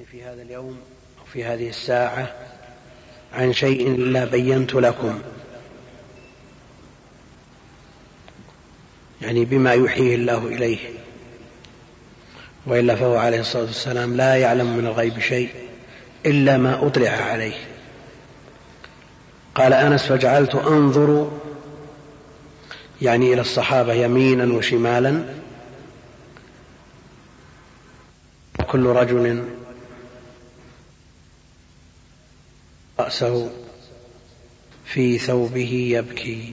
يعني 0.00 0.12
في 0.12 0.24
هذا 0.24 0.42
اليوم 0.42 0.78
أو 1.18 1.24
في 1.32 1.44
هذه 1.44 1.68
الساعة 1.68 2.34
عن 3.32 3.52
شيء 3.52 3.88
إلا 3.88 4.24
بينت 4.24 4.74
لكم. 4.74 5.20
يعني 9.22 9.44
بما 9.44 9.72
يوحيه 9.72 10.14
الله 10.14 10.46
إليه. 10.46 10.78
وإلا 12.66 12.94
فهو 12.94 13.16
عليه 13.16 13.40
الصلاة 13.40 13.62
والسلام 13.62 14.16
لا 14.16 14.36
يعلم 14.36 14.76
من 14.76 14.86
الغيب 14.86 15.18
شيء 15.18 15.50
إلا 16.26 16.56
ما 16.56 16.86
أطلع 16.86 17.10
عليه. 17.10 17.56
قال 19.54 19.72
أنس 19.72 20.02
فجعلت 20.02 20.54
أنظر 20.54 21.30
يعني 23.02 23.32
إلى 23.32 23.40
الصحابة 23.40 23.92
يمينا 23.92 24.54
وشمالا. 24.54 25.24
كل 28.66 28.86
رجل 28.86 29.59
رأسه 33.10 33.50
في 34.84 35.18
ثوبه 35.18 35.72
يبكي. 35.92 36.52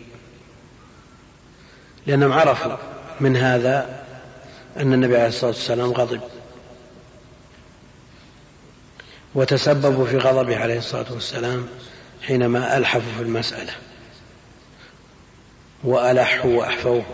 لأنهم 2.07 2.31
عرفوا 2.33 2.75
من 3.19 3.37
هذا 3.37 4.03
أن 4.77 4.93
النبي 4.93 5.15
عليه 5.15 5.27
الصلاة 5.27 5.51
والسلام 5.51 5.91
غضب. 5.91 6.21
وتسببوا 9.35 10.05
في 10.05 10.17
غضبه 10.17 10.57
عليه 10.57 10.77
الصلاة 10.77 11.13
والسلام 11.13 11.67
حينما 12.21 12.77
ألحفوا 12.77 13.13
في 13.17 13.23
المسألة. 13.23 13.73
وألحوا 15.83 16.57
وأحفوه. 16.57 17.05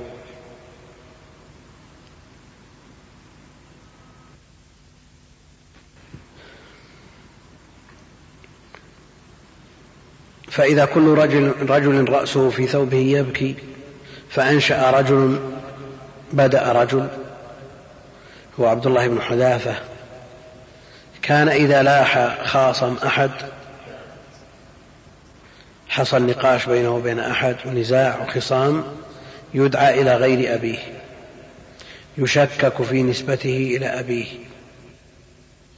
فإذا 10.53 10.85
كل 10.85 11.07
رجل, 11.07 11.53
رجل 11.69 12.09
رأسه 12.09 12.49
في 12.49 12.67
ثوبه 12.67 12.97
يبكي 12.97 13.55
فأنشأ 14.29 14.91
رجل 14.91 15.39
بدأ 16.33 16.71
رجل. 16.71 17.07
هو 18.59 18.67
عبد 18.67 18.87
الله 18.87 19.07
بن 19.07 19.21
حذافة. 19.21 19.75
كان 21.21 21.49
إذا 21.49 21.83
لاح 21.83 22.37
خاصم 22.45 22.95
أحد 23.05 23.31
حصل 25.89 26.25
نقاش 26.25 26.65
بينه 26.65 26.95
وبين 26.95 27.19
أحد 27.19 27.55
ونزاع 27.65 28.21
وخصام 28.21 28.83
يدعى 29.53 30.01
إلى 30.01 30.15
غير 30.15 30.55
أبيه. 30.55 30.79
يشكك 32.17 32.81
في 32.81 33.03
نسبته 33.03 33.73
إلى 33.77 33.85
أبيه. 33.85 34.27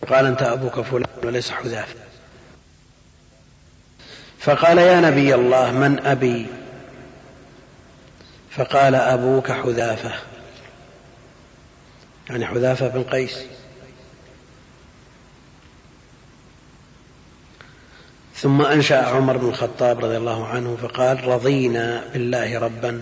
قال 0.10 0.26
أنت 0.26 0.42
أبوك 0.42 0.82
فلان 0.82 1.06
وليس 1.24 1.52
حذافة. 1.52 2.05
فقال 4.46 4.78
يا 4.78 5.00
نبي 5.00 5.36
الله 5.36 5.72
من 5.72 6.00
أبي؟ 6.00 6.46
فقال 8.52 8.96
أبوك 8.96 9.52
حذافة. 9.52 10.12
يعني 12.30 12.46
حذافة 12.46 12.88
بن 12.88 13.04
قيس. 13.04 13.40
ثم 18.36 18.62
أنشأ 18.62 19.06
عمر 19.06 19.38
بن 19.38 19.50
الخطاب 19.50 20.06
رضي 20.06 20.18
الله 20.18 20.48
عنه 20.48 20.78
فقال 20.82 21.28
رضينا 21.28 22.04
بالله 22.14 22.60
ربا. 22.60 23.02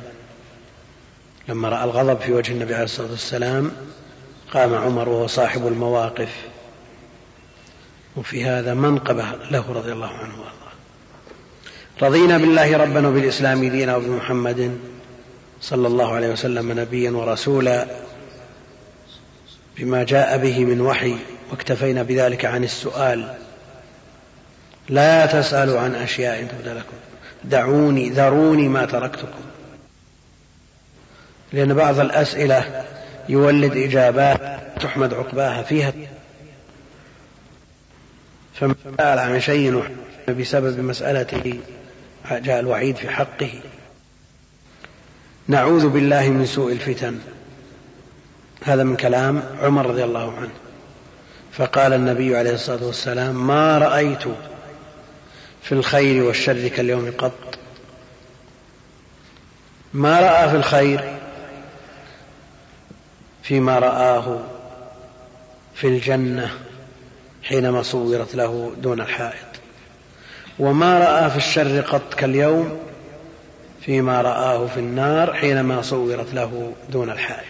لما 1.48 1.70
رأى 1.70 1.84
الغضب 1.84 2.20
في 2.20 2.32
وجه 2.32 2.52
النبي 2.52 2.74
عليه 2.74 2.84
الصلاة 2.84 3.12
والسلام 3.12 3.72
قام 4.54 4.76
عمر 4.76 5.10
وهو 5.10 5.28
صاحب 5.28 5.68
المواقف. 5.68 6.36
وفي 8.16 8.46
هذا 8.46 8.74
منقبة 8.74 9.26
له 9.52 9.74
رضي 9.74 9.92
الله 9.92 10.12
عنه 10.12 10.40
وأرضاه. 10.40 10.62
رضينا 12.02 12.38
بالله 12.38 12.78
ربا 12.78 13.08
وبالإسلام 13.08 13.70
دينا 13.70 13.96
وبمحمد 13.96 14.78
صلى 15.62 15.88
الله 15.88 16.16
عليه 16.16 16.30
وسلم 16.30 16.80
نبيا 16.80 17.12
ورسولا 17.12 17.86
بما 19.78 20.03
جاء 20.03 20.38
به 20.38 20.66
من 20.66 20.82
وحي 20.82 21.16
واكتفينا 21.52 22.03
بذلك 22.03 22.46
عن 22.46 22.64
السؤال. 22.64 23.34
لا 24.90 25.26
تسألوا 25.26 25.80
عن 25.80 25.96
أشياء 25.96 26.44
تبدى 26.44 26.70
لكم. 26.70 26.98
دعوني 27.44 28.09
ذروني 28.09 28.68
ما 28.68 28.86
تركتكم. 28.86 29.44
لأن 31.53 31.74
بعض 31.74 32.00
الأسئلة 32.00 32.86
يولد 33.30 33.78
إجابات 33.78 34.40
تحمد 34.82 35.14
عقباها 35.14 35.64
فيها. 35.64 35.94
فمن 38.53 38.76
سأل 38.98 39.20
عن 39.20 39.42
شيء 39.42 39.84
بسبب 40.30 40.80
مسألته 40.80 41.59
جاء 42.31 42.59
الوعيد 42.59 42.95
في 42.95 43.09
حقه. 43.09 43.61
نعوذ 45.47 45.89
بالله 45.89 46.29
من 46.29 46.45
سوء 46.45 46.72
الفتن. 46.72 47.19
هذا 48.63 48.84
من 48.84 48.95
كلام 48.95 49.44
عمر 49.61 49.85
رضي 49.85 50.03
الله 50.03 50.38
عنه. 50.38 50.51
فقال 51.51 51.94
النبي 51.94 52.38
عليه 52.38 52.53
الصلاة 52.53 52.85
والسلام 52.85 53.47
ما 53.47 53.78
رأيت 53.78 54.23
في 55.63 55.72
الخير 55.72 56.23
والشر 56.23 56.67
كاليوم 56.67 57.13
قط. 57.17 57.59
ما 59.94 60.19
رأى 60.19 60.50
في 60.50 60.55
الخير 60.55 61.17
فيما 63.44 63.79
رآه 63.79 64.40
في 65.75 65.88
الجنة 65.88 66.57
حينما 67.44 67.84
صورت 67.84 68.35
له 68.35 68.72
دون 68.78 69.01
الحائط. 69.01 69.62
وما 70.59 71.00
رأى 71.00 71.30
في 71.30 71.38
الشر 71.38 71.81
قط 71.81 72.14
كاليوم 72.14 72.80
فيما 73.81 74.22
رآه 74.22 74.68
في 74.68 74.80
النار 74.80 75.34
حينما 75.34 75.81
صورت 75.81 76.34
له 76.34 76.74
دون 76.90 77.09
الحائط. 77.09 77.47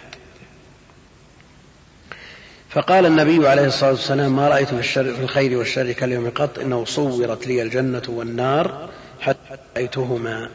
فقال 2.70 3.06
النبي 3.06 3.48
عليه 3.48 3.66
الصلاة 3.66 3.90
والسلام 3.90 4.36
ما 4.36 4.48
رأيت 4.48 4.68
في, 4.68 4.78
الشر 4.78 5.14
في 5.14 5.22
الخير 5.22 5.58
والشر 5.58 5.92
كاليوم 5.92 6.30
قط؟ 6.30 6.58
إنه 6.58 6.84
صورت 6.84 7.46
لي 7.46 7.62
الجنة 7.62 8.02
والنار 8.08 8.88
حتى 9.20 9.58
رأيتهما. 9.76 10.50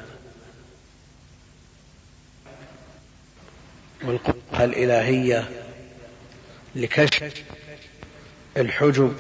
والقدرة 4.04 4.64
الإلهية 4.64 5.50
لكشف 6.76 7.44
الحجب 8.58 9.14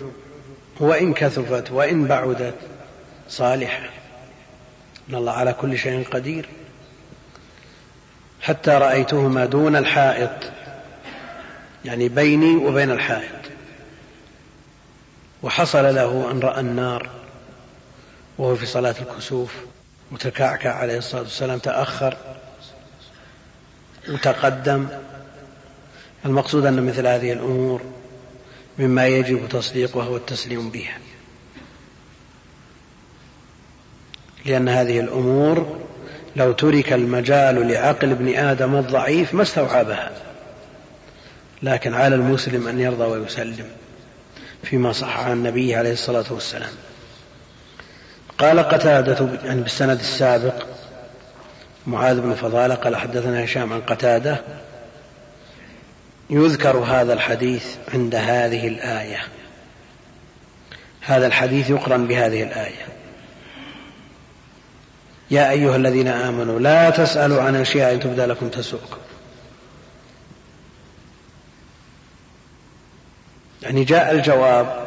وإن 0.79 1.13
كثفت 1.13 1.71
وإن 1.71 2.07
بعدت 2.07 2.55
صالحة. 3.29 3.89
إن 5.09 5.15
الله 5.15 5.31
على 5.31 5.53
كل 5.53 5.77
شيء 5.77 6.07
قدير. 6.09 6.49
حتى 8.41 8.71
رأيتهما 8.71 9.45
دون 9.45 9.75
الحائط. 9.75 10.51
يعني 11.85 12.09
بيني 12.09 12.55
وبين 12.55 12.91
الحائط. 12.91 13.51
وحصل 15.43 15.95
له 15.95 16.31
أن 16.31 16.39
رأى 16.39 16.59
النار. 16.59 17.09
وهو 18.37 18.55
في 18.55 18.65
صلاة 18.65 18.95
الكسوف. 19.01 19.55
وتكعكع 20.11 20.73
عليه 20.73 20.97
الصلاة 20.97 21.21
والسلام. 21.21 21.59
تأخر. 21.59 22.17
وتقدم. 24.09 24.87
المقصود 26.25 26.65
أن 26.65 26.85
مثل 26.87 27.07
هذه 27.07 27.33
الأمور 27.33 27.81
مما 28.79 29.07
يجب 29.07 29.49
تصديقها 29.49 30.09
والتسليم 30.09 30.69
بها. 30.69 30.97
لأن 34.45 34.69
هذه 34.69 34.99
الأمور 34.99 35.79
لو 36.35 36.51
ترك 36.51 36.93
المجال 36.93 37.67
لعقل 37.67 38.11
ابن 38.11 38.35
آدم 38.35 38.75
الضعيف 38.75 39.33
ما 39.33 39.41
استوعبها. 39.41 40.11
لكن 41.63 41.93
على 41.93 42.15
المسلم 42.15 42.67
أن 42.67 42.79
يرضى 42.79 43.03
ويسلم 43.03 43.65
فيما 44.63 44.91
صح 44.91 45.19
عن 45.19 45.31
النبي 45.31 45.75
عليه 45.75 45.93
الصلاة 45.93 46.25
والسلام. 46.29 46.71
قال 48.37 48.59
قتادة 48.59 49.29
يعني 49.45 49.61
بالسند 49.61 49.99
السابق 49.99 50.65
معاذ 51.87 52.21
بن 52.21 52.33
فضالة 52.33 52.75
قال 52.75 52.95
حدثنا 52.95 53.43
هشام 53.43 53.73
عن 53.73 53.81
قتادة 53.81 54.41
يذكر 56.29 56.77
هذا 56.77 57.13
الحديث 57.13 57.65
عند 57.93 58.15
هذه 58.15 58.67
الآية. 58.67 59.19
هذا 61.01 61.27
الحديث 61.27 61.69
يقرن 61.69 62.07
بهذه 62.07 62.43
الآية. 62.43 62.98
يا 65.31 65.51
أيها 65.51 65.75
الذين 65.75 66.07
آمنوا 66.07 66.59
لا 66.59 66.89
تسألوا 66.89 67.41
عن 67.41 67.55
أشياء 67.55 67.97
تبدى 67.97 68.25
لكم 68.25 68.49
تسؤكم 68.49 68.97
يعني 73.61 73.83
جاء 73.83 74.11
الجواب 74.11 74.85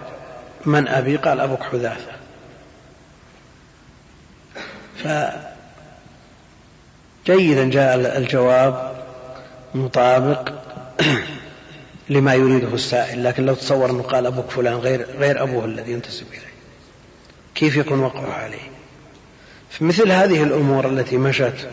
من 0.66 0.88
أبي؟ 0.88 1.16
قال 1.16 1.40
أبوك 1.40 1.62
حذافة. 1.62 2.12
فجيدا 7.24 7.70
جاء 7.70 8.18
الجواب 8.18 9.04
مطابق 9.74 10.52
لما 12.08 12.34
يريده 12.34 12.74
السائل 12.74 13.24
لكن 13.24 13.46
لو 13.46 13.54
تصور 13.54 13.90
أنه 13.90 14.02
قال 14.02 14.26
أبوك 14.26 14.50
فلان 14.50 14.74
غير, 14.74 15.06
غير 15.18 15.42
أبوه 15.42 15.64
الذي 15.64 15.92
ينتسب 15.92 16.26
إليه. 16.28 16.52
كيف 17.54 17.76
يكون 17.76 18.00
وقعه 18.00 18.32
عليه؟ 18.32 18.71
في 19.72 19.84
مثل 19.84 20.12
هذه 20.12 20.42
الأمور 20.42 20.88
التي 20.88 21.16
مشت 21.16 21.68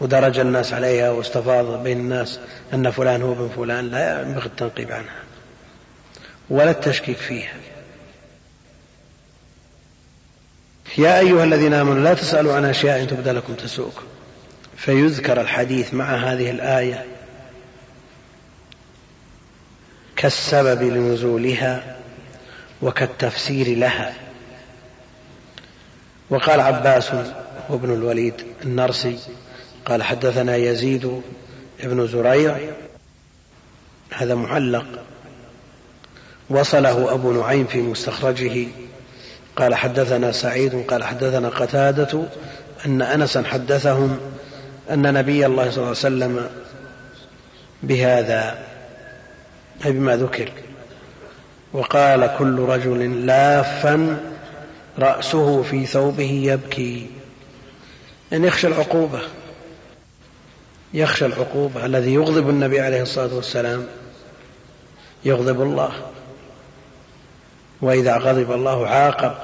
ودرج 0.00 0.38
الناس 0.38 0.72
عليها 0.72 1.10
واستفاض 1.10 1.82
بين 1.82 2.00
الناس 2.00 2.38
أن 2.74 2.90
فلان 2.90 3.22
هو 3.22 3.32
ابن 3.32 3.48
فلان 3.56 3.90
لا 3.90 4.22
ينبغي 4.22 4.46
التنقيب 4.46 4.92
عنها 4.92 5.22
ولا 6.50 6.70
التشكيك 6.70 7.16
فيها. 7.16 7.54
يا 10.98 11.18
أيها 11.18 11.44
الذين 11.44 11.74
آمنوا 11.74 12.04
لا 12.04 12.14
تسألوا 12.14 12.54
عن 12.54 12.64
أشياء 12.64 13.02
إن 13.02 13.06
تبدى 13.06 13.30
لكم 13.30 13.54
تسؤكم 13.54 14.04
فيذكر 14.76 15.40
الحديث 15.40 15.94
مع 15.94 16.14
هذه 16.14 16.50
الآية 16.50 17.06
كالسبب 20.16 20.82
لنزولها 20.82 21.96
وكالتفسير 22.82 23.78
لها. 23.78 24.14
وقال 26.32 26.60
عباس 26.60 27.10
وابن 27.68 27.94
الوليد 27.94 28.34
النرسي 28.64 29.18
قال 29.86 30.02
حدثنا 30.02 30.56
يزيد 30.56 31.22
بن 31.84 32.06
زريع. 32.06 32.56
هذا 34.14 34.34
معلق. 34.34 34.86
وصله 36.50 37.12
أبو 37.12 37.32
نعيم 37.32 37.66
في 37.66 37.82
مستخرجه. 37.82 38.66
قال 39.56 39.74
حدثنا 39.74 40.32
سعيد 40.32 40.86
قال 40.86 41.04
حدثنا 41.04 41.48
قتادة 41.48 42.22
أن 42.86 43.02
أنسا 43.02 43.42
حدثهم 43.42 44.18
أن 44.90 45.14
نبي 45.14 45.46
الله 45.46 45.70
صلى 45.70 45.76
الله 45.76 45.86
عليه 45.86 45.90
وسلم 45.90 46.50
بهذا 47.82 48.58
أي 49.84 49.92
بما 49.92 50.16
ذكر. 50.16 50.52
وقال 51.72 52.30
كل 52.38 52.58
رجل 52.58 53.26
لافا 53.26 54.31
رأسه 54.98 55.62
في 55.62 55.86
ثوبه 55.86 56.30
يبكي. 56.44 57.10
أن 58.32 58.44
يخشى 58.44 58.66
العقوبة. 58.66 59.20
يخشى 60.94 61.26
العقوبة 61.26 61.86
الذي 61.86 62.14
يغضب 62.14 62.48
النبي 62.48 62.80
عليه 62.80 63.02
الصلاة 63.02 63.34
والسلام. 63.34 63.86
يغضب 65.24 65.62
الله. 65.62 65.92
وإذا 67.80 68.16
غضب 68.16 68.52
الله 68.52 68.86
عاقب. 68.86 69.34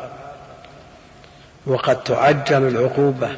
وقد 1.67 2.05
تعجل 2.05 2.69
العقوبة. 2.69 3.37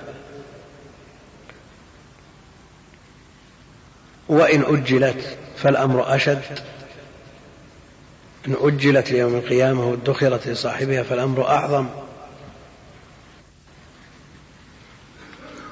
وإن 4.29 4.77
أجلت 4.77 5.39
فالأمر 5.57 6.17
أشد. 6.17 6.43
إن 8.51 8.57
أجلت 8.61 9.11
ليوم 9.11 9.35
القيامة 9.35 9.91
وادخرت 9.91 10.49
لصاحبها 10.49 11.03
فالأمر 11.03 11.49
أعظم. 11.49 11.87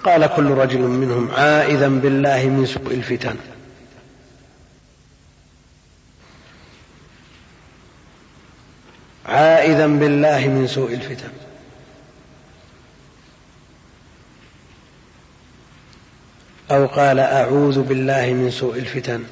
قال 0.05 0.27
كل 0.27 0.51
رجل 0.51 0.81
منهم 0.81 1.31
عائذا 1.31 1.89
بالله 1.89 2.47
من 2.47 2.67
سوء 2.67 2.95
الفتن. 2.95 3.37
عائذا 9.27 9.87
بالله 9.87 10.49
من 10.49 10.67
سوء 10.67 10.95
الفتن. 10.95 11.31
أو 16.71 16.87
قال 16.87 17.19
أعوذ 17.19 17.83
بالله 17.83 18.33
من 18.33 18.51
سوء 18.51 18.79
الفتن. 18.79 19.25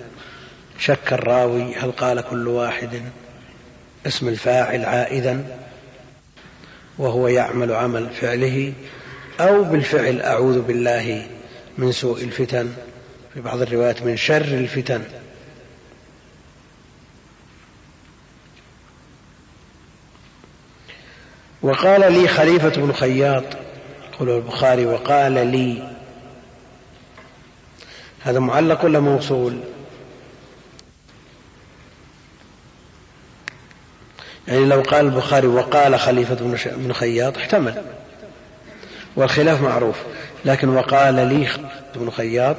شك 0.79 1.13
الراوي 1.13 1.75
هل 1.75 1.93
قال 1.93 2.21
كل 2.21 2.49
واحد؟ 2.49 3.03
اسم 4.07 4.29
الفاعل 4.29 4.85
عائدا 4.85 5.45
وهو 6.99 7.29
يعمل 7.29 7.73
عمل 7.73 8.11
فعله 8.11 8.73
أو 9.41 9.65
بالفعل 9.65 10.21
أعوذ 10.21 10.63
بالله 10.63 11.27
من 11.79 11.93
سوء 11.93 12.25
الفتن. 12.25 12.73
في 13.35 13.41
بعض 13.41 13.63
الروايات 13.63 14.03
من 14.03 14.17
شر 14.17 14.41
الفتن. 14.41 15.03
وقال 21.63 22.13
لي 22.13 22.29
خليفة 22.29 22.69
بن 22.69 22.93
خياط 22.93 23.45
يقول 24.13 24.31
البخاري 24.31 24.87
وقال 24.87 25.33
لي 25.33 25.97
هذا 28.23 28.39
معلق 28.41 28.85
ولا 28.85 29.01
موصول؟ 29.01 29.61
يعني 34.49 34.65
لو 34.65 34.81
قال 34.81 35.05
البخاري 35.07 35.47
وقال 35.47 35.99
خليفة 35.99 36.35
بن 36.77 36.93
خياط 36.93 37.37
احتمل. 37.37 37.83
والخلاف 39.17 39.63
معروف. 39.63 39.97
لكن 40.45 40.69
وقال 40.69 41.15
لي 41.15 41.49
بن 41.95 42.11
خياط 42.11 42.57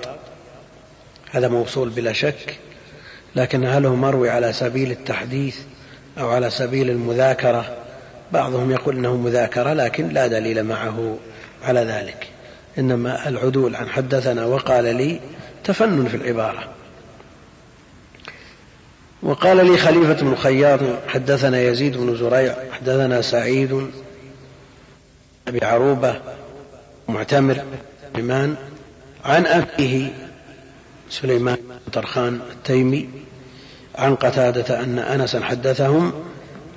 هذا 1.32 1.48
موصول 1.48 1.90
بلا 1.90 2.14
شك. 2.14 2.58
لكن 3.36 3.66
هل 3.66 3.86
هو 3.86 3.96
مروي 3.96 4.30
على 4.30 4.54
سبيل 4.54 4.92
التحديث 4.92 5.58
أو 6.20 6.30
على 6.30 6.50
سبيل 6.50 6.90
المذاكرة؟ 6.90 7.78
بعضهم 8.32 8.72
يقول 8.72 8.96
إنه 8.96 9.16
مذاكرة 9.16 9.74
لكن 9.74 10.10
لا 10.10 10.28
دليل 10.28 10.64
معه 10.64 11.18
على 11.64 11.80
ذلك. 11.80 12.28
إنما 12.80 13.30
العدول 13.30 13.76
عن 13.76 13.90
حدثنا 13.90 14.46
وقال 14.46 14.96
لي 14.96 15.20
تفنن 15.64 16.08
في 16.08 16.18
العبارة. 16.18 16.77
وقال 19.24 19.72
لي 19.72 19.78
خليفة 19.78 20.14
بن 20.14 20.36
خياط 20.36 20.80
حدثنا 21.08 21.62
يزيد 21.62 21.98
بن 21.98 22.16
زريع 22.16 22.56
حدثنا 22.72 23.22
سعيد 23.22 23.92
أبي 25.48 25.66
عروبة 25.66 26.22
معتمر 27.08 27.62
سليمان 28.14 28.56
عن 29.26 29.46
أبيه 29.46 30.12
سليمان 31.10 31.58
طرخان 31.94 32.40
التيمي 32.52 33.10
عن 33.96 34.16
قتادة 34.16 34.84
أن 34.84 35.00
أنسا 35.00 35.42
حدثهم 35.44 36.14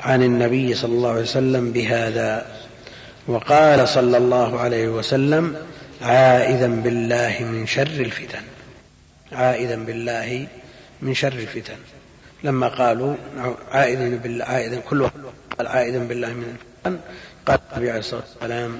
عن 0.00 0.22
النبي 0.22 0.74
صلى 0.74 0.92
الله 0.92 1.10
عليه 1.10 1.20
وسلم 1.20 1.72
بهذا 1.72 2.46
وقال 3.26 3.88
صلى 3.88 4.16
الله 4.16 4.60
عليه 4.60 4.88
وسلم 4.88 5.56
عائذا 6.02 6.66
بالله 6.66 7.36
من 7.40 7.66
شر 7.66 7.82
الفتن 7.82 8.42
عائذا 9.32 9.76
بالله 9.76 10.46
من 11.02 11.14
شر 11.14 11.32
الفتن. 11.32 11.76
لما 12.44 12.68
قالوا 12.68 13.14
عائذا 13.70 14.08
بالله 14.16 14.44
عائذا 14.44 14.80
كل 14.80 15.10
قال 15.58 15.66
عائذا 15.66 15.98
بالله 15.98 16.28
من 16.28 16.56
الفتن 16.84 17.00
قال 17.46 17.58
النبي 17.72 17.90
عليه 17.90 18.00
الصلاة 18.00 18.22
والسلام 18.40 18.78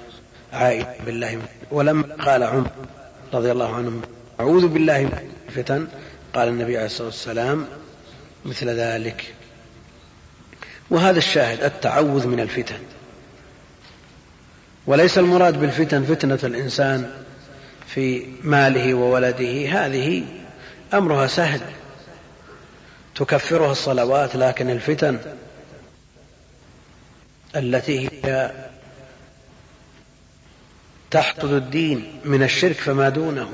عائذا 0.53 0.95
بالله 1.07 1.37
من 1.37 1.47
ولما 1.71 2.15
قال 2.25 2.43
عمر 2.43 2.71
رضي 3.35 3.53
الله 3.53 3.75
عنه 3.75 4.01
أعوذ 4.41 4.69
بالله 4.69 5.01
من 5.01 5.31
الفتن 5.49 5.89
قال 6.35 6.49
النبي 6.49 6.77
عليه 6.77 6.87
الصلاة 6.87 7.07
والسلام 7.07 7.67
مثل 8.45 8.69
ذلك. 8.69 9.35
وهذا 10.91 11.19
الشاهد 11.19 11.63
التعوذ 11.63 12.27
من 12.27 12.41
الفتن. 12.41 12.79
وليس 14.87 15.19
المراد 15.19 15.61
بالفتن 15.61 16.05
فتنة 16.05 16.39
الإنسان 16.45 17.11
في 17.87 18.27
ماله 18.43 18.95
وولده 18.95 19.69
هذه 19.69 20.25
أمرها 20.95 21.27
سهل. 21.27 21.61
تكفرها 23.21 23.73
الصلوات 23.73 24.37
لكن 24.37 24.71
الفتن 24.71 25.19
التي 27.57 28.09
هي 28.09 28.53
تحطد 31.11 31.53
الدين 31.53 32.21
من 32.25 32.43
الشرك 32.43 32.77
فما 32.77 33.09
دونه. 33.09 33.51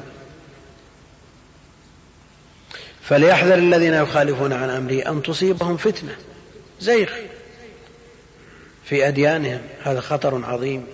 فليحذر 3.02 3.54
الذين 3.54 3.94
يخالفون 3.94 4.52
عن 4.52 4.70
امره 4.70 5.10
أن 5.10 5.22
تصيبهم 5.22 5.76
فتنة 5.76 6.16
زيغ 6.80 7.10
في 8.84 9.08
أديانهم 9.08 9.60
هذا 9.82 10.00
خطر 10.00 10.44
عظيم. 10.44 10.86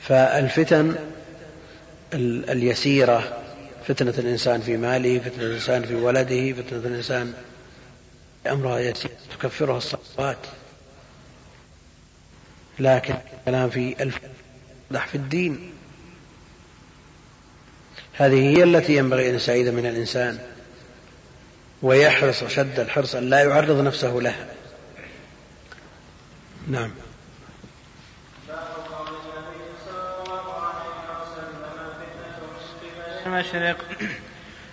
فالفتن 0.00 0.94
اليسيرة 2.14 3.42
فتنة 3.88 4.14
الإنسان 4.18 4.60
في 4.60 4.76
ماله 4.76 5.18
فتنة 5.18 5.44
الإنسان 5.44 5.82
في 5.82 5.94
ولده 5.94 6.52
فتنة 6.52 6.78
الإنسان 6.78 7.32
أمرها 8.46 8.78
يسير 8.78 9.10
تكفرها 9.30 9.78
الصلوات 9.78 10.46
لكن 12.78 13.14
الكلام 13.38 13.70
في 13.70 14.02
الفتح 14.02 15.06
في 15.06 15.14
الدين. 15.14 15.72
هذه 18.12 18.56
هي 18.56 18.62
التي 18.62 18.96
ينبغي 18.96 19.30
أن 19.30 19.34
يستعيذ 19.34 19.72
من 19.72 19.86
الإنسان. 19.86 20.38
ويحرص 21.82 22.44
شد 22.44 22.80
الحرص 22.80 23.14
أن 23.14 23.30
لا 23.30 23.42
يعرض 23.42 23.80
نفسه 23.80 24.12
لها. 24.12 24.46
نعم. 26.68 26.90
المشرق 33.26 33.76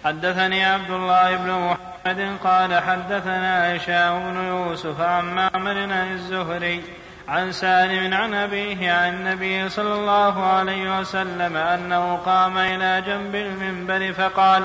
حدثني 0.04 0.66
عبد 0.66 0.92
الله 0.92 1.36
بن 1.36 1.52
محمد 1.52 1.97
محمد 2.08 2.38
قال 2.44 2.74
حدثنا 2.74 3.76
هشام 3.76 4.34
بن 4.34 4.48
يوسف 4.48 5.02
عن 5.02 5.36
معمر 5.36 5.78
عن 5.80 6.12
الزهري 6.12 6.84
عن 7.28 7.52
سالم 7.52 8.14
عن 8.14 8.34
أبيه 8.34 8.92
عن 8.92 9.14
النبي 9.14 9.70
صلى 9.70 9.94
الله 9.94 10.46
عليه 10.46 11.00
وسلم 11.00 11.58
أنه 11.58 12.16
قام 12.16 12.58
إلى 12.58 13.04
جنب 13.08 13.36
المنبر 13.36 14.14
فقال 14.14 14.64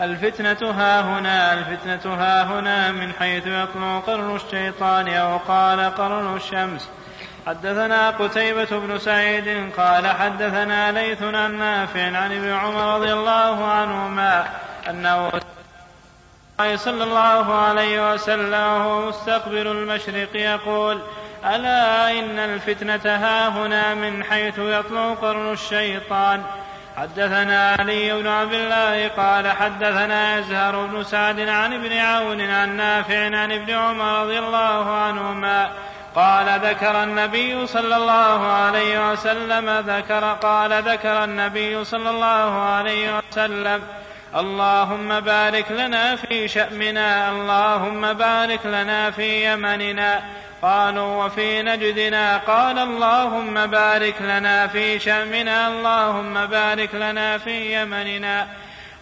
الفتنة 0.00 0.70
ها 0.70 1.00
هنا 1.00 1.54
الفتنة 1.54 2.14
ها 2.14 2.42
هنا 2.42 2.90
من 2.90 3.12
حيث 3.12 3.46
يطلع 3.46 3.98
قرن 3.98 4.36
الشيطان 4.36 5.08
أو 5.08 5.36
قال 5.36 5.94
قرن 5.94 6.36
الشمس. 6.36 6.88
حدثنا 7.46 8.10
قتيبة 8.10 8.68
بن 8.70 8.98
سعيد 8.98 9.72
قال 9.76 10.06
حدثنا 10.06 10.92
ليث 10.92 11.22
عن 11.22 11.58
نافع 11.58 12.16
عن 12.16 12.32
ابن 12.32 12.52
عمر 12.52 12.94
رضي 12.94 13.12
الله 13.12 13.64
عنهما 13.64 14.46
أنه 14.90 15.30
صلى 16.60 17.04
الله 17.04 17.54
عليه 17.54 18.12
وسلم 18.12 18.52
وهو 18.52 19.08
مستقبل 19.08 19.66
المشرق 19.66 20.28
يقول 20.34 20.98
ألا 21.44 22.10
إن 22.10 22.38
الفتنة 22.38 23.00
ها 23.04 23.48
هنا 23.48 23.94
من 23.94 24.24
حيث 24.24 24.58
يطلع 24.58 25.14
قرن 25.14 25.52
الشيطان؟ 25.52 26.42
حدثنا 26.96 27.76
علي 27.78 28.12
بن 28.12 28.26
عبد 28.26 28.52
الله 28.52 29.08
قال 29.08 29.48
حدثنا 29.48 30.38
يزهر 30.38 30.86
بن 30.86 31.02
سعد 31.04 31.40
عن 31.40 31.72
ابن 31.72 31.96
عون 31.96 32.40
عن 32.40 32.76
نافع 32.76 33.24
عن 33.24 33.52
ابن 33.52 33.70
عمر 33.70 34.22
رضي 34.22 34.38
الله 34.38 34.90
عنهما 34.90 35.70
قال 36.14 36.60
ذكر 36.60 37.02
النبي 37.02 37.66
صلى 37.66 37.96
الله 37.96 38.46
عليه 38.46 39.12
وسلم 39.12 39.70
ذكر 39.70 40.32
قال 40.32 40.82
ذكر 40.82 41.24
النبي 41.24 41.84
صلى 41.84 42.10
الله 42.10 42.62
عليه 42.62 43.18
وسلم 43.18 43.82
اللهم 44.36 45.20
بارك 45.20 45.70
لنا 45.70 46.16
في 46.16 46.48
شأمنا 46.48 47.30
اللهم 47.30 48.12
بارك 48.12 48.66
لنا 48.66 49.10
في 49.10 49.52
يمننا. 49.52 50.20
قالوا 50.62 51.24
وفي 51.24 51.62
نجدنا 51.62 52.36
قال 52.36 52.78
اللهم 52.78 53.66
بارك 53.66 54.14
لنا 54.22 54.66
في 54.66 54.98
شأمنا 54.98 55.68
اللهم 55.68 56.46
بارك 56.46 56.94
لنا 56.94 57.38
في 57.38 57.82
يمننا. 57.82 58.46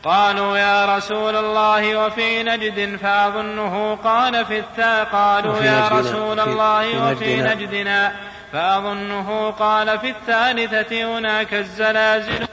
قالوا 0.04 0.58
يا 0.58 0.96
رسول 0.96 1.36
الله 1.36 2.06
وفي 2.06 2.42
نجد 2.42 2.96
فأظنه 2.96 3.98
قال 4.04 4.44
في 4.44 4.58
الثا 4.58 5.04
قالوا 5.04 5.62
يا 5.62 5.88
رسول 5.88 6.40
الله 6.40 7.10
وفي 7.10 7.42
نجدنا. 7.42 8.12
فأظنه 8.52 9.50
قال 9.50 9.98
في 9.98 10.10
الثالثة 10.10 11.18
هناك 11.18 11.54
الزلازل. 11.54 12.48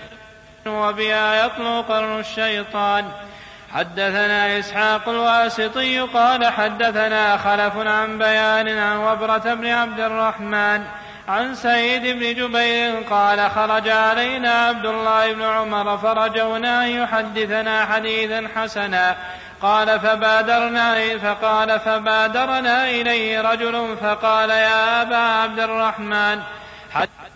وبها 0.67 1.45
يطلو 1.45 1.81
قرن 1.81 2.19
الشيطان. 2.19 3.05
حدثنا 3.73 4.59
إسحاق 4.59 5.09
الواسطي 5.09 5.99
قال 5.99 6.45
حدثنا 6.45 7.37
خلف 7.37 7.77
عن 7.77 8.17
بيان 8.17 8.77
عن 8.77 8.97
وبرة 8.97 9.53
بن 9.53 9.67
عبد 9.67 9.99
الرحمن 9.99 10.83
عن 11.27 11.55
سعيد 11.55 12.01
بن 12.01 12.33
جبير 12.33 13.01
قال 13.09 13.51
خرج 13.51 13.89
علينا 13.89 14.49
عبد 14.49 14.85
الله 14.85 15.33
بن 15.33 15.41
عمر 15.41 15.97
فرجونا 15.97 16.85
أن 16.85 16.89
يحدثنا 16.89 17.85
حديثا 17.85 18.47
حسنا. 18.55 19.15
قال 19.61 19.99
فبادرنا 19.99 21.17
فقال 21.17 21.79
فبادرنا 21.79 22.89
إليه 22.89 23.41
رجل 23.41 23.97
فقال 24.01 24.49
يا 24.49 25.01
أبا 25.01 25.17
عبد 25.17 25.59
الرحمن 25.59 26.41
حتى 26.93 27.34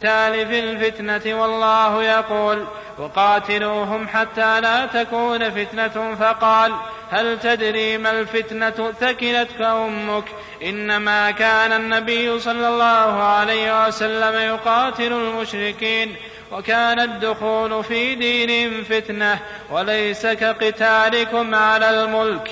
في 0.00 0.60
الفتنة 0.60 1.40
والله 1.40 2.02
يقول 2.02 2.66
وقاتلوهم 2.98 4.08
حتى 4.08 4.60
لا 4.60 4.86
تكون 4.86 5.50
فتنة 5.50 6.14
فقال 6.14 6.74
هل 7.10 7.38
تدري 7.40 7.98
ما 7.98 8.10
الفتنة 8.10 8.92
ثكلتك 9.00 9.60
أمك 9.60 10.24
إنما 10.62 11.30
كان 11.30 11.72
النبي 11.72 12.38
صلى 12.40 12.68
الله 12.68 13.22
عليه 13.22 13.86
وسلم 13.86 14.34
يقاتل 14.34 15.12
المشركين 15.12 16.16
وكان 16.52 17.00
الدخول 17.00 17.84
في 17.84 18.14
دينهم 18.14 18.84
فتنة 18.84 19.38
وليس 19.70 20.26
كقتالكم 20.26 21.54
على 21.54 21.90
الملك 21.90 22.50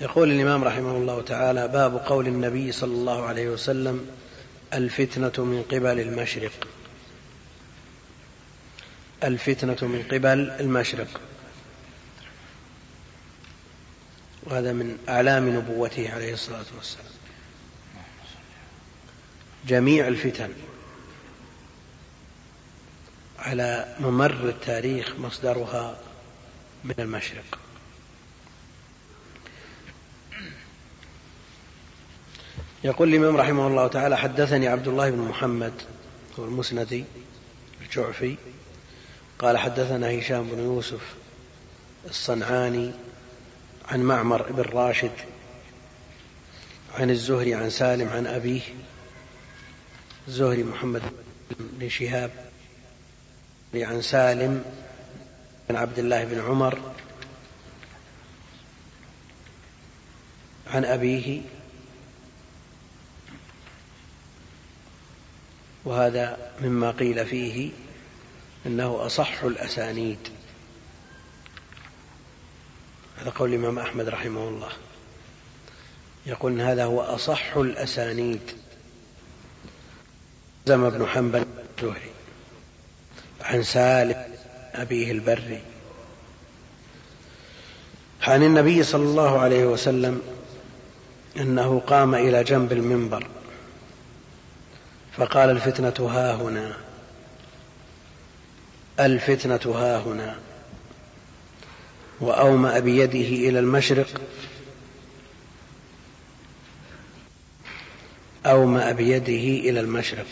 يقول 0.00 0.30
الإمام 0.32 0.64
رحمه 0.64 0.90
الله 0.90 1.22
تعالى 1.22 1.68
باب 1.68 1.96
قول 1.96 2.26
النبي 2.26 2.72
صلى 2.72 2.94
الله 2.94 3.24
عليه 3.24 3.48
وسلم 3.48 4.10
الفتنة 4.74 5.44
من 5.44 5.62
قبل 5.62 6.00
المشرق. 6.00 6.68
الفتنة 9.24 9.88
من 9.88 10.02
قبل 10.02 10.50
المشرق. 10.60 11.20
وهذا 14.42 14.72
من 14.72 14.98
أعلام 15.08 15.56
نبوته 15.56 16.14
عليه 16.14 16.32
الصلاة 16.32 16.64
والسلام. 16.76 17.06
جميع 19.66 20.08
الفتن 20.08 20.52
على 23.38 23.96
ممر 24.00 24.48
التاريخ 24.48 25.14
مصدرها 25.18 25.98
من 26.84 26.94
المشرق. 26.98 27.58
يقول 32.84 33.08
الإمام 33.08 33.36
رحمه 33.36 33.66
الله 33.66 33.88
تعالى 33.88 34.18
حدثني 34.18 34.68
عبد 34.68 34.88
الله 34.88 35.10
بن 35.10 35.18
محمد 35.18 35.72
هو 36.38 36.44
المسندي 36.44 37.04
الجعفي 37.82 38.36
قال 39.38 39.58
حدثنا 39.58 40.18
هشام 40.18 40.48
بن 40.48 40.58
يوسف 40.58 41.14
الصنعاني 42.06 42.90
عن 43.88 44.00
معمر 44.00 44.52
بن 44.52 44.62
راشد 44.62 45.10
عن 46.94 47.10
الزهري 47.10 47.54
عن 47.54 47.70
سالم 47.70 48.08
عن 48.08 48.26
أبيه 48.26 48.60
الزهري 50.28 50.62
محمد 50.62 51.02
بن 51.60 51.88
شهاب 51.88 52.30
عن 53.74 54.02
سالم 54.02 54.64
بن 55.68 55.76
عبد 55.76 55.98
الله 55.98 56.24
بن 56.24 56.40
عمر 56.40 56.78
عن 60.66 60.84
أبيه 60.84 61.40
وهذا 65.86 66.52
مما 66.60 66.90
قيل 66.90 67.26
فيه 67.26 67.70
أنه 68.66 69.06
أصح 69.06 69.44
الأسانيد. 69.44 70.18
هذا 73.18 73.30
قول 73.30 73.54
الإمام 73.54 73.78
أحمد 73.78 74.08
رحمه 74.08 74.48
الله. 74.48 74.68
يقول 76.26 76.52
إن 76.52 76.60
هذا 76.60 76.84
هو 76.84 77.00
أصح 77.00 77.56
الأسانيد. 77.56 78.40
زم 80.66 80.90
بن 80.90 81.06
حنبل 81.06 81.44
الزهري 81.78 82.10
عن 83.40 83.62
سالم 83.62 84.24
أبيه 84.74 85.12
البري 85.12 85.60
عن 88.22 88.42
النبي 88.42 88.82
صلى 88.82 89.02
الله 89.02 89.38
عليه 89.38 89.64
وسلم 89.64 90.22
أنه 91.36 91.80
قام 91.86 92.14
إلى 92.14 92.44
جنب 92.44 92.72
المنبر. 92.72 93.26
فقال 95.16 95.50
الفتنة 95.50 96.08
ها 96.08 96.34
هنا. 96.34 96.76
الفتنة 99.00 99.74
ها 99.74 99.98
هنا. 99.98 100.36
وأومأ 102.20 102.78
بيده 102.78 103.48
إلى 103.48 103.58
المشرق. 103.58 104.20
أومأ 108.46 108.92
بيده 108.92 109.70
إلى 109.70 109.80
المشرق. 109.80 110.26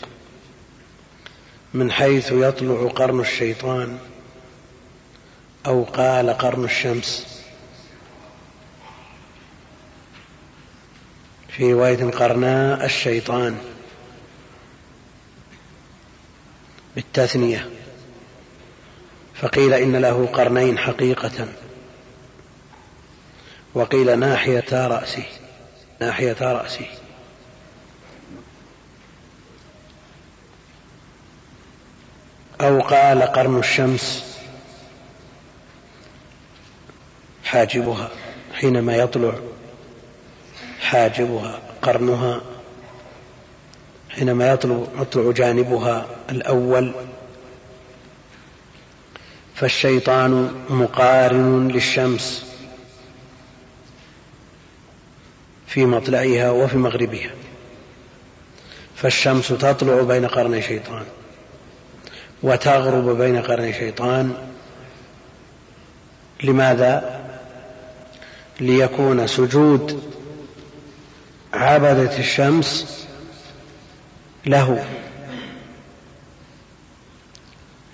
من 1.73 1.91
حيث 1.91 2.31
يطلع 2.31 2.87
قرن 2.87 3.19
الشيطان 3.19 3.97
أو 5.65 5.83
قال 5.83 6.29
قرن 6.29 6.63
الشمس. 6.63 7.41
في 11.49 11.73
رواية 11.73 12.11
قرناء 12.11 12.85
الشيطان. 12.85 13.74
بالتثنية 16.95 17.69
فقيل 19.35 19.73
إن 19.73 19.95
له 19.95 20.27
قرنين 20.33 20.77
حقيقة. 20.77 21.47
وقيل 23.73 24.19
ناحية 24.19 24.87
رأسه. 24.87 25.23
ناحية 26.01 26.37
رأسه. 26.41 26.85
أو 32.61 32.79
قال 32.79 33.21
قرن 33.21 33.59
الشمس. 33.59 34.35
حاجبها. 37.45 38.09
حينما 38.53 38.95
يطلع. 38.95 39.39
حاجبها. 40.81 41.59
قرنها. 41.81 42.41
حينما 44.15 44.51
يطلع 44.51 44.83
يطلع 45.01 45.31
جانبها 45.31 46.05
الأول. 46.29 46.91
فالشيطان 49.55 50.53
مقارن 50.69 51.67
للشمس 51.67 52.45
في 55.67 55.85
مطلعها 55.85 56.51
وفي 56.51 56.77
مغربها. 56.77 57.31
فالشمس 58.95 59.47
تطلع 59.47 60.01
بين 60.01 60.27
قرني 60.27 60.61
شيطان 60.61 61.05
وتغرب 62.43 63.17
بين 63.17 63.41
قرني 63.41 63.73
شيطان. 63.73 64.33
لماذا؟ 66.43 67.21
ليكون 68.59 69.27
سجود 69.27 70.13
عبدة 71.53 72.17
الشمس 72.17 73.04
له. 74.45 74.85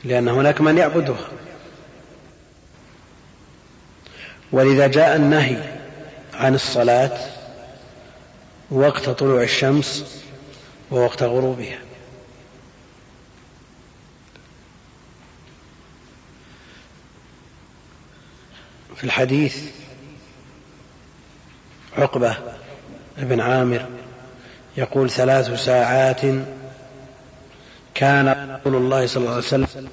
لأن 0.03 0.27
هناك 0.27 0.62
من 0.62 0.77
يعبدها 0.77 1.29
ولذا 4.51 4.88
جاء 4.88 5.15
النهي 5.15 5.79
عن 6.34 6.55
الصلاة 6.55 7.20
وقت 8.72 9.10
طلوع 9.10 9.43
الشمس 9.43 10.22
ووقت 10.91 11.24
غروبها. 11.24 11.79
في 18.96 19.03
الحديث 19.03 19.63
عقبة 21.98 22.38
بن 23.17 23.39
عامر 23.39 24.00
يقول 24.78 25.10
ثلاث 25.10 25.63
ساعات 25.63 26.22
كان 27.94 28.58
رسول 28.60 28.75
الله 28.75 29.08
صلى 29.08 29.22
الله 29.22 29.36
عليه 29.36 29.46
وسلم 29.46 29.88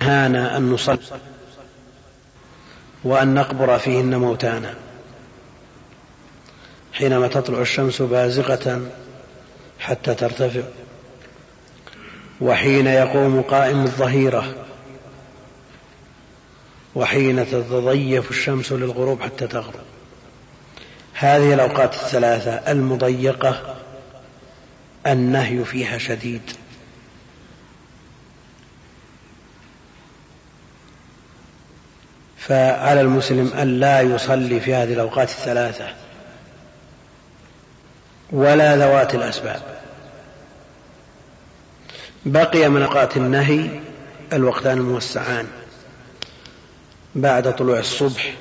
نهانا 0.00 0.56
أن 0.56 0.70
نصلي 0.70 0.98
وأن 3.04 3.34
نقبر 3.34 3.78
فيهن 3.78 4.16
موتانا. 4.16 4.74
حينما 6.92 7.28
تطلع 7.28 7.60
الشمس 7.60 8.02
بازغة 8.02 8.80
حتى 9.78 10.14
ترتفع. 10.14 10.62
وحين 12.40 12.86
يقوم 12.86 13.42
قائم 13.42 13.82
الظهيرة. 13.82 14.54
وحين 16.94 17.46
تتضيف 17.46 18.30
الشمس 18.30 18.72
للغروب 18.72 19.22
حتى 19.22 19.46
تغرب. 19.46 19.93
هذه 21.14 21.54
الأوقات 21.54 21.94
الثلاثة 21.94 22.52
المضيقة 22.52 23.76
النهي 25.06 25.64
فيها 25.64 25.98
شديد. 25.98 26.42
فعلى 32.38 33.00
المسلم 33.00 33.52
أن 33.52 33.80
لا 33.80 34.00
يصلي 34.00 34.60
في 34.60 34.74
هذه 34.74 34.92
الأوقات 34.92 35.28
الثلاثة 35.28 35.88
ولا 38.32 38.76
ذوات 38.76 39.14
الأسباب. 39.14 39.62
بقي 42.26 42.68
من 42.68 42.82
أوقات 42.82 43.16
النهي 43.16 43.80
الوقتان 44.32 44.78
الموسعان 44.78 45.46
بعد 47.14 47.56
طلوع 47.56 47.78
الصبح 47.78 48.34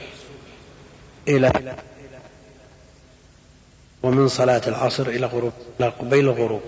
إلى 1.27 1.51
ومن 4.03 4.27
صلاة 4.27 4.61
العصر 4.67 5.07
إلى 5.07 5.25
غروب 5.25 5.53
إلى 5.79 5.89
قبيل 5.89 6.19
الغروب. 6.29 6.61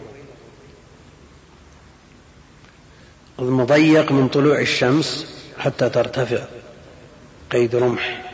المضيق 3.39 4.11
من 4.11 4.27
طلوع 4.27 4.59
الشمس 4.59 5.25
حتى 5.59 5.89
ترتفع 5.89 6.45
قيد 7.51 7.75
رمح 7.75 8.31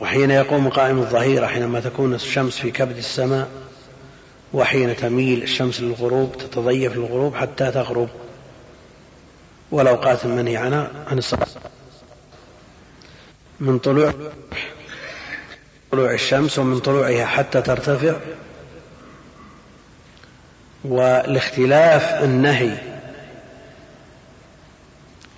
وحين 0.00 0.30
يقوم 0.30 0.68
قائم 0.68 0.98
الظهيرة 0.98 1.46
حينما 1.46 1.80
تكون 1.80 2.14
الشمس 2.14 2.58
في 2.58 2.70
كبد 2.70 2.96
السماء 2.96 3.48
وحين 4.52 4.96
تميل 4.96 5.42
الشمس 5.42 5.80
للغروب 5.80 6.36
تتضيف 6.38 6.96
للغروب 6.96 7.34
حتى 7.34 7.70
تغرب. 7.70 8.08
والأوقات 9.70 10.24
المنهي 10.24 10.56
عنها 10.56 10.90
عن 11.06 11.18
الصلاة. 11.18 11.46
من 13.60 13.78
طلوع 13.78 14.12
طلوع 15.92 16.12
الشمس 16.12 16.58
ومن 16.58 16.78
طلوعها 16.78 17.26
حتى 17.26 17.62
ترتفع. 17.62 18.16
والاختلاف 20.84 22.24
النهي 22.24 22.76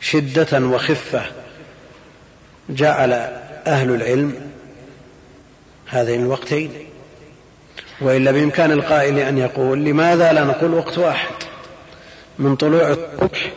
شدة 0.01 0.67
وخفة 0.67 1.23
جعل 2.69 3.13
أهل 3.67 3.91
العلم 3.95 4.53
هذين 5.87 6.23
الوقتين. 6.23 6.73
وإلا 8.01 8.31
بإمكان 8.31 8.73
القائل 8.73 9.19
أن 9.19 9.39
يقول 9.39 9.85
لماذا 9.85 10.33
لا 10.33 10.45
نقول 10.45 10.75
وقت 10.75 10.99
واحد؟ 10.99 11.35
من 12.39 12.57
طلوع 12.57 12.89
الصبح 12.89 13.53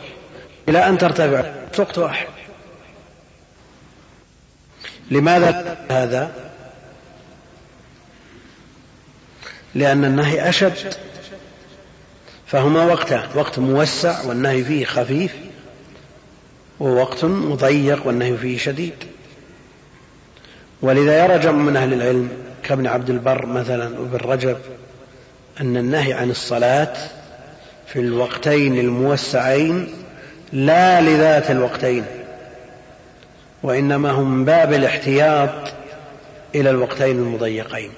إلى 0.68 0.88
أن 0.88 0.98
ترتفع. 0.98 1.52
وقت 1.78 1.98
واحد. 1.98 2.28
لماذا 5.10 5.76
هذا؟ 5.90 6.47
لأن 9.74 10.04
النهي 10.04 10.48
أشد. 10.48 10.94
فهما 12.46 12.84
وقتان 12.84 13.22
وقت 13.34 13.58
موسع 13.58 14.24
والنهي 14.24 14.64
فيه 14.64 14.84
خفيف 14.84 15.34
ووقت 16.80 17.24
مضيق 17.24 18.06
والنهي 18.06 18.36
فيه 18.36 18.58
شديد. 18.58 18.94
ولذا 20.82 21.24
يرى 21.24 21.38
جمع 21.38 21.62
من 21.62 21.76
أهل 21.76 21.92
العلم 21.92 22.28
كابن 22.62 22.86
عبد 22.86 23.10
البر 23.10 23.46
مثلا 23.46 23.98
وابن 23.98 24.16
رجب 24.16 24.56
أن 25.60 25.76
النهي 25.76 26.12
عن 26.12 26.30
الصلاة 26.30 26.94
في 27.86 28.00
الوقتين 28.00 28.78
الموسعين 28.78 29.88
لا 30.52 31.00
لذات 31.00 31.50
الوقتين 31.50 32.04
وإنما 33.62 34.10
هم 34.10 34.30
من 34.30 34.44
باب 34.44 34.72
الاحتياط 34.72 35.72
إلى 36.54 36.70
الوقتين 36.70 37.16
المضيقين. 37.18 37.90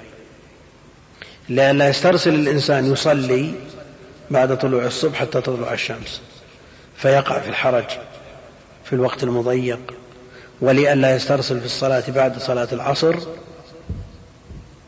لئلا 1.51 1.89
يسترسل 1.89 2.35
الإنسان 2.35 2.93
يصلي 2.93 3.53
بعد 4.31 4.59
طلوع 4.59 4.85
الصبح 4.85 5.19
حتى 5.19 5.41
تطلع 5.41 5.73
الشمس 5.73 6.21
فيقع 6.97 7.39
في 7.39 7.49
الحرج 7.49 7.85
في 8.85 8.93
الوقت 8.93 9.23
المضيق. 9.23 9.81
ولئلا 10.61 11.15
يسترسل 11.17 11.61
في 11.61 11.67
الصلاة 11.67 12.05
بعد 12.09 12.39
صلاة 12.39 12.69
العصر 12.73 13.17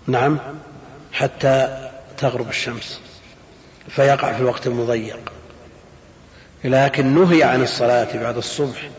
نعم 0.06 0.38
حتى 1.12 1.88
تغرب 2.18 2.48
الشمس 2.48 3.00
فيقع 3.88 4.32
في 4.32 4.40
الوقت 4.40 4.66
المضيق. 4.66 5.32
لكن 6.64 7.06
نهي 7.06 7.42
عن 7.42 7.62
الصلاة 7.62 8.16
بعد 8.22 8.36
الصبح 8.36 8.90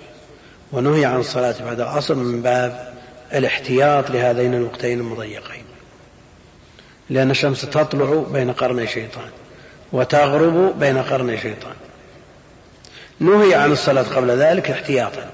ونهي 0.72 1.06
عن 1.06 1.20
الصلاة 1.20 1.56
بعد 1.66 1.80
العصر 1.80 2.16
من 2.16 2.42
باب 2.42 2.94
الاحتياط 3.34 4.10
لهذين 4.10 4.54
الوقتين 4.54 5.00
المضيقين. 5.00 5.53
لأن 7.10 7.32
الشمس 7.32 7.62
تطلع 7.62 8.24
بين 8.32 8.52
قرني 8.52 8.88
شيطان 8.88 9.30
وتغرب 9.92 10.80
بين 10.80 10.98
قرني 10.98 11.38
شيطان 11.38 11.74
نهي 13.20 13.56
عن 13.56 13.72
الصلاة 13.72 14.04
قبل 14.04 14.32
ذلك 14.32 14.72
احتياطا. 14.72 15.30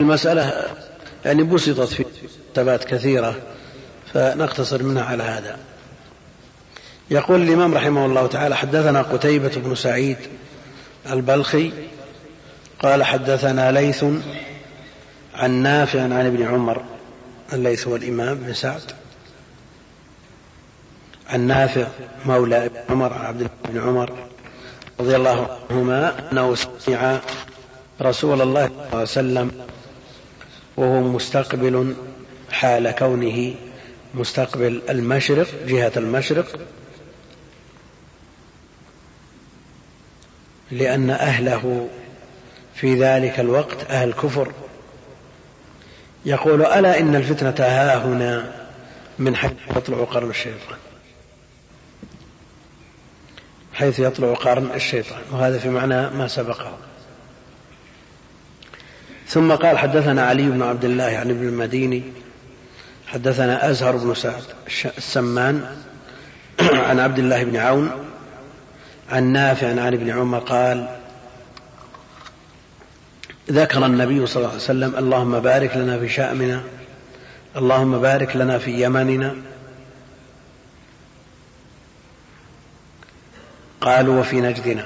المسألة 0.00 0.64
يعني 1.24 1.42
بسطت 1.42 1.92
في 1.92 2.04
كتابات 2.52 2.84
كثيرة 2.84 3.34
فنقتصر 4.14 4.82
منها 4.82 5.04
على 5.04 5.22
هذا. 5.22 5.58
يقول 7.10 7.42
الإمام 7.42 7.74
رحمه 7.74 8.06
الله 8.06 8.26
تعالى 8.26 8.56
حدثنا 8.56 9.02
قتيبة 9.02 9.52
بن 9.56 9.74
سعيد 9.74 10.16
البلخي 11.10 11.72
قال 12.78 13.04
حدثنا 13.04 13.72
ليث 13.72 14.04
عن 15.42 15.50
نافع 15.50 16.02
عن 16.02 16.26
ابن 16.26 16.42
عمر 16.42 16.82
الليث 17.52 17.88
هو 17.88 17.96
الإمام 17.96 18.34
بن 18.34 18.52
سعد. 18.52 18.82
عن 21.28 21.40
نافع 21.40 21.86
مولى 22.26 22.66
ابن 22.66 22.76
عمر 22.90 23.12
عن 23.12 23.24
عبد 23.24 23.40
الله 23.40 23.50
بن 23.68 23.88
عمر 23.88 24.26
رضي 25.00 25.16
الله 25.16 25.58
عنهما 25.70 26.32
أنه 26.32 26.54
سمع 26.54 27.20
رسول 28.02 28.42
الله 28.42 28.66
صلى 28.66 28.74
الله 28.74 28.88
عليه 28.92 29.02
وسلم 29.02 29.50
وهو 30.76 31.00
مستقبل 31.00 31.94
حال 32.50 32.90
كونه 32.90 33.54
مستقبل 34.14 34.82
المشرق 34.90 35.46
جهة 35.66 35.92
المشرق 35.96 36.60
لأن 40.70 41.10
أهله 41.10 41.88
في 42.74 42.94
ذلك 42.94 43.40
الوقت 43.40 43.90
أهل 43.90 44.12
كفر. 44.12 44.52
يقول 46.24 46.62
ألا 46.66 47.00
إن 47.00 47.16
الفتنة 47.16 47.66
ها 47.66 48.04
هنا 48.04 48.52
من 49.18 49.36
حيث 49.36 49.52
يطلع 49.76 50.04
قرن 50.04 50.30
الشيطان. 50.30 50.78
حيث 53.72 53.98
يطلع 53.98 54.34
قرن 54.34 54.70
الشيطان 54.74 55.20
وهذا 55.32 55.58
في 55.58 55.68
معنى 55.68 56.10
ما 56.10 56.28
سبقه. 56.28 56.78
ثم 59.26 59.52
قال 59.52 59.78
حدثنا 59.78 60.22
علي 60.22 60.42
بن 60.42 60.62
عبد 60.62 60.84
الله 60.84 61.04
عن 61.04 61.30
ابن 61.30 61.48
المديني 61.48 62.02
حدثنا 63.06 63.70
أزهر 63.70 63.96
بن 63.96 64.14
سعد 64.14 64.42
السمان 64.98 65.76
عن 66.60 67.00
عبد 67.00 67.18
الله 67.18 67.44
بن 67.44 67.56
عون 67.56 67.90
عن 69.10 69.24
نافع 69.24 69.68
عن 69.68 69.94
ابن 69.94 70.10
عمر 70.10 70.38
قال 70.38 71.01
ذكر 73.50 73.86
النبي 73.86 74.26
صلى 74.26 74.36
الله 74.36 74.48
عليه 74.48 74.62
وسلم 74.62 74.96
اللهم 74.96 75.40
بارك 75.40 75.76
لنا 75.76 75.98
في 75.98 76.08
شأمنا 76.08 76.62
اللهم 77.56 77.98
بارك 77.98 78.36
لنا 78.36 78.58
في 78.58 78.84
يمننا. 78.84 79.36
قالوا 83.80 84.20
وفي 84.20 84.40
نجدنا. 84.40 84.84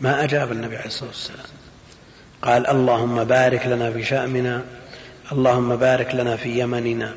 ما 0.00 0.24
أجاب 0.24 0.52
النبي 0.52 0.76
عليه 0.76 0.86
الصلاة 0.86 1.08
والسلام. 1.08 1.46
قال 2.42 2.66
اللهم 2.66 3.24
بارك 3.24 3.66
لنا 3.66 3.92
في 3.92 4.04
شأمنا 4.04 4.64
اللهم 5.32 5.76
بارك 5.76 6.14
لنا 6.14 6.36
في 6.36 6.60
يمننا. 6.60 7.14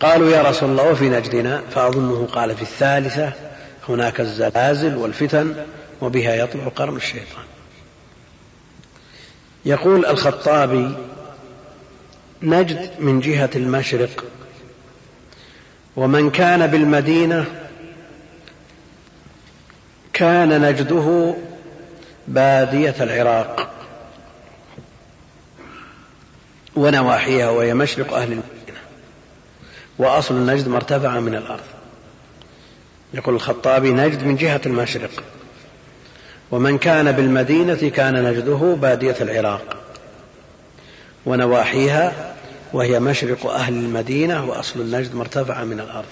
قالوا 0.00 0.30
يا 0.30 0.42
رسول 0.42 0.70
الله 0.70 0.90
وفي 0.90 1.08
نجدنا 1.08 1.62
فأظنه 1.70 2.26
قال 2.26 2.56
في 2.56 2.62
الثالثة 2.62 3.32
هناك 3.88 4.20
الزلازل 4.20 4.96
والفتن 4.96 5.54
وبها 6.00 6.34
يطلع 6.34 6.68
قرن 6.68 6.96
الشيطان. 6.96 7.44
يقول 9.64 10.06
الخطابي 10.06 10.96
نجد 12.42 12.90
من 13.00 13.20
جهة 13.20 13.50
المشرق 13.56 14.24
ومن 15.96 16.30
كان 16.30 16.66
بالمدينة 16.66 17.46
كان 20.12 20.60
نجده 20.62 21.34
بادية 22.28 22.94
العراق 23.00 23.70
ونواحيها 26.76 27.50
وهي 27.50 27.74
مشرق 27.74 28.14
أهل 28.14 28.32
المدينة 28.32 28.78
وأصل 29.98 30.34
النجد 30.34 30.68
مرتفع 30.68 31.20
من 31.20 31.34
الأرض. 31.34 31.64
يقول 33.14 33.34
الخطابي 33.34 33.90
نجد 33.90 34.24
من 34.24 34.36
جهة 34.36 34.60
المشرق. 34.66 35.22
ومن 36.50 36.78
كان 36.78 37.12
بالمدينة 37.12 37.88
كان 37.88 38.24
نجده 38.24 38.76
بادية 38.80 39.16
العراق 39.20 39.76
ونواحيها 41.26 42.34
وهي 42.72 43.00
مشرق 43.00 43.46
أهل 43.46 43.74
المدينة 43.74 44.44
وأصل 44.44 44.80
النجد 44.80 45.14
مرتفع 45.14 45.64
من 45.64 45.80
الأرض. 45.80 46.06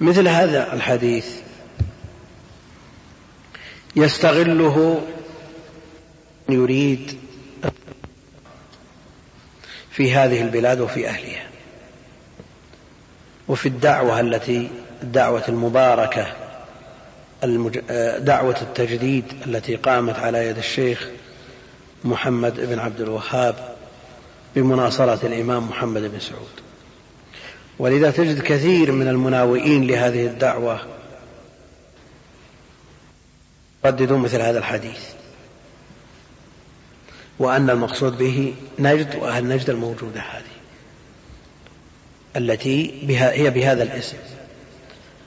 مثل 0.00 0.28
هذا 0.28 0.72
الحديث 0.72 1.26
يستغله 3.96 5.02
يريد 6.48 7.18
في 9.90 10.12
هذه 10.12 10.42
البلاد 10.42 10.80
وفي 10.80 11.08
أهلها 11.08 11.46
وفي 13.48 13.66
الدعوة 13.66 14.20
التي 14.20 14.70
الدعوة 15.02 15.42
المباركة 15.48 16.39
دعوة 18.18 18.56
التجديد 18.62 19.24
التي 19.46 19.76
قامت 19.76 20.16
على 20.16 20.46
يد 20.46 20.58
الشيخ 20.58 21.08
محمد 22.04 22.60
بن 22.60 22.78
عبد 22.78 23.00
الوهاب 23.00 23.76
بمناصرة 24.56 25.26
الإمام 25.26 25.68
محمد 25.68 26.02
بن 26.02 26.20
سعود. 26.20 26.60
ولذا 27.78 28.10
تجد 28.10 28.42
كثير 28.42 28.92
من 28.92 29.08
المناوئين 29.08 29.86
لهذه 29.86 30.26
الدعوة 30.26 30.80
يرددون 33.84 34.20
مثل 34.20 34.40
هذا 34.40 34.58
الحديث 34.58 35.00
وأن 37.38 37.70
المقصود 37.70 38.18
به 38.18 38.54
نجد 38.78 39.16
وأهل 39.16 39.48
نجد 39.48 39.70
الموجودة 39.70 40.20
هذه 40.20 40.44
التي 42.36 43.00
بها 43.02 43.32
هي 43.32 43.50
بهذا 43.50 43.82
الاسم. 43.82 44.16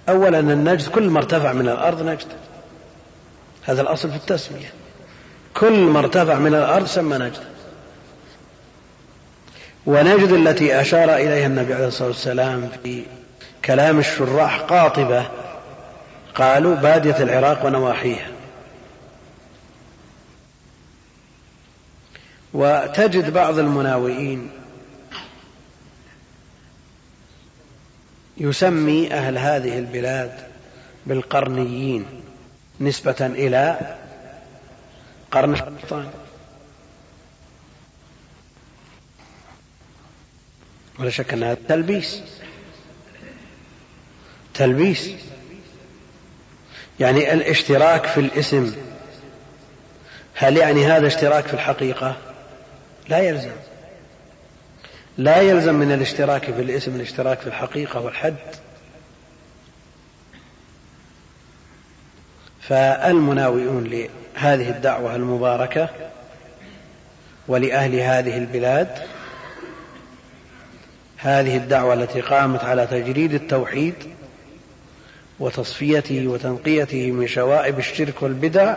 أولا 0.10 0.39
النجد 0.39 0.89
كل 0.89 1.10
ما 1.10 1.20
ارتفع 1.20 1.54
من 1.54 1.70
الأرض 1.70 2.02
نجد. 2.02 2.28
هذا 3.63 3.82
الأصل 3.82 4.10
في 4.10 4.16
التسمية. 4.16 4.74
كل 5.54 5.80
ما 5.80 6.00
ارتفع 6.00 6.36
من 6.36 6.56
الأرض 6.56 6.86
سمى 6.86 7.18
نجد. 7.18 7.44
ونجد 9.86 10.32
التي 10.32 10.82
أشار 10.82 11.16
إليها 11.16 11.48
النبي 11.48 11.74
عليه 11.74 11.88
الصلاة 11.88 12.08
والسلام 12.08 12.70
في 12.84 13.04
كلام 13.66 14.00
الشراح 14.00 14.60
قاطبة 14.60 15.26
قالوا 16.36 16.76
بادية 16.76 17.18
العراق 17.18 17.66
ونواحيها. 17.66 18.28
وتجد 22.54 23.34
بعض 23.34 23.60
المناوئين 23.60 24.50
يسمي 28.38 29.13
أهل 29.13 29.38
هذه 29.38 29.80
البلاد 29.80 30.32
بالقرنيين 31.06 32.06
نسبة 32.82 33.15
إلى 33.22 33.96
قرن 35.32 35.54
الشيطان. 35.54 36.12
ولا 41.00 41.10
شك 41.10 41.34
أن 41.34 41.43
هذا 41.43 41.58
تلبيس 41.69 42.22
تلبيس. 44.54 45.10
يعني 47.00 47.34
الاشتراك 47.34 48.06
في 48.06 48.19
الاسم 48.19 48.76
هل 50.36 50.58
يعني 50.58 50.86
هذا 50.86 51.08
اشتراك 51.08 51.48
في 51.48 51.54
الحقيقة؟ 51.54 52.17
لا 53.10 53.19
يلزم. 53.19 53.52
لا 55.17 55.41
يلزم 55.41 55.76
من 55.76 55.91
الاشتراك 55.91 56.52
في 56.52 56.62
الاسم 56.62 56.95
الاشتراك 56.95 57.39
في 57.39 57.47
الحقيقة 57.47 57.99
والحد. 57.99 58.36
فالمناوئون 62.62 63.84
لهذه 63.84 64.69
الدعوة 64.69 65.15
المباركة 65.15 65.89
ولأهل 67.47 67.95
هذه 67.95 68.38
البلاد 68.38 68.97
هذه 71.17 71.58
الدعوة 71.58 71.93
التي 71.93 72.21
قامت 72.21 72.63
على 72.63 72.88
تجريد 72.88 73.34
التوحيد 73.34 73.95
وتصفيته 75.39 76.28
وتنقيته 76.28 77.12
من 77.12 77.28
شوائب 77.28 77.80
الشرك 77.80 78.21
والبدع 78.21 78.76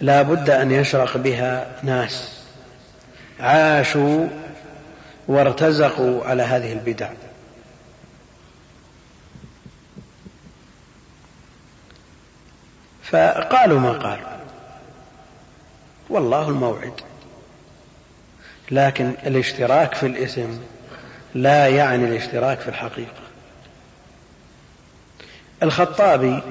لا 0.00 0.22
بد 0.22 0.50
أن 0.50 0.70
يشرق 0.70 1.16
بها 1.16 1.66
ناس. 1.82 2.35
عاشوا 3.40 4.26
وارتزقوا 5.28 6.24
على 6.24 6.42
هذه 6.42 6.72
البدع. 6.72 7.08
فقالوا 13.02 13.80
ما 13.80 13.92
قالوا 13.92 14.36
والله 16.08 16.48
الموعد. 16.48 16.92
لكن 18.70 19.12
الاشتراك 19.26 19.94
في 19.94 20.06
الاسم 20.06 20.60
لا 21.34 21.68
يعني 21.68 22.04
الاشتراك 22.04 22.60
في 22.60 22.68
الحقيقة. 22.68 23.26
الخطابي 25.62 26.42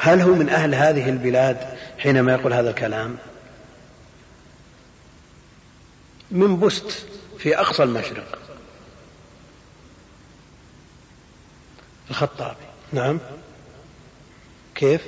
هل 0.00 0.20
هو 0.20 0.34
من 0.34 0.48
أهل 0.48 0.74
هذه 0.74 1.08
البلاد 1.08 1.56
حينما 1.98 2.32
يقول 2.32 2.52
هذا 2.52 2.70
الكلام؟ 2.70 3.16
من 6.30 6.60
بست 6.60 7.06
في 7.38 7.58
أقصى 7.60 7.82
المشرق. 7.82 8.38
الخطابي. 12.10 12.66
نعم. 12.92 13.18
كيف؟ 14.74 15.02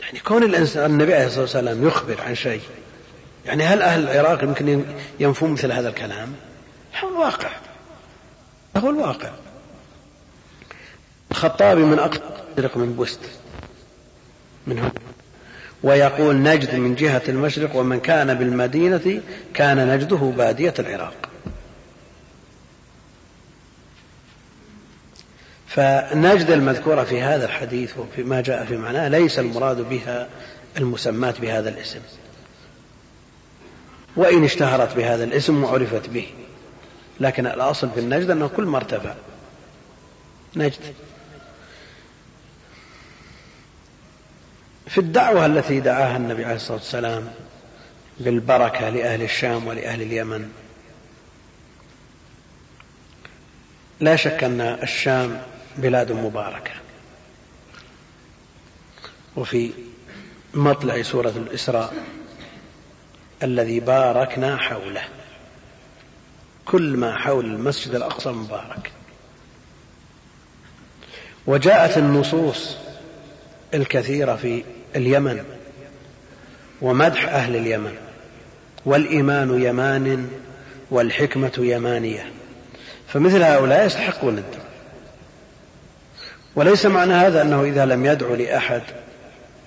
يعني 0.00 0.20
كون 0.20 0.42
الإنسان 0.42 0.90
النبي 0.90 1.14
عليه 1.14 1.26
الصلاة 1.26 1.42
والسلام 1.42 1.86
يخبر 1.86 2.20
عن 2.20 2.34
شيء 2.34 2.62
يعني 3.46 3.64
هل 3.64 3.82
أهل 3.82 4.08
العراق 4.08 4.44
يمكن 4.44 4.84
ينفون 5.20 5.52
مثل 5.52 5.72
هذا 5.72 5.88
الكلام؟ 5.88 6.34
هو 7.04 7.08
الواقع. 7.08 7.50
هو 8.76 8.90
الواقع. 8.90 9.30
الخطابي 11.30 11.82
من 11.82 11.98
أقصى 11.98 12.20
من 12.76 12.96
بست 12.96 13.20
من 14.66 14.78
هنا. 14.78 14.92
ويقول 15.82 16.36
نجد 16.36 16.74
من 16.74 16.94
جهة 16.94 17.22
المشرق 17.28 17.76
ومن 17.76 18.00
كان 18.00 18.34
بالمدينة 18.34 19.20
كان 19.54 19.88
نجده 19.88 20.16
بادية 20.16 20.74
العراق. 20.78 21.28
فنجد 25.66 26.50
المذكورة 26.50 27.04
في 27.04 27.20
هذا 27.20 27.44
الحديث 27.44 27.98
وفيما 27.98 28.40
جاء 28.40 28.64
في 28.64 28.76
معناه 28.76 29.08
ليس 29.08 29.38
المراد 29.38 29.88
بها 29.88 30.28
المسمات 30.78 31.40
بهذا 31.40 31.68
الاسم. 31.68 32.00
وإن 34.16 34.44
اشتهرت 34.44 34.96
بهذا 34.96 35.24
الاسم 35.24 35.64
وعرفت 35.64 36.08
به. 36.08 36.26
لكن 37.20 37.46
الأصل 37.46 37.90
في 37.94 38.00
النجد 38.00 38.30
أنه 38.30 38.48
كل 38.48 38.64
ما 38.64 38.76
ارتفع. 38.76 39.14
نجد. 40.56 40.80
في 44.88 44.98
الدعوة 44.98 45.46
التي 45.46 45.80
دعاها 45.80 46.16
النبي 46.16 46.44
عليه 46.44 46.56
الصلاة 46.56 46.76
والسلام 46.78 47.30
بالبركة 48.20 48.88
لأهل 48.88 49.22
الشام 49.22 49.66
ولأهل 49.66 50.02
اليمن. 50.02 50.50
لا 54.00 54.16
شك 54.16 54.44
أن 54.44 54.60
الشام 54.60 55.42
بلاد 55.76 56.12
مباركة. 56.12 56.70
وفي 59.36 59.72
مطلع 60.54 61.02
سورة 61.02 61.30
الإسراء 61.36 61.94
الذي 63.42 63.80
باركنا 63.80 64.56
حوله. 64.56 65.04
كل 66.64 66.96
ما 66.96 67.16
حول 67.16 67.44
المسجد 67.44 67.94
الأقصى 67.94 68.30
مبارك. 68.30 68.92
وجاءت 71.46 71.98
النصوص 71.98 72.76
الكثيرة 73.74 74.36
في 74.36 74.64
اليمن 74.96 75.44
ومدح 76.82 77.28
أهل 77.28 77.56
اليمن 77.56 77.94
والإيمان 78.86 79.62
يمان 79.62 80.28
والحكمة 80.90 81.52
يمانية. 81.58 82.32
فمثل 83.08 83.42
هؤلاء 83.42 83.86
يستحقون 83.86 84.38
الدعاء 84.38 84.68
وليس 86.56 86.86
معنى 86.86 87.12
هذا 87.12 87.42
أنه 87.42 87.62
إذا 87.62 87.86
لم 87.86 88.06
يدعو 88.06 88.34
لأحد 88.34 88.82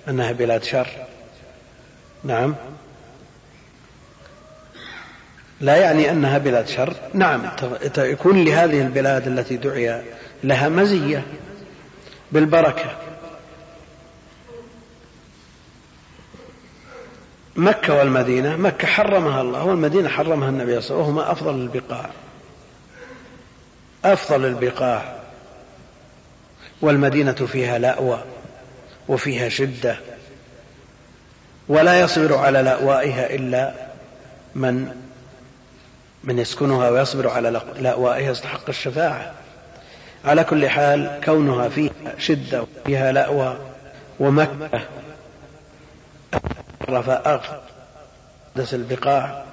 أنها 0.08 0.32
بلاد 0.32 0.64
شر. 0.64 0.88
نعم. 2.24 2.54
لا 5.60 5.76
يعني 5.76 6.10
أنها 6.10 6.38
بلاد 6.38 6.68
شر. 6.68 6.94
نعم. 7.14 7.50
يكون 7.98 8.44
لهذه 8.44 8.80
البلاد 8.80 9.26
التي 9.26 9.56
دعي 9.56 10.02
لها 10.44 10.68
مزية 10.68 11.22
بالبركة. 12.32 13.01
مكة 17.56 17.94
والمدينة 17.94 18.56
مكة 18.56 18.86
حرمها 18.86 19.40
الله 19.40 19.64
والمدينة 19.64 20.08
حرمها 20.08 20.48
النبي 20.48 20.80
صلى 20.80 20.90
الله 20.90 21.04
عليه 21.04 21.12
وسلم 21.12 21.16
وهما 21.16 21.32
أفضل 21.32 21.54
البقاع. 21.54 22.10
أفضل 24.04 24.44
البقاع. 24.44 25.16
والمدينة 26.82 27.32
فيها 27.32 27.78
لأوى 27.78 28.24
وفيها 29.08 29.48
شدة. 29.48 29.96
ولا 31.68 32.00
يصبر 32.00 32.36
على 32.36 32.62
لأوائها 32.62 33.34
إلا 33.34 33.72
من 34.54 35.02
من 36.24 36.38
يسكنها 36.38 36.90
ويصبر 36.90 37.28
على 37.28 37.60
لأوائها 37.78 38.30
يستحق 38.30 38.68
الشفاعة. 38.68 39.32
على 40.24 40.44
كل 40.44 40.68
حال 40.68 41.20
كونها 41.24 41.68
فيها 41.68 41.92
شدة 42.18 42.62
وفيها 42.62 43.12
لأوى 43.12 43.58
ومكة 44.20 44.82
أقدس 46.88 48.74
البقاع 48.74 49.44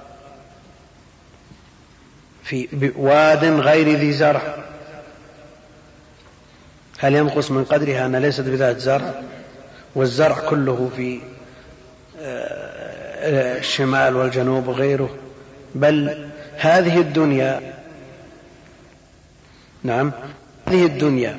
في 2.43 2.91
واد 2.95 3.45
غير 3.45 3.89
ذي 3.89 4.13
زرع. 4.13 4.55
هل 6.99 7.15
ينقص 7.15 7.51
من 7.51 7.63
قدرها 7.63 8.05
أن 8.05 8.15
ليست 8.15 8.41
بذات 8.41 8.77
زرع؟ 8.77 9.13
والزرع 9.95 10.39
كله 10.39 10.91
في 10.95 11.21
آه، 12.19 13.57
الشمال 13.59 14.15
والجنوب 14.15 14.67
وغيره. 14.67 15.15
بل 15.75 16.29
هذه 16.57 16.99
الدنيا 16.99 17.73
نعم 19.83 20.11
هذه 20.67 20.85
الدنيا 20.85 21.37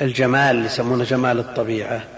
الجمال 0.00 0.66
يسمونه 0.66 1.04
جمال 1.04 1.38
الطبيعة. 1.38 2.17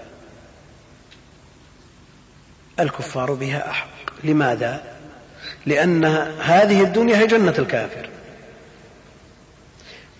الكفار 2.81 3.33
بها 3.33 3.69
أحق. 3.69 3.89
لماذا؟ 4.23 4.81
لأن 5.65 6.05
هذه 6.41 6.83
الدنيا 6.83 7.17
هي 7.17 7.27
جنة 7.27 7.53
الكافر. 7.59 8.09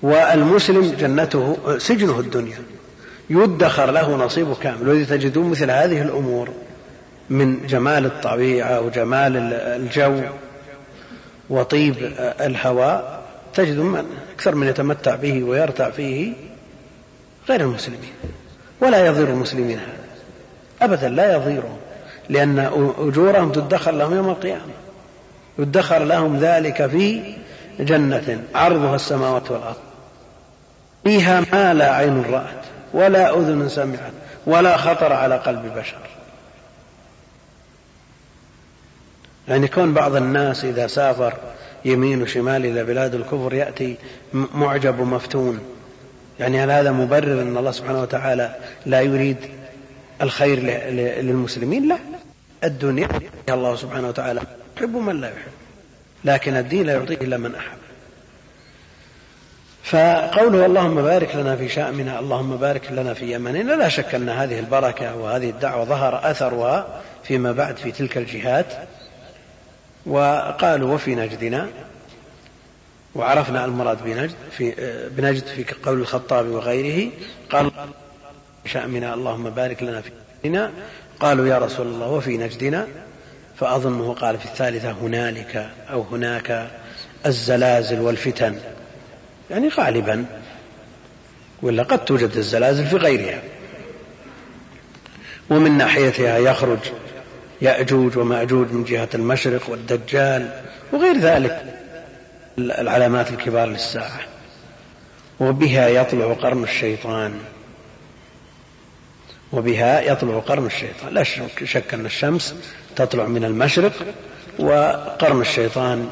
والمسلم 0.01 0.95
جنته 0.99 1.57
سجنه 1.77 2.19
الدنيا. 2.19 2.57
يدخر 3.29 3.91
له 3.91 4.15
نصيبه 4.15 4.55
كامل. 4.55 4.89
وإذا 4.89 5.17
تجدون 5.17 5.49
مثل 5.49 5.71
هذه 5.71 6.01
الأمور 6.01 6.49
من 7.29 7.67
جمال 7.67 8.05
الطبيعة 8.05 8.81
وجمال 8.81 9.53
الجو 9.53 10.21
وطيب 11.49 11.95
الهواء 12.19 13.23
تجد 13.53 13.77
من 13.77 14.05
أكثر 14.35 14.55
من 14.55 14.67
يتمتع 14.67 15.15
به 15.15 15.43
ويرتع 15.43 15.89
فيه 15.89 16.33
غير 17.49 17.61
المسلمين. 17.61 18.13
ولا 18.81 19.05
يضير 19.05 19.27
المسلمين 19.27 19.79
هذا. 19.79 20.01
أبدا 20.81 21.09
لا 21.09 21.33
يضيرهم. 21.33 21.77
لأن 22.31 22.59
أجورهم 22.99 23.51
تدخر 23.51 23.91
لهم 23.91 24.15
يوم 24.15 24.29
القيامة. 24.29 24.73
يدخر 25.59 26.03
لهم 26.03 26.37
ذلك 26.37 26.87
في 26.87 27.33
جنة 27.79 28.43
عرضها 28.55 28.95
السماوات 28.95 29.51
والأرض. 29.51 29.75
فيها 31.03 31.43
ما 31.53 31.73
لا 31.73 31.95
عين 31.95 32.23
رأت 32.31 32.65
ولا 32.93 33.37
أذن 33.37 33.69
سمعت 33.69 34.13
ولا 34.45 34.77
خطر 34.77 35.13
على 35.13 35.35
قلب 35.37 35.73
بشر. 35.77 35.97
يعني 39.47 39.67
كون 39.67 39.93
بعض 39.93 40.15
الناس 40.15 40.65
إذا 40.65 40.87
سافر 40.87 41.33
يمين 41.85 42.21
وشمال 42.21 42.65
إلى 42.65 42.83
بلاد 42.83 43.15
الكفر 43.15 43.53
يأتي 43.53 43.95
معجب 44.33 44.99
ومفتون. 44.99 45.59
يعني 46.39 46.63
هل 46.63 46.71
هذا 46.71 46.91
مبرر 46.91 47.41
أن 47.41 47.57
الله 47.57 47.71
سبحانه 47.71 48.01
وتعالى 48.01 48.55
لا 48.85 49.01
يريد 49.01 49.37
الخير 50.21 50.59
للمسلمين؟ 51.21 51.87
لا. 51.87 51.97
الدنيا 52.63 53.09
الله 53.49 53.75
سبحانه 53.75 54.07
وتعالى 54.07 54.41
يحب 54.77 54.95
من 54.95 55.21
لا 55.21 55.27
يحب 55.27 55.51
لكن 56.25 56.55
الدين 56.55 56.85
لا 56.85 56.93
يعطيه 56.93 57.15
إلا 57.15 57.37
من 57.37 57.55
أحب. 57.55 57.77
فقوله 59.83 60.65
اللهم 60.65 61.01
بارك 61.01 61.35
لنا 61.35 61.55
في 61.55 61.69
شأمنا 61.69 62.19
اللهم 62.19 62.57
بارك 62.57 62.91
لنا 62.91 63.13
في 63.13 63.33
يمننا 63.33 63.73
لا 63.73 63.89
شك 63.89 64.15
أن 64.15 64.29
هذه 64.29 64.59
البركة 64.59 65.15
وهذه 65.15 65.49
الدعوة 65.49 65.85
ظهر 65.85 66.31
أثرها 66.31 67.01
فيما 67.23 67.51
بعد 67.51 67.77
في 67.77 67.91
تلك 67.91 68.17
الجهات. 68.17 68.65
وقالوا 70.05 70.93
وفي 70.93 71.15
نجدنا 71.15 71.67
وعرفنا 73.15 73.65
المراد 73.65 74.03
بنجد 74.03 74.35
في 74.51 74.73
بنجد 75.17 75.45
في 75.45 75.65
قول 75.83 75.99
الخطاب 75.99 76.47
وغيره 76.47 77.11
قال 77.51 77.71
شأمنا 78.65 79.13
اللهم 79.13 79.49
بارك 79.49 79.83
لنا 79.83 80.01
في 80.01 80.11
نجدنا 80.43 80.71
قالوا 81.21 81.47
يا 81.47 81.57
رسول 81.57 81.87
الله 81.87 82.07
وفي 82.07 82.37
نجدنا؟ 82.37 82.87
فأظنه 83.59 84.13
قال 84.13 84.37
في 84.37 84.45
الثالثة 84.45 84.91
هنالك 84.91 85.69
أو 85.91 86.01
هناك 86.01 86.67
الزلازل 87.25 87.99
والفتن. 87.99 88.55
يعني 89.49 89.67
غالبا. 89.67 90.25
ولا 91.61 91.83
قد 91.83 92.05
توجد 92.05 92.37
الزلازل 92.37 92.85
في 92.85 92.95
غيرها. 92.95 93.41
ومن 95.49 95.77
ناحيتها 95.77 96.37
يخرج 96.37 96.79
يأجوج 97.61 98.17
ومأجوج 98.17 98.71
من 98.71 98.83
جهة 98.83 99.09
المشرق 99.15 99.69
والدجال 99.69 100.61
وغير 100.91 101.17
ذلك 101.17 101.65
العلامات 102.57 103.29
الكبار 103.29 103.67
للساعة 103.67 104.19
وبها 105.39 105.87
يطلع 105.87 106.33
قرن 106.33 106.63
الشيطان. 106.63 107.33
وبها 109.53 110.01
يطلع 110.01 110.39
قرن 110.39 110.65
الشيطان. 110.65 111.13
لا 111.13 111.23
شك 111.63 111.93
أن 111.93 112.05
الشمس 112.05 112.55
تطلع 112.95 113.25
من 113.25 113.45
المشرق 113.45 113.93
وقرن 114.59 115.41
الشيطان 115.41 116.09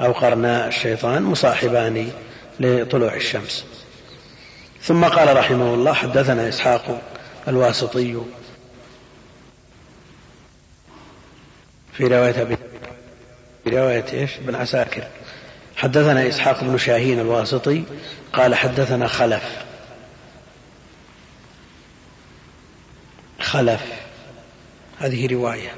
أو 0.00 0.12
قرنا 0.12 0.68
الشيطان 0.68 1.22
مصاحبان 1.22 2.10
لطلوع 2.60 3.14
الشمس. 3.14 3.64
ثم 4.82 5.04
قال 5.04 5.36
رحمه 5.36 5.74
الله 5.74 5.92
حدثنا 5.92 6.48
إسحاق 6.48 7.02
الواسطي 7.48 8.20
في 11.92 12.06
رواية 12.06 12.42
أبي 12.42 12.56
في 13.64 13.70
رواية 13.70 14.04
إيش؟ 14.12 14.30
بن 14.40 14.54
عساكر. 14.54 15.02
حدثنا 15.76 16.28
إسحاق 16.28 16.64
بن 16.64 16.78
شاهين 16.78 17.20
الواسطي 17.20 17.82
قال 18.32 18.54
حدثنا 18.54 19.06
خلف. 19.06 19.65
خلف. 23.46 23.82
هذه 24.98 25.34
رواية. 25.34 25.70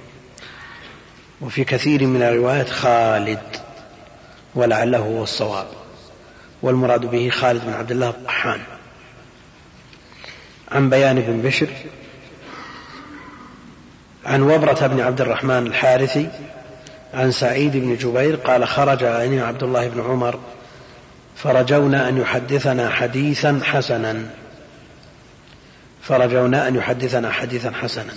وفي 1.41 1.65
كثير 1.65 2.07
من 2.07 2.23
الروايات 2.23 2.69
خالد 2.69 3.41
ولعله 4.55 4.99
هو 4.99 5.23
الصواب. 5.23 5.67
والمراد 6.63 7.01
به 7.01 7.31
خالد 7.31 7.65
بن 7.65 7.73
عبد 7.73 7.91
الله 7.91 8.09
الطحان. 8.09 8.61
عن 10.73 10.91
بيان 10.91 11.21
بن 11.21 11.43
بشر 11.43 11.69
عن 14.27 14.43
وبرة 14.43 14.87
بن 14.87 15.01
عبد 15.01 15.21
الرحمن 15.21 15.67
الحارثي 15.67 16.29
عن 17.15 17.33
سعيد 17.33 17.77
بن 17.77 17.97
جبير 17.97 18.37
قال 18.37 18.69
خرج 18.69 19.05
علينا 19.05 19.47
عبد 19.47 19.63
الله 19.63 19.89
بن 19.89 20.01
عمر 20.01 20.41
فرجونا 21.37 22.09
أن 22.09 22.19
يحدثنا 22.19 22.91
حديثا 22.91 23.61
حسنا. 23.65 24.31
فرجونا 26.09 26.69
أن 26.69 26.77
يحدثنا 26.77 27.31
حديثا 27.31 27.71
حسنا. 27.71 28.13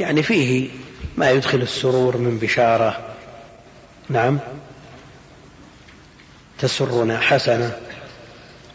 يعني 0.00 0.22
فيه 0.22 0.68
ما 1.16 1.30
يدخل 1.30 1.58
السرور 1.58 2.16
من 2.16 2.38
بشارة. 2.38 3.14
نعم. 4.08 4.38
تسرنا 6.58 7.20
حسنة 7.20 7.76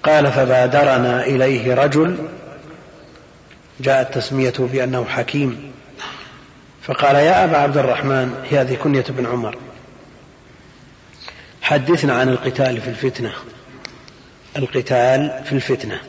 قال 0.04 0.32
فبادرنا 0.32 1.26
إليه 1.26 1.74
رجل. 1.74 2.30
جاءت 3.80 4.14
تسميته 4.16 4.68
بأنه 4.68 5.06
حكيم. 5.06 5.72
فقال 6.82 7.16
يا 7.16 7.44
أبا 7.44 7.58
عبد 7.58 7.78
الرحمن 7.78 8.46
هذه 8.52 8.76
كنية 8.76 9.06
ابن 9.10 9.26
عمر. 9.26 9.58
حدثنا 11.62 12.14
عن 12.14 12.30
القتال 12.30 12.82
في 12.82 12.88
الفتنة. 12.88 13.34
القتال 14.58 15.42
في 15.46 15.52
الفتنة. 15.52 16.02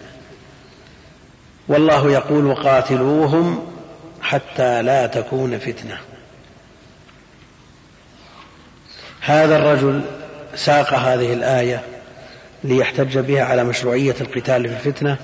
والله 1.69 2.11
يقول 2.11 2.47
وقاتلوهم 2.47 3.67
حتى 4.23 4.83
لا 4.83 5.07
تكون 5.07 5.59
فتنة. 5.59 5.99
هذا 9.21 9.57
الرجل 9.57 10.03
ساق 10.55 10.95
هذه 10.95 11.33
الآية 11.33 11.83
ليحتج 12.65 13.19
بها 13.19 13.45
على 13.45 13.65
مشروعية 13.65 14.15
القتال 14.21 14.69
في 14.69 14.75
الفتنة 14.75 15.17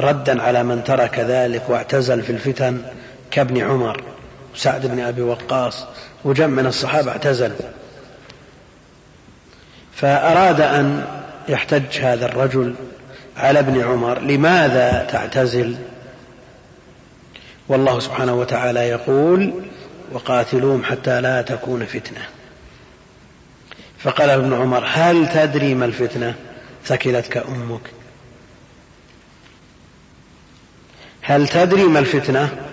ردا 0.00 0.42
على 0.42 0.62
من 0.62 0.84
ترك 0.84 1.18
ذلك 1.18 1.62
واعتزل 1.68 2.22
في 2.22 2.32
الفتن 2.32 2.82
كابن 3.30 3.62
عمر 3.62 4.02
سعد 4.54 4.86
بن 4.86 5.00
أبي 5.00 5.22
وقاص 5.22 5.84
وجمع 6.24 6.46
من 6.46 6.66
الصحابة 6.66 7.10
اعتزل. 7.10 7.52
فأراد 9.94 10.60
أن 10.60 11.04
يحتج 11.48 11.98
هذا 12.00 12.26
الرجل 12.26 12.74
على 13.38 13.58
ابن 13.58 13.80
عمر 13.80 14.18
لماذا 14.18 15.08
تعتزل؟ 15.12 15.76
والله 17.68 18.00
سبحانه 18.00 18.34
وتعالى 18.34 18.80
يقول 18.80 19.64
وقاتلوهم 20.12 20.84
حتى 20.84 21.20
لا 21.20 21.42
تكون 21.42 21.86
فتنة. 21.86 22.28
فقال 23.98 24.30
ابن 24.30 24.54
عمر 24.54 24.84
هل 24.86 25.28
تدري 25.28 25.74
ما 25.74 25.84
الفتنة؟ 25.84 26.34
ثكلتك 26.84 27.36
أمك. 27.36 27.80
هل 31.22 31.48
تدري 31.48 31.84
ما 31.84 31.98
الفتنة؟ 31.98 32.68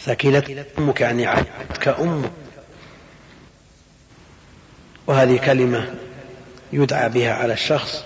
ثكلت 0.00 0.66
أمك 0.78 1.00
يعني 1.00 1.26
عدتك 1.26 1.88
أمك. 1.88 2.30
وهذه 5.06 5.36
كلمة 5.36 5.94
يدعى 6.72 7.08
بها 7.08 7.32
على 7.32 7.52
الشخص. 7.52 8.04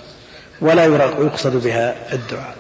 ولا 0.60 0.84
يقصد 0.84 1.62
بها 1.64 1.94
الدعاء. 2.12 2.56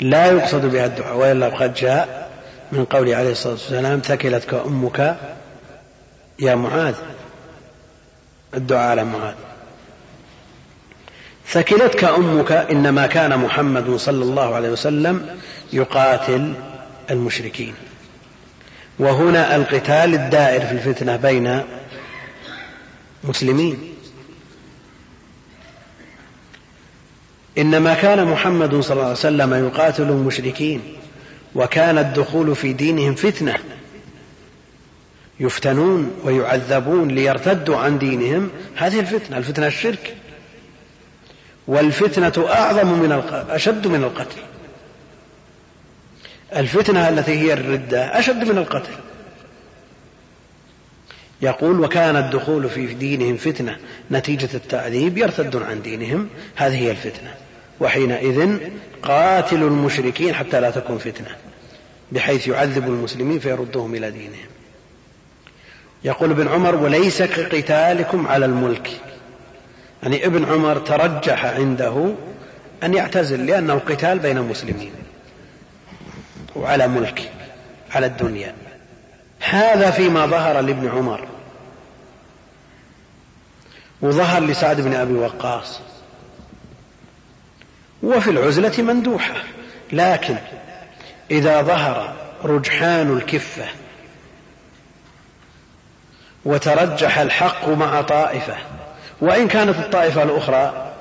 لا 0.00 0.26
يقصد 0.26 0.66
بها 0.66 0.86
الدعاء 0.86 1.16
وإلا 1.16 1.48
قد 1.48 1.74
جاء 1.74 2.30
من 2.72 2.84
قوله 2.84 3.16
عليه 3.16 3.32
الصلاة 3.32 3.52
والسلام 3.52 4.00
ثكلتك 4.00 4.54
أمك 4.54 5.16
يا 6.38 6.54
معاذ. 6.54 6.94
الدعاء 8.54 8.90
على 8.90 9.04
معاذ. 9.04 9.34
ثكلتك 11.48 12.04
أمك 12.04 12.52
إنما 12.52 13.06
كان 13.06 13.38
محمد 13.38 13.96
صلى 13.96 14.24
الله 14.24 14.54
عليه 14.54 14.70
وسلم 14.70 15.38
يقاتل 15.72 16.54
المشركين. 17.10 17.74
وهنا 18.98 19.56
القتال 19.56 20.14
الدائر 20.14 20.60
في 20.60 20.72
الفتنة 20.72 21.16
بين 21.16 21.62
مسلمين. 23.24 23.95
إنما 27.58 27.94
كان 27.94 28.24
محمد 28.24 28.80
صلى 28.80 28.92
الله 28.92 29.04
عليه 29.04 29.12
وسلم 29.12 29.54
يقاتل 29.66 30.02
المشركين 30.02 30.82
وكان 31.54 31.98
الدخول 31.98 32.56
في 32.56 32.72
دينهم 32.72 33.14
فتنة. 33.14 33.58
يفتنون 35.40 36.10
ويعذبون 36.24 37.08
ليرتدوا 37.08 37.76
عن 37.76 37.98
دينهم. 37.98 38.50
هذه 38.76 39.00
الفتنة 39.00 39.38
الفتنة 39.38 39.66
الشرك. 39.66 40.16
والفتنة 41.68 42.46
أعظم 42.48 42.86
من 42.86 43.12
أشد 43.32 43.86
من 43.86 44.04
القتل. 44.04 44.40
الفتنة 46.56 47.08
التي 47.08 47.32
هي 47.32 47.52
الردة 47.52 48.18
أشد 48.18 48.44
من 48.44 48.58
القتل. 48.58 48.92
يقول 51.42 51.80
وكان 51.80 52.16
الدخول 52.16 52.70
في 52.70 52.86
دينهم 52.86 53.36
فتنة 53.36 53.78
نتيجة 54.10 54.48
التعذيب 54.54 55.18
يرتدون 55.18 55.62
عن 55.62 55.82
دينهم. 55.82 56.28
هذه 56.56 56.78
هي 56.78 56.90
الفتنة. 56.90 57.45
وحينئذ 57.80 58.58
قاتلوا 59.02 59.68
المشركين 59.68 60.34
حتى 60.34 60.60
لا 60.60 60.70
تكون 60.70 60.98
فتنة 60.98 61.36
بحيث 62.12 62.48
يعذب 62.48 62.84
المسلمين 62.88 63.38
فيردهم 63.38 63.94
إلى 63.94 64.10
دينهم. 64.10 64.46
يقول 66.04 66.30
ابن 66.30 66.48
عمر 66.48 66.74
وليس 66.74 67.22
كقتالكم 67.22 68.26
على 68.28 68.46
الملك. 68.46 68.90
يعني 70.02 70.26
ابن 70.26 70.44
عمر 70.44 70.78
ترجح 70.78 71.44
عنده 71.44 72.14
أن 72.82 72.94
يعتزل 72.94 73.46
لأنه 73.46 73.74
قتال 73.74 74.18
بين 74.18 74.38
المسلمين 74.38 74.92
وعلى 76.56 76.88
ملك 76.88 77.30
على 77.94 78.06
الدنيا. 78.06 78.54
هذا 79.40 79.90
فيما 79.90 80.26
ظهر 80.26 80.60
لابن 80.60 80.88
عمر 80.88 81.28
وظهر 84.02 84.42
لسعد 84.42 84.80
بن 84.80 84.94
أبي 84.94 85.14
وقاص. 85.14 85.80
وفي 88.02 88.30
العزلة 88.30 88.82
مندوحة. 88.82 89.34
لكن 89.92 90.36
إذا 91.30 91.62
ظهر 91.62 92.14
رجحان 92.44 93.16
الكفة 93.16 93.64
وترجح 96.44 97.18
الحق 97.18 97.68
مع 97.68 98.02
طائفة 98.02 98.56
وإن 99.20 99.48
كانت 99.48 99.78
الطائفة 99.78 100.22
الأخرى 100.22 100.92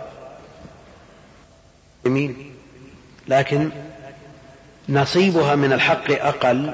يمين 2.05 2.55
لكن 3.27 3.69
نصيبها 4.89 5.55
من 5.55 5.73
الحق 5.73 6.11
أقل 6.11 6.71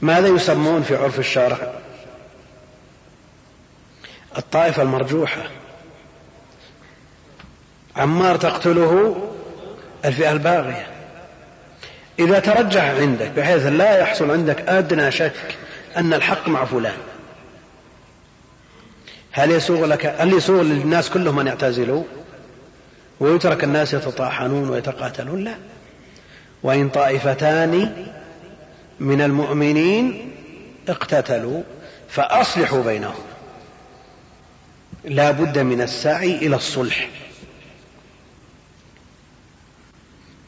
ماذا 0.00 0.28
يسمون 0.28 0.82
في 0.82 0.96
عرف 0.96 1.18
الشارع؟ 1.18 1.72
الطائفة 4.38 4.82
المرجوحة. 4.82 5.42
عمار 7.96 8.36
تقتله 8.36 9.16
الفئة 10.04 10.32
الباغية. 10.32 10.86
إذا 12.18 12.38
ترجح 12.38 12.84
عندك 12.84 13.30
بحيث 13.30 13.66
لا 13.66 13.98
يحصل 13.98 14.30
عندك 14.30 14.68
أدنى 14.68 15.10
شك 15.10 15.56
أن 15.96 16.14
الحق 16.14 16.48
مع 16.48 16.64
فلان 16.64 16.96
هل 19.32 19.50
يسوغ 19.50 19.84
لك 19.84 20.14
هل 20.18 20.32
يسوغ 20.32 20.62
للناس 20.62 21.10
كلهم 21.10 21.38
أن 21.38 21.46
يعتزلوا؟ 21.46 22.04
ويترك 23.20 23.64
الناس 23.64 23.94
يتطاحنون 23.94 24.70
ويتقاتلون؟ 24.70 25.44
لا. 25.44 25.54
وإن 26.62 26.88
طائفتان 26.88 28.06
من 29.00 29.20
المؤمنين 29.20 30.32
اقتتلوا 30.88 31.62
فأصلحوا 32.08 32.82
بينهم. 32.82 33.24
لا 35.04 35.30
بد 35.30 35.58
من 35.58 35.80
السعي 35.80 36.36
إلى 36.36 36.56
الصلح. 36.56 37.08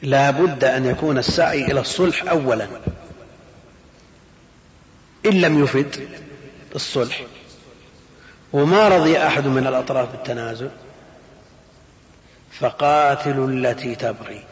لا 0.01 0.31
بد 0.31 0.63
أن 0.63 0.85
يكون 0.85 1.17
السعي 1.17 1.65
إلى 1.65 1.79
الصلح 1.79 2.29
أولا. 2.29 2.67
إن 5.25 5.41
لم 5.41 5.63
يفد 5.63 6.09
الصلح. 6.75 7.21
وما 8.53 8.87
رضي 8.87 9.17
أحد 9.17 9.45
من 9.45 9.67
الأطراف 9.67 10.11
بالتنازل 10.11 10.69
فقاتلوا 12.51 13.47
التي 13.47 13.95
تبغي. 13.95 14.43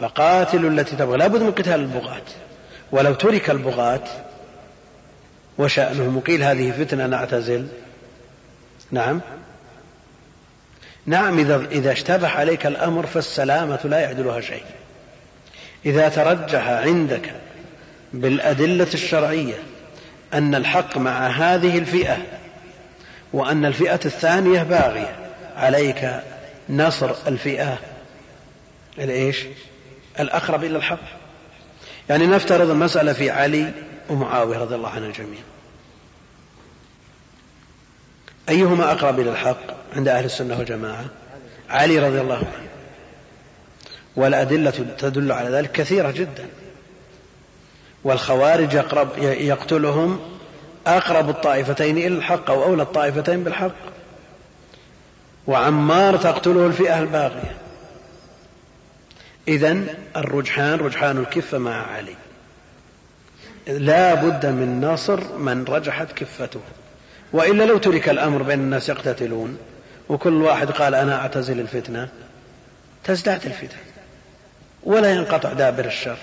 فقاتلوا 0.00 0.70
التي 0.70 0.96
تبغي. 0.96 1.18
لا 1.18 1.26
بد 1.26 1.42
من 1.42 1.52
قتال 1.52 1.80
البغاة. 1.80 2.22
ولو 2.92 3.14
ترك 3.14 3.50
البغاة 3.50 4.04
وشأنهم 5.58 6.16
وقيل 6.16 6.42
هذه 6.42 6.84
فتنة 6.84 7.06
نعتزل. 7.06 7.68
نعم؟ 8.90 9.20
نعم 11.08 11.38
إذا, 11.38 11.66
إذا 11.70 11.92
اشتبه 11.92 12.28
عليك 12.28 12.66
الأمر 12.66 13.06
فالسلامة 13.06 13.78
لا 13.84 14.00
يعدلها 14.00 14.40
شيء. 14.40 14.64
إذا 15.86 16.08
ترجح 16.08 16.68
عندك 16.68 17.32
بالأدلة 18.12 18.86
الشرعية 18.94 19.54
أن 20.34 20.54
الحق 20.54 20.98
مع 20.98 21.26
هذه 21.26 21.78
الفئة 21.78 22.16
وأن 23.32 23.64
الفئة 23.64 24.00
الثانية 24.04 24.62
باغية 24.62 25.16
عليك 25.56 26.10
نصر 26.70 27.14
الفئة 27.26 27.78
الإيش؟ 28.98 29.44
الأقرب 30.20 30.64
إلى 30.64 30.76
الحق. 30.76 31.00
يعني 32.08 32.26
نفترض 32.26 32.70
المسألة 32.70 33.12
في 33.12 33.30
علي 33.30 33.72
ومعاوية 34.10 34.58
رضي 34.58 34.74
الله 34.74 34.88
عن 34.88 35.04
الجميع 35.04 35.40
أيهما 38.48 38.92
أقرب 38.92 39.20
إلى 39.20 39.30
الحق 39.30 39.60
عند 39.96 40.08
أهل 40.08 40.24
السنة 40.24 40.58
والجماعة؟ 40.58 41.04
علي 41.70 41.98
رضي 41.98 42.20
الله 42.20 42.36
عنه. 42.36 42.68
والأدلة 44.16 44.86
تدل 44.98 45.32
على 45.32 45.48
ذلك 45.50 45.72
كثيرة 45.72 46.10
جدا. 46.10 46.46
والخوارج 48.04 48.74
يقرب 48.74 49.18
يقتلهم 49.18 50.20
أقرب 50.86 51.30
الطائفتين 51.30 51.98
إلى 51.98 52.06
الحق 52.06 52.50
أو 52.50 52.64
أولى 52.64 52.82
الطائفتين 52.82 53.44
بالحق. 53.44 53.74
وعمار 55.46 56.16
تقتله 56.16 56.66
الفئة 56.66 56.98
الباغية. 56.98 57.56
إذا 59.48 59.84
الرجحان 60.16 60.78
رجحان 60.78 61.18
الكفة 61.18 61.58
مع 61.58 61.86
علي. 61.86 62.16
لا 63.66 64.14
بد 64.14 64.46
من 64.46 64.80
نصر 64.80 65.38
من 65.38 65.64
رجحت 65.64 66.12
كفته. 66.12 66.60
وإلا 67.32 67.64
لو 67.64 67.78
ترك 67.78 68.08
الأمر 68.08 68.42
بين 68.42 68.58
الناس 68.58 68.88
يقتتلون 68.88 69.58
وكل 70.08 70.42
واحد 70.42 70.70
قال 70.70 70.94
أنا 70.94 71.20
أعتزل 71.20 71.60
الفتنة 71.60 72.08
تزداد 73.04 73.46
الفتن 73.46 73.76
ولا 74.82 75.10
ينقطع 75.10 75.52
دابر 75.52 75.84
الشر. 75.84 76.16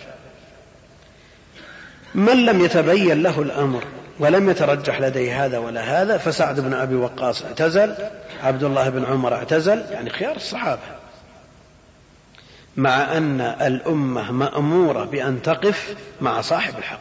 من 2.16 2.46
لم 2.46 2.66
يتبين 2.66 3.24
له 3.24 3.42
الأمر 3.42 3.84
ولم 4.20 4.50
يترجح 4.50 5.02
لديه 5.02 5.46
هذا 5.46 5.58
ولا 5.58 6.02
هذا 6.02 6.18
فسعد 6.18 6.60
بن 6.60 6.74
أبي 6.74 6.96
وقاص 6.96 7.42
اعتزل 7.42 7.96
عبد 8.44 8.64
الله 8.64 8.90
بن 8.90 9.06
عمر 9.06 9.34
اعتزل 9.34 9.84
يعني 9.92 10.10
خيار 10.10 10.36
الصحابة. 10.36 10.82
مع 12.78 13.18
أن 13.18 13.42
الأمة 13.42 14.32
مأمورة 14.32 15.04
بأن 15.06 15.42
تقف 15.42 15.96
مع 16.22 16.42
صاحب 16.42 16.78
الحق 16.78 17.00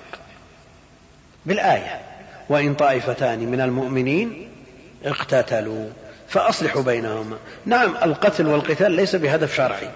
بالآية. 1.47 2.01
وإن 2.49 2.75
طائفتان 2.75 3.39
من 3.39 3.61
المؤمنين 3.61 4.49
اقتتلوا 5.05 5.87
فأصلحوا 6.29 6.83
بينهما. 6.83 7.37
نعم 7.67 7.97
القتل 8.03 8.47
والقتال 8.47 8.93
ليس 8.93 9.17
بهدف 9.17 9.57
شرعي. 9.57 9.91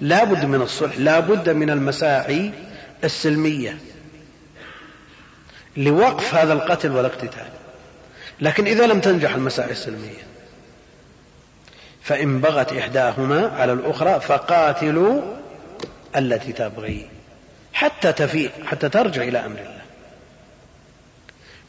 لا 0.00 0.24
بد 0.24 0.44
من 0.44 0.62
الصلح 0.62 0.98
لا 0.98 1.20
بد 1.20 1.48
من 1.48 1.70
المساعي 1.70 2.50
السلمية 3.04 3.78
لوقف 5.76 6.34
هذا 6.34 6.52
القتل 6.52 6.90
والاقتتال. 6.90 7.48
لكن 8.40 8.66
إذا 8.66 8.86
لم 8.86 9.00
تنجح 9.00 9.34
المساعي 9.34 9.70
السلمية 9.70 10.30
فإن 12.02 12.40
بغت 12.40 12.72
إحداهما 12.72 13.48
على 13.48 13.72
الأخرى 13.72 14.20
فقاتلوا 14.20 15.20
التي 16.16 16.52
تبغي. 16.52 17.06
حتى 17.72 18.12
تفيء 18.12 18.50
حتى 18.66 18.88
ترجع 18.88 19.22
إلى 19.22 19.38
أمر 19.38 19.58
الله. 19.58 19.80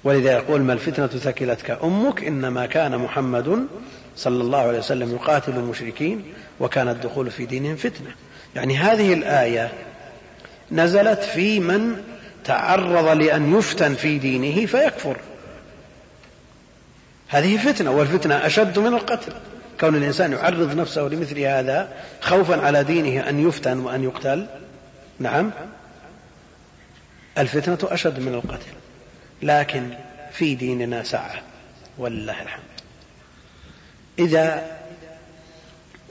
ولذا 0.03 0.31
يقول 0.31 0.61
ما 0.61 0.73
الفتنة 0.73 1.07
ثكلتك 1.07 1.79
أمك 1.83 2.23
إنما 2.23 2.65
كان 2.65 2.97
محمد 2.97 3.67
صلى 4.15 4.41
الله 4.41 4.59
عليه 4.59 4.79
وسلم 4.79 5.11
يقاتل 5.11 5.51
المشركين 5.51 6.23
وكان 6.59 6.89
الدخول 6.89 7.31
في 7.31 7.45
دينهم 7.45 7.75
فتنة. 7.75 8.09
يعني 8.55 8.77
هذه 8.77 9.13
الآية 9.13 9.71
نزلت 10.71 11.23
في 11.23 11.59
من 11.59 12.03
تعرض 12.43 13.07
لأن 13.07 13.57
يفتن 13.57 13.93
في 13.93 14.17
دينه 14.17 14.65
فيكفر. 14.65 15.17
هذه 17.27 17.57
فتنة 17.57 17.91
والفتنة 17.91 18.35
أشد 18.35 18.79
من 18.79 18.93
القتل. 18.93 19.33
كون 19.79 19.95
الإنسان 19.95 20.31
يعرض 20.31 20.75
نفسه 20.75 21.01
لمثل 21.01 21.39
هذا 21.39 21.93
خوفا 22.21 22.61
على 22.61 22.83
دينه 22.83 23.29
أن 23.29 23.47
يفتن 23.47 23.79
وأن 23.79 24.03
يقتل 24.03 24.47
نعم 25.19 25.51
الفتنة 27.37 27.77
أشد 27.83 28.19
من 28.19 28.33
القتل. 28.33 28.80
لكن 29.41 29.89
في 30.31 30.55
ديننا 30.55 31.03
سعة 31.03 31.41
ولله 31.97 32.41
الحمد. 32.41 32.63
إذا 34.19 34.77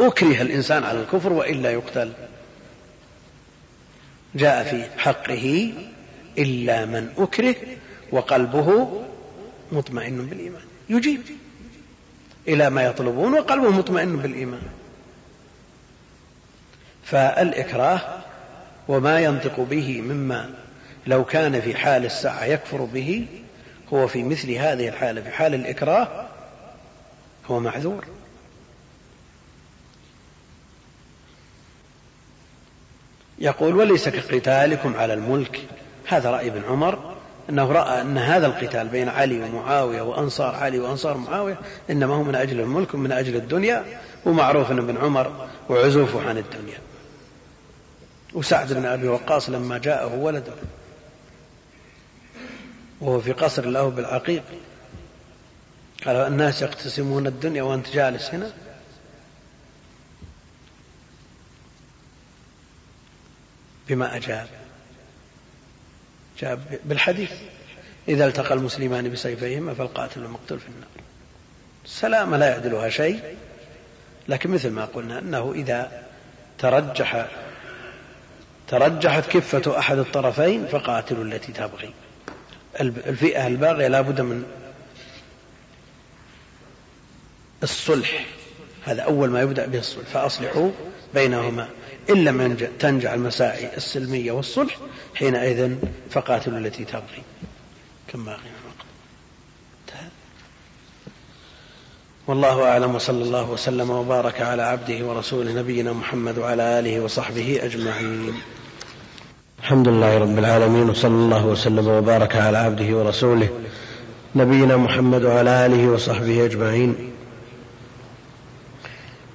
أكره 0.01 0.43
الإنسان 0.43 0.85
على 0.85 1.01
الكفر 1.01 1.33
وإلا 1.33 1.71
يقتل 1.71 2.13
جاء 4.35 4.65
في 4.65 5.01
حقه 5.01 5.73
إلا 6.39 6.85
من 6.85 7.09
أكره 7.19 7.57
وقلبه 8.13 9.03
مطمئن 9.73 10.27
بالإيمان. 10.27 10.63
يجيب 10.89 11.21
إلى 12.49 12.71
ما 12.71 12.83
يطلبون 12.83 13.35
وقلبه 13.35 13.71
مطمئن 13.71 14.17
بالإيمان. 14.17 14.63
فالإكراه 17.05 18.01
وما 18.89 19.21
ينطق 19.21 19.61
به 19.61 20.01
مما 20.01 20.55
لو 21.07 21.25
كان 21.25 21.61
في 21.61 21.75
حال 21.75 22.05
الساعة 22.05 22.45
يكفر 22.45 22.85
به 22.85 23.27
هو 23.93 24.09
في 24.09 24.23
مثل 24.23 24.51
هذه 24.51 24.89
الحالة 24.89 25.23
في 25.23 25.31
حال 25.31 25.55
الإكراه 25.55 26.27
هو 27.47 27.61
معذور. 27.61 28.05
يقول 33.39 33.77
وليس 33.77 34.09
كقتالكم 34.09 34.97
على 34.97 35.15
الملك. 35.15 35.61
هذا 36.07 36.31
رأي 36.31 36.49
ابن 36.49 36.63
عمر 36.65 37.17
أنه 37.51 37.73
رأى 37.73 38.01
أن 38.01 38.19
هذا 38.19 38.47
القتال 38.47 38.89
بين 38.89 39.09
علي 39.09 39.41
ومعاوية 39.43 40.03
وأنصار 40.03 40.55
علي 40.55 40.79
وأنصار 40.79 41.17
معاوية 41.17 41.59
إنما 41.91 42.15
هو 42.15 42.23
من 42.23 42.35
أجل 42.35 42.61
الملك 42.61 42.95
ومن 42.95 43.13
أجل 43.13 43.37
الدنيا 43.37 43.85
ومعروف 44.27 44.71
أن 44.71 44.79
ابن 44.79 44.97
عمر 44.97 45.49
وعزوفه 45.69 46.29
عن 46.29 46.39
الدنيا. 46.39 46.79
وسعد 48.35 48.73
بن 48.73 48.87
أبي 48.87 49.09
وقاص 49.09 49.51
لما 49.51 49.79
جاءه 49.79 50.15
ولده. 50.15 50.53
وهو 53.01 53.21
في 53.21 53.33
قصر 53.33 53.67
له 53.67 53.89
بالعقيق 53.89 54.43
قال 56.07 56.17
الناس 56.17 56.63
يقتسمون 56.63 57.27
الدنيا 57.27 57.63
وأنت 57.63 57.89
جالس 57.89 58.35
هنا. 58.35 58.53
بما 63.89 64.17
أجاب. 64.17 64.47
جاء 66.39 66.61
بالحديث 66.85 67.33
إذا 68.09 68.27
التقى 68.27 68.55
المسلمان 68.55 69.11
بسيفيهما 69.11 69.75
فالقاتل 69.75 70.23
والمقتول 70.23 70.61
في 70.61 70.69
النار. 70.69 70.89
السلامة 71.85 72.37
لا 72.37 72.49
يعدلها 72.49 72.89
شيء. 72.89 73.37
لكن 74.29 74.51
مثل 74.51 74.71
ما 74.71 74.85
قلنا 74.85 75.19
أنه 75.19 75.53
إذا 75.53 76.03
ترجح 76.59 77.27
ترجحت 78.69 79.27
كفة 79.27 79.79
أحد 79.79 79.99
الطرفين 79.99 80.67
فقاتلوا 80.67 81.25
التي 81.25 81.53
تبغي. 81.53 81.95
الفئة 82.81 83.47
الباغية 83.47 83.89
لا 83.89 84.01
بد 84.01 84.21
من 84.21 84.45
الصلح. 87.63 88.27
هذا 88.85 89.03
أول 89.03 89.31
ما 89.31 89.41
يبدأ 89.41 89.67
به 89.67 89.79
الصلح. 89.79 90.07
فأصلحوا 90.13 90.71
بينهما. 91.15 91.69
إن 92.11 92.25
لم 92.25 92.57
تنجع 92.79 93.15
المساعي 93.15 93.77
السلمية 93.77 94.33
والصلح 94.33 94.79
حينئذ 95.15 95.75
فقاتلوا 96.11 96.59
التي 96.59 96.85
تبغي. 96.85 97.23
كم 98.09 98.25
باقي؟ 98.25 98.41
والله 102.27 102.65
أعلم 102.65 102.95
وصلى 102.95 103.23
الله 103.23 103.51
وسلم 103.51 103.91
وبارك 103.91 104.41
على 104.41 104.63
عبده 104.63 105.05
ورسوله 105.07 105.53
نبينا 105.53 105.93
محمد 105.93 106.39
وعلى 106.39 106.79
آله 106.79 107.01
وصحبه 107.01 107.59
أجمعين. 107.63 108.35
الحمد 109.61 109.89
لله 109.89 110.19
رب 110.19 110.39
العالمين 110.39 110.91
وصلى 110.91 111.11
الله 111.11 111.47
وسلم 111.47 111.89
وبارك 111.89 112.37
على 112.37 112.59
عبده 112.59 112.97
ورسوله 112.97 113.49
نبينا 114.35 114.77
محمد 114.77 115.25
وعلى 115.25 115.67
آله 115.67 115.89
وصحبه 115.89 116.45
أجمعين. 116.45 116.95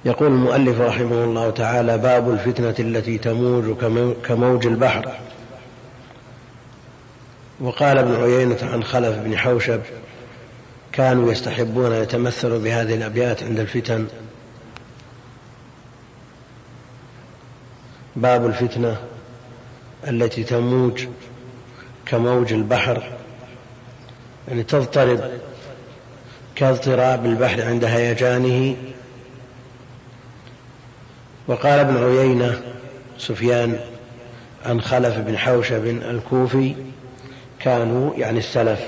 يقول 0.04 0.28
المؤلف 0.28 0.80
رحمه 0.80 1.24
الله 1.24 1.50
تعالى 1.50 1.98
باب 1.98 2.30
الفتنة 2.30 2.74
التي 2.78 3.18
تموج 3.18 3.76
كموج 4.24 4.66
البحر. 4.66 5.08
وقال 7.60 7.98
ابن 7.98 8.22
عيينة 8.22 8.58
عن 8.62 8.84
خلف 8.84 9.16
بن 9.18 9.38
حوشب 9.38 9.80
كانوا 10.92 11.32
يستحبون 11.32 11.92
يتمثلوا 11.92 12.58
بهذه 12.58 12.94
الأبيات 12.94 13.42
عند 13.42 13.58
الفتن. 13.58 14.06
باب 18.16 18.46
الفتنة 18.46 18.96
التي 20.08 20.44
تموج 20.44 21.06
كموج 22.06 22.52
البحر 22.52 23.02
يعني 24.48 24.62
تضطرب 24.62 25.20
كاضطراب 26.54 27.26
البحر 27.26 27.62
عند 27.62 27.84
هيجانه. 27.84 28.76
وقال 31.48 31.78
ابن 31.78 31.96
عيينة 31.96 32.60
سفيان 33.18 33.78
عن 34.64 34.80
خلف 34.80 35.18
بن 35.18 35.38
حوشب 35.38 35.86
الكوفي 35.86 36.74
كانوا 37.60 38.14
يعني 38.16 38.38
السلف 38.38 38.80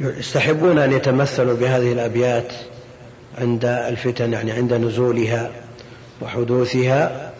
يستحبون 0.00 0.78
أن 0.78 0.92
يتمثلوا 0.92 1.56
بهذه 1.56 1.92
الأبيات 1.92 2.52
عند 3.38 3.64
الفتن 3.64 4.32
يعني 4.32 4.52
عند 4.52 4.74
نزولها 4.74 5.50
وحدوثها. 6.22 7.32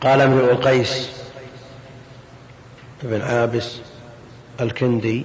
قال 0.00 0.20
امرؤ 0.20 0.50
القيس 0.50 1.10
بن 3.02 3.20
عابس 3.20 3.76
الكندي 4.60 5.24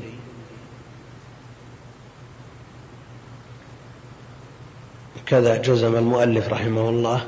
كذا 5.25 5.57
جزم 5.57 5.95
المؤلف 5.95 6.49
رحمه 6.49 6.89
الله 6.89 7.27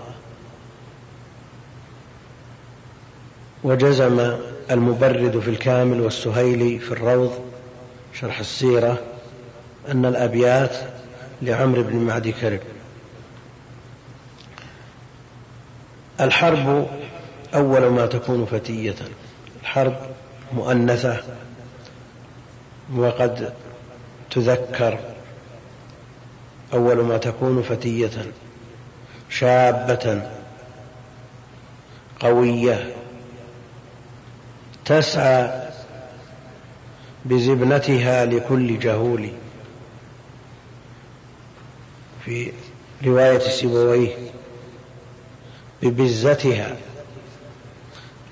وجزم 3.64 4.38
المبرد 4.72 5.40
في 5.40 5.50
الكامل 5.50 6.02
والسهيلي 6.02 6.80
في 6.80 6.92
الروض 6.92 7.40
شرح 8.14 8.40
السيرة 8.40 9.00
أن 9.92 10.06
الأبيات 10.06 10.76
لعمرو 11.42 11.84
بن 11.84 11.96
معدي 11.96 12.32
كرب. 12.32 12.60
الحرب 16.22 16.88
أول 17.58 17.88
ما 17.88 18.06
تكون 18.06 18.46
فتية. 18.46 18.96
الحرب 19.62 19.96
مؤنثة 20.54 21.24
وقد 22.96 23.54
تذكر 24.32 25.00
أول 26.74 26.98
ما 26.98 27.18
تكون 27.18 27.62
فتية. 27.62 28.32
شابة 29.30 30.30
قوية 32.20 32.96
تسعى 34.86 35.68
بزبنتها 37.26 38.26
لكل 38.26 38.80
جهول. 38.80 39.30
في 42.26 42.52
رواية 43.06 43.40
سيبويه 43.40 44.16
ببزتها. 45.82 46.76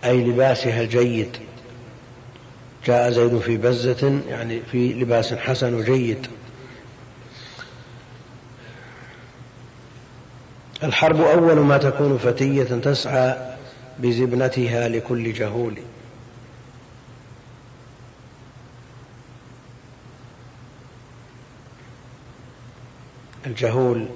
أي 0.05 0.23
لباسها 0.23 0.81
الجيد 0.81 1.37
جاء 2.85 3.11
زيد 3.11 3.39
في 3.39 3.57
بزة 3.57 4.21
يعني 4.29 4.61
في 4.71 4.93
لباس 4.93 5.33
حسن 5.33 5.73
وجيد. 5.73 6.27
الحرب 10.83 11.21
أول 11.21 11.59
ما 11.59 11.77
تكون 11.77 12.17
فتية 12.17 12.63
تسعى 12.63 13.55
بزبنتها 13.99 14.89
لكل 14.89 15.33
جهول. 15.33 15.77
الجهول 23.45 24.07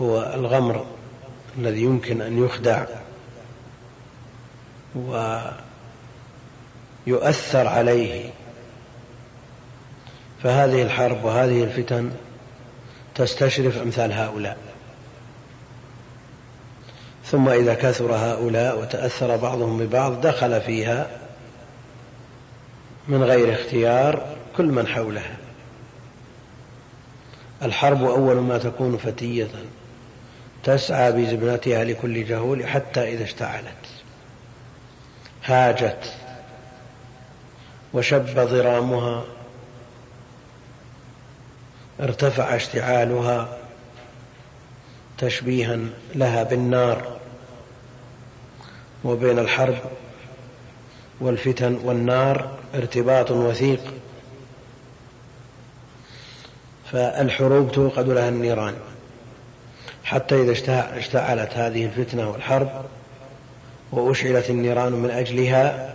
هو 0.00 0.32
الغمر 0.34 0.86
الذي 1.58 1.82
يمكن 1.82 2.20
أن 2.20 2.44
يخدع. 2.44 2.84
ويؤثر 7.06 7.66
عليه. 7.66 8.30
فهذه 10.42 10.82
الحرب 10.82 11.24
وهذه 11.24 11.64
الفتن 11.64 12.10
تستشرف 13.14 13.82
أمثال 13.82 14.12
هؤلاء. 14.12 14.56
ثم 17.24 17.48
إذا 17.48 17.74
كثر 17.74 18.12
هؤلاء 18.12 18.80
وتأثر 18.80 19.36
بعضهم 19.36 19.78
ببعض 19.78 20.20
دخل 20.20 20.60
فيها 20.60 21.06
من 23.08 23.22
غير 23.22 23.52
اختيار 23.52 24.36
كل 24.56 24.64
من 24.64 24.86
حولها 24.86 25.36
الحرب 27.62 28.04
أول 28.04 28.36
ما 28.36 28.58
تكون 28.58 28.96
فتية 28.96 29.48
تسعى 30.64 31.12
بزبنتها 31.12 31.84
لكل 31.84 32.24
جهول 32.24 32.66
حتى 32.66 33.12
إذا 33.12 33.24
اشتعلت. 33.24 33.91
هاجت 35.44 36.12
وشب 37.94 38.34
ضرامها 38.34 39.24
ارتفع 42.00 42.56
اشتعالها 42.56 43.58
تشبيها 45.18 45.78
لها 46.14 46.42
بالنار 46.42 47.18
وبين 49.04 49.38
الحرب 49.38 49.78
والفتن 51.20 51.78
والنار 51.84 52.58
ارتباط 52.74 53.30
وثيق 53.30 53.94
فالحروب 56.92 57.72
توقد 57.72 58.08
لها 58.08 58.28
النيران 58.28 58.74
حتى 60.04 60.42
إذا 60.42 60.52
اشتعلت 60.98 61.52
هذه 61.52 61.84
الفتنة 61.84 62.30
والحرب 62.30 62.84
وأشعلت 63.92 64.50
النيران 64.50 64.92
من 64.92 65.10
أجلها 65.10 65.94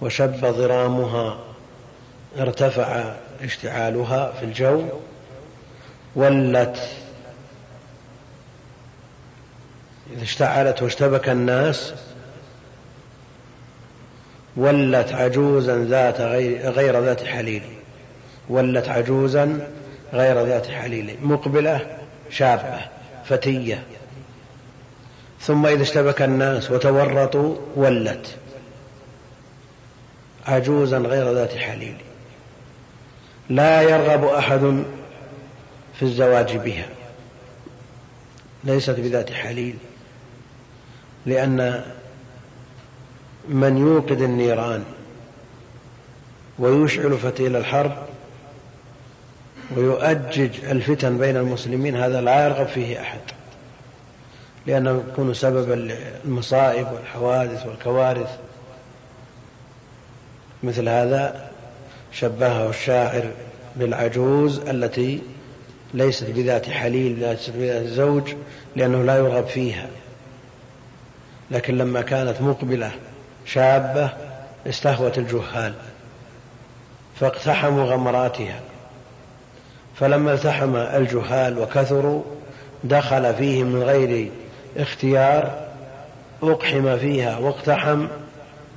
وشب 0.00 0.40
ضرامها 0.40 1.38
ارتفع 2.38 3.14
اشتعالها 3.42 4.32
في 4.32 4.44
الجو 4.44 4.82
ولت. 6.16 6.88
إذا 10.12 10.22
اشتعلت 10.22 10.82
واشتبك 10.82 11.28
الناس 11.28 11.94
ولت 14.56 15.12
عجوزا 15.12 15.84
ذات 15.84 16.20
غير, 16.76 17.00
ذات 17.00 17.24
حليل. 17.24 17.62
ولت 18.48 18.88
عجوزا 18.88 19.68
غير 20.12 20.46
ذات 20.46 20.66
حليل. 20.66 21.16
مقبلة 21.22 21.98
شابة 22.30 22.80
فتية. 23.24 23.82
ثم 25.46 25.66
إذا 25.66 25.82
اشتبك 25.82 26.22
الناس 26.22 26.70
وتورطوا 26.70 27.56
ولت. 27.76 28.36
عجوزا 30.46 30.98
غير 30.98 31.32
ذات 31.32 31.54
حليل. 31.54 31.96
لا 33.48 33.82
يرغب 33.82 34.24
أحد 34.24 34.84
في 35.94 36.02
الزواج 36.02 36.56
بها. 36.56 36.86
ليست 38.64 39.00
بذات 39.00 39.32
حليل. 39.32 39.76
لأن 41.26 41.84
من 43.48 43.78
يوقد 43.78 44.20
النيران 44.22 44.84
ويشعل 46.58 47.18
فتيل 47.18 47.56
الحرب 47.56 48.06
ويؤجج 49.76 50.64
الفتن 50.64 51.18
بين 51.18 51.36
المسلمين 51.36 51.96
هذا 51.96 52.20
لا 52.20 52.44
يرغب 52.44 52.66
فيه 52.66 53.00
أحد. 53.00 53.20
لأنه 54.66 55.04
يكون 55.12 55.34
سببا 55.34 55.74
للمصائب 56.24 56.86
والحوادث 56.92 57.66
والكوارث. 57.66 58.38
مثل 60.62 60.88
هذا 60.88 61.50
شبهه 62.12 62.70
الشاعر 62.70 63.30
بالعجوز 63.76 64.58
التي 64.58 65.22
ليست 65.94 66.24
بذات 66.24 66.68
حليل 66.70 67.18
ليست 67.18 67.50
بذات 67.50 67.86
زوج 67.86 68.34
لأنه 68.76 69.02
لا 69.02 69.16
يرغب 69.16 69.46
فيها. 69.46 69.86
لكن 71.50 71.78
لما 71.78 72.02
كانت 72.02 72.40
مقبلة 72.40 72.92
شابة 73.46 74.10
استهوت 74.66 75.18
الجهال 75.18 75.74
فاقتحموا 77.20 77.84
غمراتها. 77.84 78.60
فلما 79.96 80.34
التحم 80.34 80.76
الجهال 80.76 81.58
وكثروا 81.58 82.22
دخل 82.84 83.34
فيهم 83.34 83.66
من 83.66 83.82
غير 83.82 84.30
اختيار 84.76 85.68
اقحم 86.42 86.98
فيها 86.98 87.38
واقتحم 87.38 88.06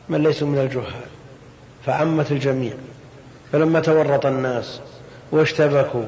من 0.10 0.24
ليسوا 0.24 0.48
من 0.48 0.60
الجهال 0.60 1.08
فعمت 1.86 2.32
الجميع. 2.32 2.74
فلما 3.52 3.80
تورط 3.80 4.26
الناس 4.26 4.80
واشتبكوا 5.32 6.06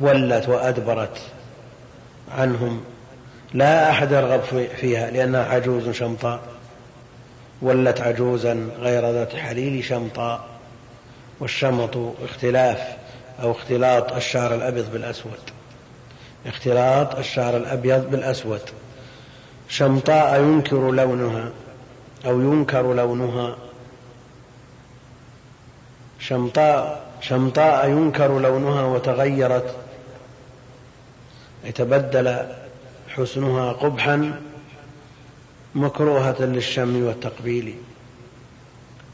ولت 0.00 0.48
وأدبرت 0.48 1.20
عنهم 2.38 2.84
لا 3.54 3.90
أحد 3.90 4.12
يرغب 4.12 4.40
فيها 4.76 5.10
لأنها 5.10 5.44
عجوز 5.44 5.90
شمطاء. 5.90 6.40
ولت 7.62 8.00
عجوزا 8.00 8.68
غير 8.78 9.10
ذات 9.10 9.36
حليل 9.36 9.84
شمطاء. 9.84 10.44
والشمط 11.40 11.96
اختلاف 12.24 12.78
أو 13.42 13.52
اختلاط 13.52 14.12
الشعر 14.12 14.54
الأبيض 14.54 14.92
بالأسود. 14.92 15.40
اختلاط 16.46 17.18
الشعر 17.18 17.56
الأبيض 17.56 18.10
بالأسود. 18.10 18.60
شمطاء 19.72 20.40
ينكر 20.40 20.90
لونها 20.90 21.50
أو 22.26 22.40
ينكر 22.40 22.94
لونها. 22.94 23.56
شمطاء 26.18 27.10
شمطاء 27.20 27.88
ينكر 27.88 28.38
لونها 28.38 28.82
وتغيرت. 28.82 29.76
أي 31.64 31.72
تبدل 31.72 32.46
حسنها 33.08 33.72
قبحا 33.72 34.40
مكروهة 35.74 36.40
للشم 36.40 37.06
والتقبيل. 37.06 37.74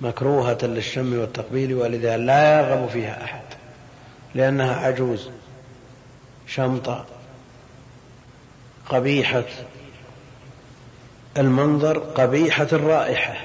مكروهة 0.01 0.59
للشم 0.63 1.19
والتقبيل 1.19 1.75
ولذا 1.75 2.17
لا 2.17 2.61
يرغب 2.61 2.89
فيها 2.89 3.25
أحد 3.25 3.43
لأنها 4.35 4.87
عجوز. 4.87 5.31
شمطة 6.47 7.05
قبيحة. 8.89 9.45
المنظر 11.39 11.99
قبيحة 11.99 12.69
الرائحة 12.73 13.45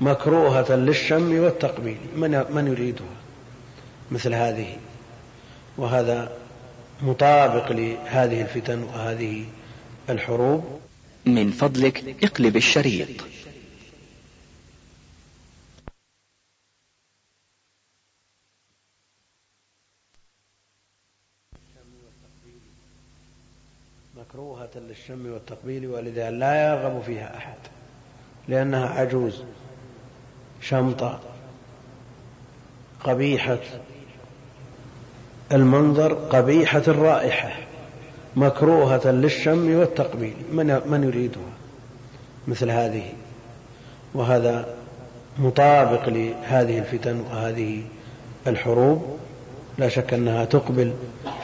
مكروهة 0.00 0.72
للشم 0.76 1.38
والتقبيل 1.38 1.98
من 2.16 2.44
من 2.50 2.66
يريدها؟ 2.66 3.16
مثل 4.10 4.34
هذه. 4.34 4.76
وهذا 5.78 6.32
مطابق 7.02 7.72
لهذه 7.72 8.40
الفتن 8.40 8.82
وهذه 8.82 9.44
الحروب. 10.10 10.80
من 11.26 11.50
فضلك 11.50 12.24
اقلب 12.24 12.56
الشريط 12.56 13.08
مكروهة 24.16 24.67
للشم 24.78 25.32
والتقبيل 25.32 25.86
ولذا 25.86 26.30
لا 26.30 26.68
يرغب 26.68 27.02
فيها 27.02 27.36
أحد 27.36 27.56
لأنها 28.48 28.88
عجوز 28.88 29.42
شمطة 30.60 31.20
قبيحة. 33.04 33.58
المنظر 35.52 36.14
قبيحة 36.14 36.82
الرائحة 36.88 37.50
مكروهة 38.36 39.10
للشم 39.10 39.78
والتقبيل. 39.78 40.34
من 40.52 40.80
من 40.86 41.04
يريدها؟ 41.04 41.52
مثل 42.48 42.70
هذه. 42.70 43.12
وهذا 44.14 44.74
مطابق 45.38 46.08
لهذه 46.08 46.78
الفتن 46.78 47.20
وهذه 47.20 47.82
الحروب. 48.46 49.18
لا 49.78 49.88
شك 49.88 50.14
أنها 50.14 50.44
تقبل 50.44 50.92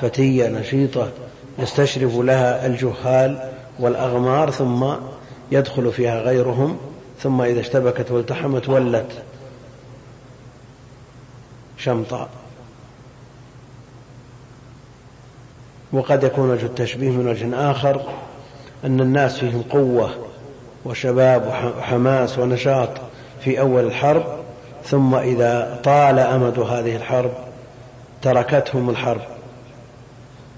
فتية 0.01 0.49
نشيطة 0.49 1.13
يستشرف 1.59 2.17
لها 2.17 2.67
الجهال 2.67 3.53
والأغمار 3.79 4.51
ثم 4.51 4.87
يدخل 5.53 5.93
فيها 5.93 6.21
غيرهم 6.21 6.77
ثم 7.19 7.43
إذا 7.43 7.61
اشتبكت 7.61 8.11
والتحمت 8.11 8.69
ولت 8.69 9.23
شمطاء. 11.77 12.29
وقد 15.93 16.25
يكون 16.25 16.51
وجه 16.51 16.67
التشبيه 16.67 17.11
من 17.11 17.29
وجه 17.29 17.71
آخر 17.71 18.03
أن 18.85 19.01
الناس 19.01 19.39
فيهم 19.39 19.63
قوة 19.63 20.11
وشباب 20.85 21.47
وحماس 21.79 22.39
ونشاط 22.39 22.89
في 23.41 23.61
أول 23.61 23.85
الحرب 23.85 24.25
ثم 24.85 25.15
إذا 25.15 25.81
طال 25.85 26.19
أمد 26.19 26.59
هذه 26.59 26.97
الحرب 26.97 27.31
تركتهم 28.23 28.91
الحرب. 28.91 29.21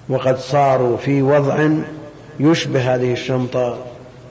وقد 0.08 0.38
صاروا 0.38 0.96
في 0.96 1.22
وضع 1.22 1.68
يشبه 2.40 2.94
هذه 2.94 3.12
الشمطة 3.12 3.78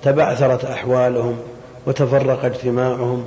تبعثرت 0.03 0.65
أحوالهم 0.65 1.37
وتفرق 1.85 2.45
اجتماعهم 2.45 3.25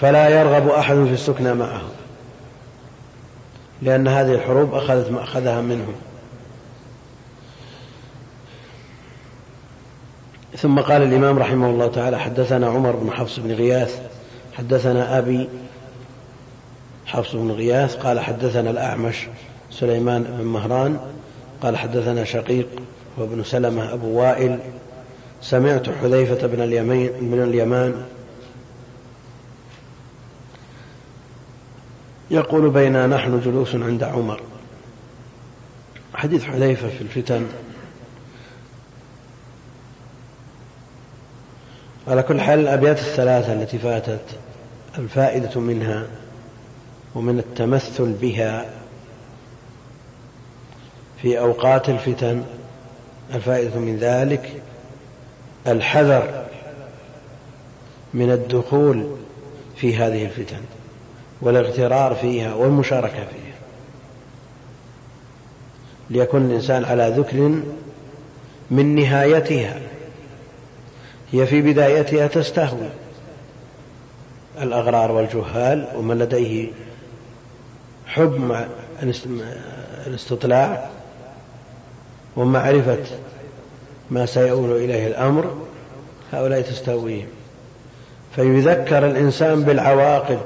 فلا 0.00 0.28
يرغب 0.28 0.68
أحد 0.68 0.94
في 0.94 1.12
السكنى 1.12 1.54
معهم 1.54 1.90
لأن 3.82 4.08
هذه 4.08 4.34
الحروب 4.34 4.74
أخذت 4.74 5.10
مأخذها 5.10 5.60
منهم. 5.60 5.94
ثم 10.56 10.80
قال 10.80 11.02
الإمام 11.02 11.38
رحمه 11.38 11.70
الله 11.70 11.86
تعالى 11.88 12.18
حدثنا 12.18 12.66
عمر 12.66 12.96
بن 12.96 13.10
حفص 13.10 13.38
بن 13.38 13.52
غياث 13.52 14.00
حدثنا 14.58 15.18
أبي 15.18 15.48
حفص 17.06 17.34
بن 17.34 17.50
غياث 17.50 17.96
قال 17.96 18.20
حدثنا 18.20 18.70
الأعمش 18.70 19.28
سليمان 19.80 20.22
بن 20.22 20.44
مهران 20.44 21.00
قال 21.62 21.76
حدثنا 21.76 22.24
شقيق 22.24 22.68
وابن 23.16 23.44
سلمة 23.44 23.92
أبو 23.92 24.20
وائل. 24.20 24.58
سمعت 25.42 25.88
حذيفة 25.90 26.46
بن 26.46 26.62
اليمين 26.62 27.24
من 27.24 27.42
اليمان 27.42 28.04
يقول 32.30 32.70
بينا 32.70 33.06
نحن 33.06 33.40
جلوس 33.40 33.74
عند 33.74 34.02
عمر. 34.02 34.40
حديث 36.14 36.44
حذيفة 36.44 36.88
في 36.88 37.00
الفتن. 37.00 37.46
على 42.08 42.22
كل 42.22 42.40
حال 42.40 42.58
الأبيات 42.58 42.98
الثلاثة 42.98 43.52
التي 43.52 43.78
فاتت 43.78 44.24
الفائدة 44.98 45.60
منها 45.60 46.06
ومن 47.14 47.38
التمثل 47.38 48.12
بها 48.12 48.75
في 51.22 51.38
أوقات 51.38 51.88
الفتن 51.88 52.42
الفائدة 53.34 53.80
من 53.80 53.96
ذلك 53.96 54.62
الحذر 55.66 56.44
من 58.14 58.30
الدخول 58.30 59.16
في 59.76 59.96
هذه 59.96 60.24
الفتن 60.24 60.60
والاغترار 61.40 62.14
فيها 62.14 62.54
والمشاركة 62.54 63.14
فيها. 63.14 63.56
ليكون 66.10 66.46
الإنسان 66.46 66.84
على 66.84 67.14
ذكر 67.16 67.60
من 68.70 68.94
نهايتها 68.94 69.80
هي 71.32 71.46
في 71.46 71.62
بدايتها 71.62 72.26
تستهوي. 72.26 72.88
الأغرار 74.62 75.12
والجهال 75.12 75.88
ومن 75.96 76.18
لديه 76.18 76.68
حب 78.06 78.66
الاستطلاع 80.06 80.90
ومعرفة 82.36 83.04
ما 84.10 84.26
سيؤول 84.26 84.70
إليه 84.76 85.06
الأمر 85.06 85.56
هؤلاء 86.32 86.60
تستهويهم 86.60 87.28
فيذكر 88.36 89.06
الإنسان 89.06 89.62
بالعواقب 89.62 90.38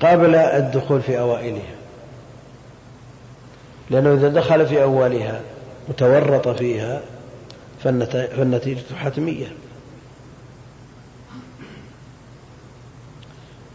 قبل 0.00 0.34
الدخول 0.34 1.02
في 1.02 1.18
أوائلها. 1.18 1.74
لأنه 3.90 4.12
إذا 4.12 4.28
دخل 4.28 4.66
في 4.66 4.82
أولها 4.82 5.40
وتورط 5.88 6.48
فيها 6.48 7.00
فالنتيجة 7.84 8.94
حتمية. 8.96 9.46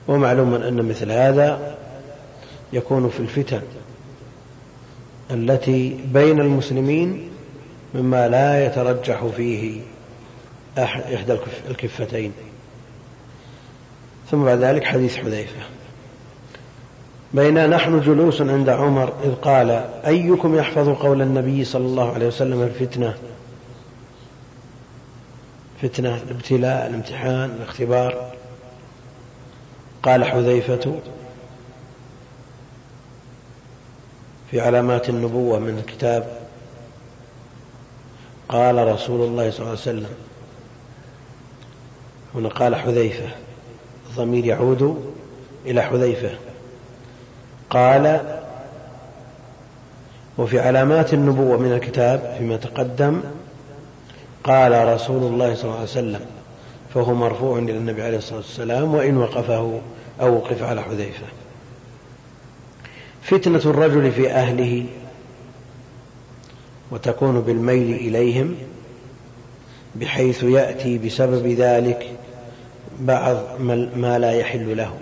ومعلوم 0.07 0.53
أن 0.53 0.89
مثل 0.89 1.11
هذا 1.11 1.77
يكون 2.73 3.09
في 3.09 3.19
الفتن. 3.19 3.61
التي 5.31 5.99
بين 6.13 6.39
المسلمين 6.39 7.29
مما 7.95 8.27
لا 8.27 8.65
يترجح 8.65 9.25
فيه 9.25 9.81
إحدى 10.77 11.37
الكفتين. 11.69 12.31
ثم 14.31 14.43
بعد 14.43 14.57
ذلك 14.57 14.83
حديث 14.83 15.17
حذيفة. 15.17 15.61
بينا 17.33 17.67
نحن 17.67 18.01
جلوس 18.01 18.41
عند 18.41 18.69
عمر 18.69 19.13
إذ 19.23 19.35
قال 19.35 19.69
أيكم 20.05 20.55
يحفظ 20.55 20.89
قول 20.89 21.21
النبي 21.21 21.65
صلى 21.65 21.85
الله 21.85 22.13
عليه 22.13 22.27
وسلم 22.27 22.61
الفتنة؟ 22.61 23.13
فتنة 25.81 26.17
الابتلاء 26.27 26.87
الامتحان 26.87 27.49
الاختبار. 27.49 28.33
قال 30.03 30.25
حذيفة 30.25 30.99
في 34.51 34.61
علامات 34.61 35.09
النبوة 35.09 35.59
من 35.59 35.77
الكتاب. 35.77 36.39
قال 38.49 38.87
رسول 38.87 39.27
الله 39.27 39.51
صلى 39.51 39.59
الله 39.59 39.69
عليه 39.69 39.79
وسلم 39.79 40.09
هنا 42.35 42.49
قال 42.49 42.75
حذيفة 42.75 43.29
الضمير 44.09 44.45
يعود 44.45 45.13
إلى 45.65 45.81
حذيفة. 45.81 46.29
قال 47.69 48.21
وفي 50.37 50.59
علامات 50.59 51.13
النبوة 51.13 51.57
من 51.57 51.71
الكتاب 51.71 52.35
فيما 52.37 52.57
تقدم 52.57 53.21
قال 54.43 54.87
رسول 54.93 55.23
الله 55.23 55.55
صلى 55.55 55.63
الله 55.63 55.75
عليه 55.75 55.83
وسلم 55.83 56.21
فهو 56.93 57.13
مرفوع 57.13 57.59
إلى 57.59 57.77
النبي 57.77 58.03
عليه 58.03 58.17
الصلاة 58.17 58.37
والسلام 58.37 58.95
وإن 58.95 59.17
وقفه 59.17 59.81
أو 60.21 60.35
وقف 60.35 60.63
على 60.63 60.81
حذيفة. 60.81 61.25
فتنة 63.29 63.61
الرجل 63.65 64.11
في 64.11 64.31
أهله 64.31 64.85
وتكون 66.91 67.41
بالميل 67.41 67.95
إليهم 67.95 68.55
بحيث 69.95 70.43
يأتي 70.43 70.97
بسبب 70.97 71.47
ذلك 71.47 72.11
بعض 72.99 73.37
ما 73.95 74.17
لا 74.19 74.31
يحل 74.31 74.77
له. 74.77 74.93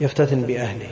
يفتتن 0.00 0.42
بأهله. 0.42 0.90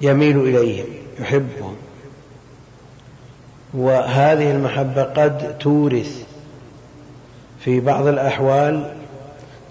يميل 0.00 0.40
إليهم 0.40 0.86
يحبهم. 1.20 1.76
وهذه 3.74 4.50
المحبة 4.50 5.02
قد 5.02 5.58
تورث 5.58 6.26
في 7.60 7.80
بعض 7.80 8.06
الأحوال 8.06 8.94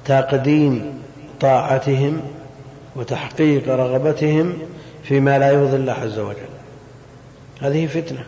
تقديم 0.05 1.01
طاعتهم 1.39 2.21
وتحقيق 2.99 3.69
رغبتهم 3.69 4.57
فيما 5.03 5.39
لا 5.39 5.51
يرضي 5.51 5.75
الله 5.75 5.93
عز 5.93 6.19
وجل. 6.19 6.49
هذه 7.61 7.87
فتنة. 7.87 8.25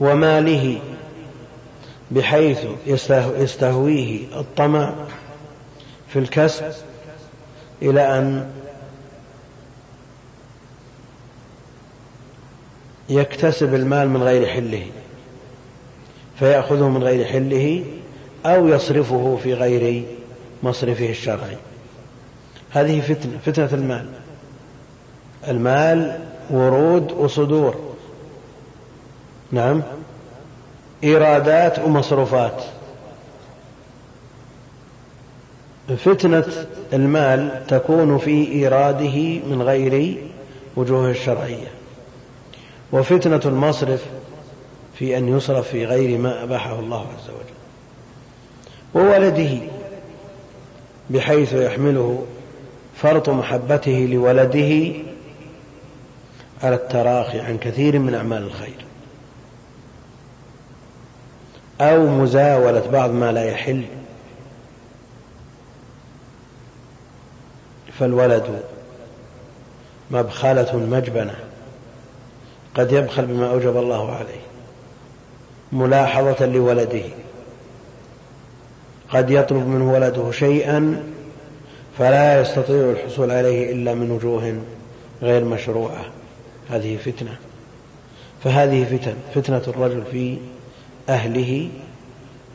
وماله 0.00 0.80
بحيث 2.10 2.58
يستهويه 3.38 4.40
الطمع 4.40 4.94
في 6.08 6.18
الكسب 6.18 6.72
إلى 7.82 8.18
أن 8.18 8.50
يكتسب 13.08 13.74
المال 13.74 14.08
من 14.08 14.22
غير 14.22 14.46
حله 14.46 14.86
فيأخذه 16.38 16.88
من 16.88 17.02
غير 17.02 17.24
حله 17.24 17.84
أو 18.46 18.68
يصرفه 18.68 19.38
في 19.42 19.54
غير 19.54 20.04
مصرفه 20.62 21.10
الشرعي. 21.10 21.56
هذه 22.70 23.00
فتنة 23.00 23.38
فتنة 23.46 23.68
المال. 23.72 24.06
المال 25.48 26.20
ورود 26.50 27.12
وصدور. 27.12 27.74
نعم. 29.52 29.82
إيرادات 31.04 31.78
ومصروفات. 31.78 32.62
فتنة 35.96 36.44
المال 36.92 37.66
تكون 37.68 38.18
في 38.18 38.52
إيراده 38.52 39.40
من 39.46 39.62
غير 39.62 40.22
وجوه 40.76 41.10
الشرعية. 41.10 41.68
وفتنة 42.92 43.40
المصرف 43.44 44.04
في 44.94 45.18
أن 45.18 45.28
يصرف 45.28 45.68
في 45.68 45.84
غير 45.84 46.18
ما 46.18 46.42
أباحه 46.42 46.78
الله 46.80 47.00
عز 47.00 47.30
وجل. 47.30 47.58
وولده 48.94 49.77
بحيث 51.10 51.52
يحمله 51.52 52.26
فرط 52.96 53.28
محبته 53.28 54.08
لولده 54.12 54.92
على 56.62 56.74
التراخي 56.74 57.40
عن 57.40 57.58
كثير 57.58 57.98
من 57.98 58.14
أعمال 58.14 58.42
الخير. 58.42 58.84
أو 61.80 62.06
مزاولة 62.06 62.90
بعض 62.92 63.10
ما 63.10 63.32
لا 63.32 63.44
يحل. 63.44 63.84
فالولد 67.98 68.62
مبخلة 70.10 70.76
مجبنة 70.76 71.34
قد 72.74 72.92
يبخل 72.92 73.26
بما 73.26 73.50
أوجب 73.50 73.76
الله 73.76 74.12
عليه 74.14 74.40
ملاحظة 75.72 76.46
لولده. 76.46 77.02
قد 79.10 79.30
يطلب 79.30 79.66
منه 79.66 79.92
ولده 79.92 80.30
شيئا 80.30 81.02
فلا 81.98 82.40
يستطيع 82.40 82.90
الحصول 82.90 83.30
عليه 83.30 83.72
إلا 83.72 83.94
من 83.94 84.10
وجوه 84.10 84.62
غير 85.22 85.44
مشروعة. 85.44 86.04
هذه 86.70 86.96
فتنة. 86.96 87.36
فهذه 88.44 88.84
فتن 88.84 89.14
فتنة 89.34 89.62
الرجل 89.68 90.02
في 90.12 90.38
أهله 91.08 91.68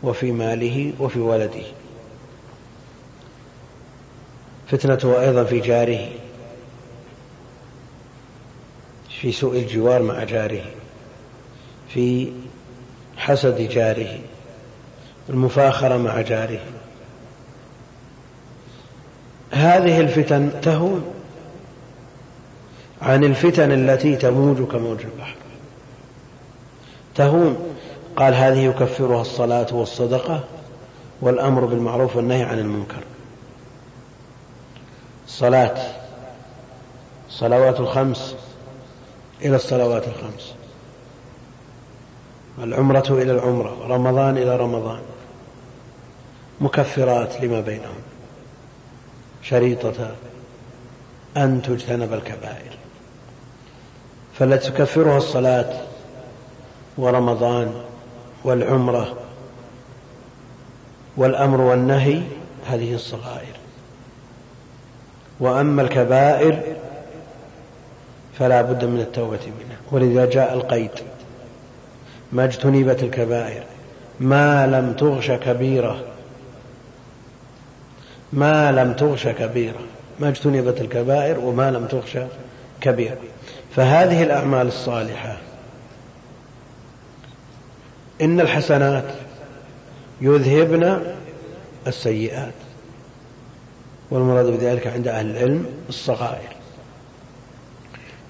وفي 0.04 0.32
ماله 0.32 0.94
وفي 1.00 1.20
ولده. 1.20 1.64
فتنته 4.68 5.22
أيضا 5.22 5.44
في 5.44 5.60
جاره. 5.60 6.10
في 9.22 9.32
سوء 9.32 9.58
الجوار 9.58 10.02
مع 10.02 10.24
جاره. 10.24 10.64
في 11.90 12.32
حسد 13.18 13.62
جاره. 13.62 14.20
المفاخرة 15.30 15.98
مع 15.98 16.22
جاره 16.22 16.60
هذه 19.52 20.00
الفتن 20.00 20.62
تهون 20.62 21.14
عن 23.02 23.24
الفتن 23.24 23.72
التي 23.72 24.16
تموج 24.16 24.68
كموج 24.68 25.00
البحر. 25.00 25.36
تهون. 27.16 27.58
قال 28.16 28.34
هذه 28.34 28.60
يكفرها 28.60 29.22
الصلاة 29.22 29.68
والصدقة 29.72 30.44
والأمر 31.22 31.66
بالمعروف 31.66 32.16
والنهي 32.16 32.44
عن 32.44 32.60
المنكر. 32.60 33.04
الصلاة 35.28 35.78
الصلوات 37.30 37.80
الخمس 37.80 38.36
إلى 39.42 39.56
الصلوات 39.56 40.08
الخمس. 40.08 40.56
العمرة 42.64 43.06
إلى 43.10 43.32
العمرة. 43.32 43.88
رمضان 43.88 44.38
إلى 44.38 44.56
رمضان. 44.56 45.00
مكفرات 46.64 47.42
لما 47.42 47.62
بينهم. 47.62 48.02
شريطة 49.42 50.16
أن 51.38 51.62
تجتنب 51.62 52.14
الكبائر. 52.14 52.78
فالتي 54.34 54.72
تكفرها 54.72 55.18
الصلاة 55.18 55.74
ورمضان 56.98 57.74
والعمرة 58.44 59.16
والأمر 61.18 61.62
والنهي 61.62 62.22
هذه 62.68 62.94
الصغائر. 62.94 63.56
وأما 65.40 65.82
الكبائر 65.82 66.60
فلا 68.40 68.62
بد 68.62 68.86
من 68.86 69.00
التوبة 69.00 69.40
منها. 69.46 69.78
ولذا 69.92 70.26
جاء 70.26 70.54
القيد. 70.54 70.92
ما 72.32 72.44
اجتنبت 72.46 73.04
الكبائر. 73.04 73.64
ما 74.20 74.68
لم 74.68 74.94
تغش 74.94 75.32
كبيرة. 75.32 76.13
ما 78.34 78.72
لم 78.72 78.94
تغش 78.94 79.28
كبيرة 79.28 79.80
ما 80.20 80.30
اجتنبت 80.30 80.82
الكبائر 80.82 81.40
وما 81.40 81.72
لم 81.72 81.86
تغش 81.86 82.18
كبيرة. 82.82 83.18
فهذه 83.76 84.24
الأعمال 84.24 84.68
الصالحة 84.68 85.38
إن 88.22 88.40
الحسنات 88.40 89.04
يذهبن 90.22 91.02
السيئات. 91.88 92.54
والمراد 94.12 94.46
بذلك 94.46 94.88
عند 94.88 95.08
أهل 95.08 95.30
العلم 95.30 95.66
الصغائر. 95.90 96.50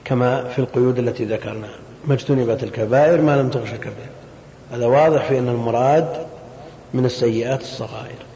كما 0.05 0.43
في 0.43 0.59
القيود 0.59 0.99
التي 0.99 1.25
ذكرناها 1.25 1.79
ما 2.05 2.13
اجتنبت 2.13 2.63
الكبائر 2.63 3.21
ما 3.21 3.37
لم 3.37 3.49
تغش 3.49 3.69
كبير 3.69 4.09
هذا 4.71 4.85
واضح 4.85 5.25
في 5.25 5.39
أن 5.39 5.47
المراد 5.47 6.25
من 6.93 7.05
السيئات 7.05 7.61
الصغائر. 7.61 8.32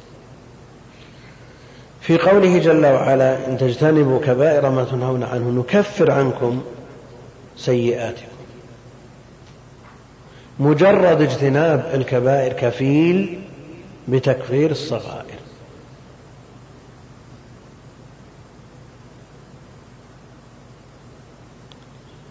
في 2.07 2.17
قوله 2.17 2.57
جل 2.57 2.85
وعلا 2.85 3.47
إن 3.47 3.57
تجتنبوا 3.57 4.19
كبائر 4.19 4.69
ما 4.69 4.83
تنهون 4.83 5.23
عنه 5.23 5.49
نكفر 5.49 6.11
عنكم 6.11 6.61
سيئاتكم. 7.57 8.37
مجرد 10.59 11.21
اجتناب 11.21 11.91
الكبائر 11.93 12.53
كفيل 12.53 13.39
بتكفير 14.07 14.71
الصغائر. 14.71 15.37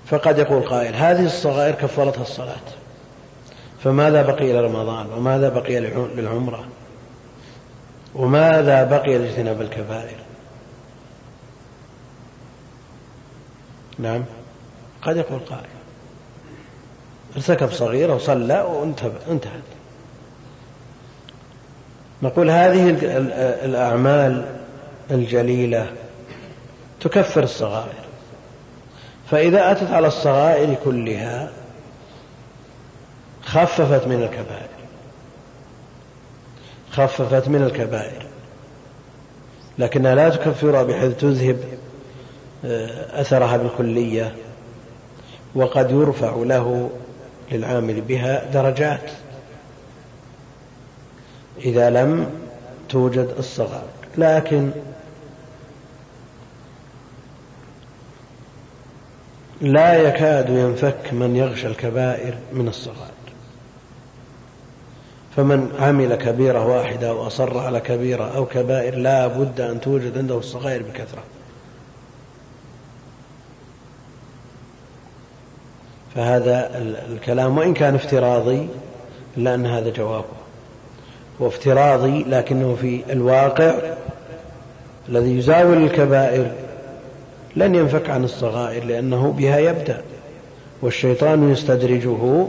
فقد 0.07 0.39
يقول 0.39 0.62
قائل 0.62 0.95
هذه 0.95 1.27
الصغائر 1.27 1.74
كفرتها 1.74 2.22
الصلاة 2.22 2.66
فماذا 3.85 4.22
بقي 4.22 4.53
لرمضان 4.53 5.07
وماذا 5.16 5.49
بقي 5.49 5.81
للعمرة؟ 6.16 6.64
وماذا 8.17 8.85
بقي 8.85 9.19
لاجتناب 9.19 9.61
الكبائر؟ 9.61 10.17
نعم. 13.99 14.25
قد 15.03 15.17
يقول 15.17 15.41
قائل. 15.41 15.67
ارتكب 17.37 17.73
صغيرة 17.73 18.14
وصلى 18.14 18.61
وانتهت 18.61 19.62
نقول 22.23 22.51
هذه 22.51 22.91
الأعمال 23.64 24.45
الجليلة 25.11 25.93
تكفر 27.01 27.43
الصغائر. 27.43 28.07
فإذا 29.31 29.71
أتت 29.73 29.91
على 29.91 30.07
الصغائر 30.07 30.75
كلها 30.85 31.51
خففت 33.43 34.07
من 34.07 34.23
الكبائر. 34.23 34.76
خففت 36.97 37.49
من 37.49 37.62
الكبائر. 37.62 38.26
لكنها 39.78 40.14
لا 40.14 40.28
تكفرها 40.28 40.82
بحيث 40.82 41.16
تذهب 41.16 41.59
آه، 42.64 43.20
أثرها 43.20 43.57
بالكلية 43.57 44.34
وقد 45.55 45.90
يرفع 45.90 46.36
له 46.36 46.90
للعامل 47.53 48.01
بها 48.01 48.51
درجات 48.51 49.11
إذا 51.64 51.90
لم 51.90 52.30
توجد 52.88 53.34
الصغائر 53.38 53.88
لكن 54.18 54.70
لا 59.61 59.94
يكاد 59.94 60.49
ينفك 60.51 61.12
من 61.12 61.36
يغشى 61.36 61.66
الكبائر 61.66 62.34
من 62.53 62.68
الصغائر 62.68 63.16
فمن 65.37 65.72
عمل 65.80 66.14
كبيرة 66.14 66.66
واحدة 66.66 67.14
وأصر 67.14 67.59
على 67.59 67.80
كبيرة 67.80 68.24
أو 68.37 68.47
كبائر 68.47 68.95
لا 68.95 69.26
بد 69.26 69.61
أن 69.61 69.80
توجد 69.80 70.18
عنده 70.18 70.39
الصغائر 70.39 70.82
بكثرة. 70.82 71.22
فهذا 76.14 76.70
الكلام 77.12 77.59
وإن 77.59 77.74
كان 77.74 77.95
افتراضي 77.95 78.68
إلا 79.37 79.55
أن 79.55 79.66
هذا 79.66 79.91
جوابه 79.91 80.24
هو 81.43 81.47
افتراضي 81.47 82.24
لكنه 82.24 82.76
في 82.80 83.01
الواقع 83.11 83.74
الذي 85.09 85.39
يزاول 85.39 85.76
الكبائر 85.76 86.53
لن 87.57 87.74
ينفك 87.74 88.11
عن 88.11 88.24
الصغائر 88.24 88.84
لأنه 88.84 89.32
بها 89.39 89.59
يبدأ 89.59 90.03
والشيطان 90.82 91.53
يستدرجه 91.53 92.47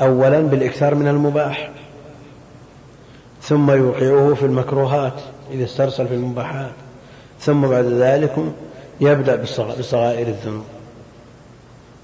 أولا 0.00 0.40
بالإكثار 0.40 0.94
من 0.94 1.08
المباح 1.08 1.70
ثم 3.42 3.70
يوقعه 3.70 4.34
في 4.34 4.46
المكروهات 4.46 5.20
إذا 5.50 5.64
استرسل 5.64 6.08
في 6.08 6.14
المباحات 6.14 6.72
ثم 7.40 7.66
بعد 7.66 7.84
ذلك 7.84 8.34
يبدأ 9.00 9.36
بصغائر 9.78 10.26
الذنوب. 10.26 10.64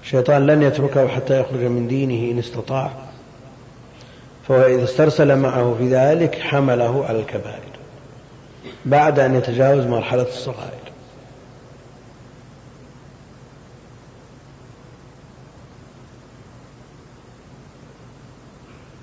الشيطان 0.03 0.47
لن 0.47 0.61
يتركه 0.61 1.07
حتى 1.07 1.39
يخرج 1.39 1.59
من 1.59 1.87
دينه 1.87 2.31
إن 2.31 2.39
استطاع 2.39 2.91
فهو 4.47 4.61
إذا 4.61 4.83
استرسل 4.83 5.35
معه 5.35 5.75
في 5.77 5.95
ذلك 5.95 6.39
حمله 6.39 7.05
على 7.05 7.19
الكبائر 7.19 7.69
بعد 8.85 9.19
أن 9.19 9.35
يتجاوز 9.35 9.85
مرحلة 9.85 10.27
الصغائر. 10.27 10.78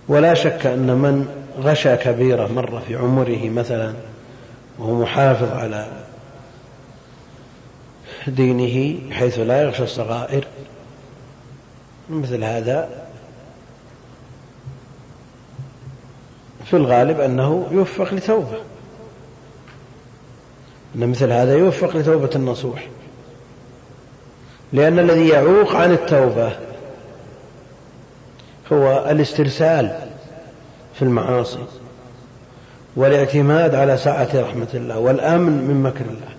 ولا 0.09 0.35
شك 0.35 0.67
أن 0.67 0.87
من 0.87 1.29
غشى 1.61 1.97
كبيرة 1.97 2.47
مرة 2.47 2.83
في 2.89 2.97
عمره 2.97 3.49
مثلا 3.49 3.95
وهو 4.79 5.03
محافظ 5.03 5.53
على 5.53 5.87
دينه 8.27 8.99
حيث 9.13 9.39
لا 9.39 9.63
يغشى 9.63 9.83
الصغائر 9.83 10.45
مثل 12.11 12.45
هذا 12.45 13.07
في 16.65 16.77
الغالب 16.77 17.21
أنه 17.21 17.67
يوفق 17.71 18.15
لتوبة. 18.15 18.59
أن 20.97 21.11
مثل 21.11 21.33
هذا 21.33 21.59
يوفق 21.59 21.97
لتوبة 21.97 22.31
النصوح. 22.37 22.89
لأن 24.73 24.99
الذي 24.99 25.29
يعوق 25.29 25.77
عن 25.77 25.93
التوبة 25.93 26.53
هو 28.73 29.11
الاسترسال 29.11 29.99
في 30.95 31.03
المعاصي 31.03 31.65
والاعتماد 32.97 33.75
على 33.75 33.97
سعة 33.97 34.29
رحمة 34.35 34.69
الله 34.75 34.99
والأمن 34.99 35.53
من 35.53 35.83
مكر 35.83 36.05
الله. 36.05 36.37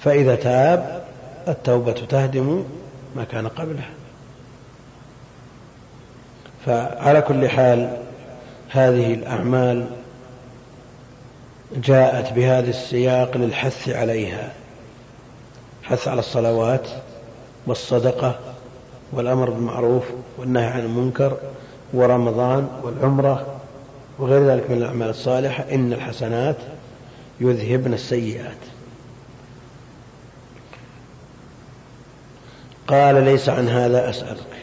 فإذا 0.00 0.34
تاب 0.34 1.04
التوبة 1.48 1.92
تهدم 1.92 2.64
ما 3.16 3.24
كان 3.24 3.48
قبلها 3.48 3.90
فعلى 6.66 7.20
كل 7.20 7.48
حال 7.48 7.96
هذه 8.70 9.14
الأعمال 9.14 9.86
جاءت 11.76 12.32
بهذا 12.32 12.70
السياق 12.70 13.36
للحث 13.36 13.88
عليها. 13.88 14.52
حث 15.82 16.08
على 16.08 16.20
الصلوات 16.20 16.88
والصدقة 17.66 18.38
والأمر 19.12 19.50
بالمعروف 19.50 20.04
والنهي 20.38 20.66
عن 20.66 20.80
المنكر 20.80 21.36
ورمضان 21.92 22.68
والعمرة 22.82 23.46
وغير 24.18 24.46
ذلك 24.46 24.70
من 24.70 24.76
الأعمال 24.76 25.10
الصالحة 25.10 25.64
إن 25.72 25.92
الحسنات 25.92 26.56
يذهبن 27.40 27.94
السيئات. 27.94 28.56
قال 32.86 33.24
ليس 33.24 33.48
عن 33.48 33.68
هذا 33.68 34.10
أسألك. 34.10 34.58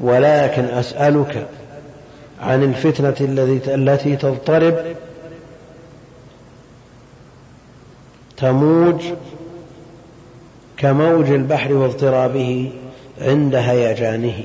ولكن 0.00 0.64
أسألك 0.64 1.48
عن 2.40 2.62
الفتنة 2.62 3.14
التي 3.74 4.16
تضطرب 4.16 4.74
تموج 8.42 9.02
كموج 10.76 11.30
البحر 11.30 11.72
واضطرابه 11.72 12.72
عند 13.20 13.54
هيجانه. 13.54 14.44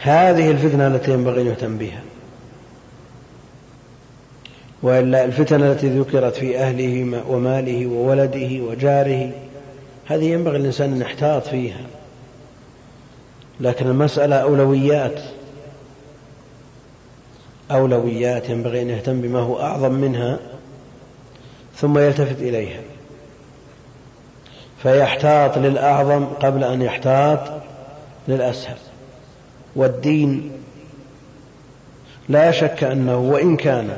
هذه 0.00 0.50
الفتنة 0.50 0.86
التي 0.86 1.12
ينبغي 1.12 1.42
أن 1.42 1.46
يهتم 1.46 1.78
بها. 1.78 2.02
وإلا 4.82 5.24
الفتن 5.24 5.62
التي 5.62 5.88
ذكرت 5.98 6.34
في 6.34 6.58
أهله 6.58 7.22
وماله 7.28 7.86
وولده 7.86 8.62
وجاره 8.62 9.30
هذه 10.06 10.24
ينبغي 10.24 10.56
الإنسان 10.56 10.92
أن 10.92 11.00
يحتاط 11.00 11.46
فيها. 11.46 11.86
لكن 13.60 13.86
المسألة 13.86 14.36
أولويات. 14.36 15.20
أولويات 17.70 18.50
ينبغي 18.50 18.82
أن 18.82 18.90
يهتم 18.90 19.20
بما 19.20 19.38
هو 19.38 19.60
أعظم 19.60 19.92
منها 19.92 20.38
ثم 21.80 21.98
يلتفت 21.98 22.40
إليها. 22.40 22.80
فيحتاط 24.82 25.58
للأعظم 25.58 26.24
قبل 26.24 26.64
أن 26.64 26.82
يحتاط 26.82 27.40
للأسهل. 28.28 28.76
والدين 29.76 30.52
لا 32.28 32.50
شك 32.50 32.84
أنه 32.84 33.18
وإن 33.18 33.56
كان 33.56 33.96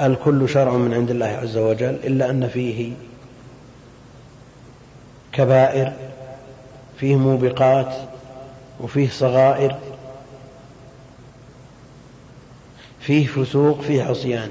الكل 0.00 0.48
شرع 0.48 0.72
من 0.72 0.94
عند 0.94 1.10
الله 1.10 1.26
عز 1.26 1.56
وجل 1.56 1.98
إلا 2.04 2.30
أن 2.30 2.48
فيه 2.48 2.92
كبائر 5.32 5.92
فيه 6.98 7.16
موبقات 7.16 7.94
وفيه 8.80 9.08
صغائر 9.08 9.76
فيه 13.00 13.26
فسوق 13.26 13.80
فيه 13.80 14.02
عصيان. 14.02 14.50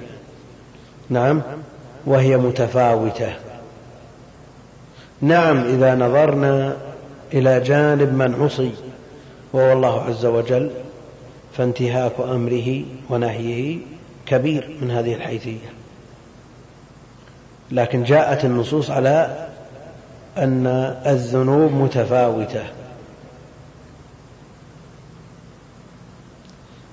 نعم؟ 1.09 1.41
وهي 2.05 2.37
متفاوتة. 2.37 3.33
نعم 5.21 5.63
إذا 5.63 5.95
نظرنا 5.95 6.77
إلى 7.33 7.59
جانب 7.59 8.13
من 8.13 8.43
عصي 8.43 8.71
وهو 9.53 9.73
الله 9.73 10.01
عز 10.01 10.25
وجل 10.25 10.71
فانتهاك 11.57 12.11
أمره 12.19 12.83
ونهيه 13.09 13.77
كبير 14.25 14.77
من 14.81 14.91
هذه 14.91 15.13
الحيثية. 15.13 15.73
لكن 17.71 18.03
جاءت 18.03 18.45
النصوص 18.45 18.89
على 18.89 19.47
أن 20.37 20.67
الذنوب 21.05 21.73
متفاوتة. 21.73 22.63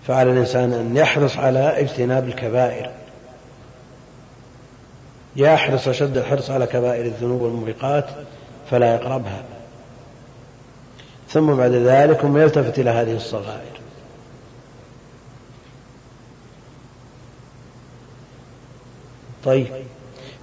فعلى 0.07 0.33
الإنسان 0.33 0.73
أن 0.73 0.97
يحرص 0.97 1.37
على 1.37 1.81
اجتناب 1.81 2.29
الكبائر. 2.29 2.91
يحرص 5.37 5.89
أشد 5.89 6.17
الحرص 6.17 6.51
على 6.51 6.67
كبائر 6.67 7.05
الذنوب 7.05 7.41
والموبقات 7.41 8.07
فلا 8.71 8.95
يقربها. 8.95 9.43
ثم 11.29 11.55
بعد 11.55 11.71
ذلك 11.73 12.21
ثم 12.21 12.37
يلتفت 12.37 12.79
إلى 12.79 12.91
هذه 12.91 13.17
الصغائر. 13.17 13.83
طيب 19.45 19.67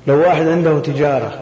لو 0.08 0.20
واحد 0.20 0.48
عنده 0.48 0.80
تجارة 0.80 1.42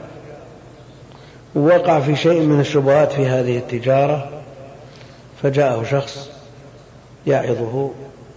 ووقع 1.56 2.00
في 2.00 2.16
شيء 2.16 2.42
من 2.42 2.60
الشبهات 2.60 3.12
في 3.12 3.28
هذه 3.28 3.58
التجارة 3.58 4.30
فجاءه 5.44 5.84
شخص 5.84 6.30
يعظه 7.28 7.92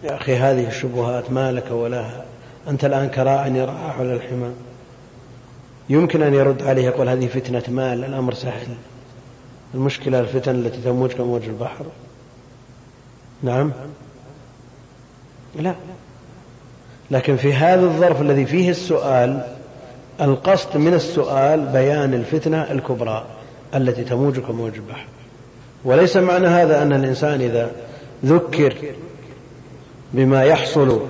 يا 0.04 0.16
أخي 0.16 0.36
هذه 0.36 0.68
الشبهات 0.68 1.30
ما 1.30 1.52
لك 1.52 1.70
ولها 1.70 2.24
أنت 2.68 2.84
الآن 2.84 3.08
كراع 3.08 3.46
يرعى 3.46 3.90
على 3.98 4.14
الحمى. 4.14 4.50
يمكن 5.90 6.22
أن 6.22 6.34
يرد 6.34 6.62
عليه 6.62 6.84
يقول 6.84 7.08
هذه 7.08 7.26
فتنة 7.26 7.62
مال 7.68 8.04
الأمر 8.04 8.34
سهل. 8.34 8.68
المشكلة 9.74 10.20
الفتن 10.20 10.54
التي 10.54 10.80
تموج 10.80 11.12
كموج 11.12 11.42
البحر. 11.44 11.84
نعم؟ 13.42 13.72
لا. 15.56 15.74
لكن 17.10 17.36
في 17.36 17.52
هذا 17.54 17.84
الظرف 17.84 18.20
الذي 18.20 18.46
فيه 18.46 18.70
السؤال 18.70 19.46
القصد 20.20 20.76
من 20.76 20.94
السؤال 20.94 21.66
بيان 21.66 22.14
الفتنة 22.14 22.70
الكبرى 22.70 23.26
التي 23.74 24.04
تموج 24.04 24.38
كموج 24.38 24.74
البحر. 24.74 25.06
وليس 25.84 26.16
معنى 26.16 26.46
هذا 26.46 26.82
أن 26.82 26.92
الإنسان 26.92 27.40
إذا 27.40 27.70
ذكر 28.24 28.74
بما 30.12 30.44
يحصل 30.44 31.00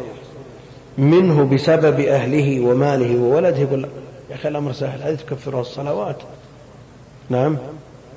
منه 0.99 1.45
بسبب 1.45 2.01
أهله 2.01 2.61
وماله 2.61 3.19
وولده 3.19 3.59
يقول 3.59 3.87
يا 4.31 4.35
أخي 4.35 4.49
الأمر 4.49 4.73
سهل 4.73 5.03
هذه 5.03 5.15
تكفرها 5.15 5.61
الصلوات. 5.61 6.17
نعم؟ 7.31 7.59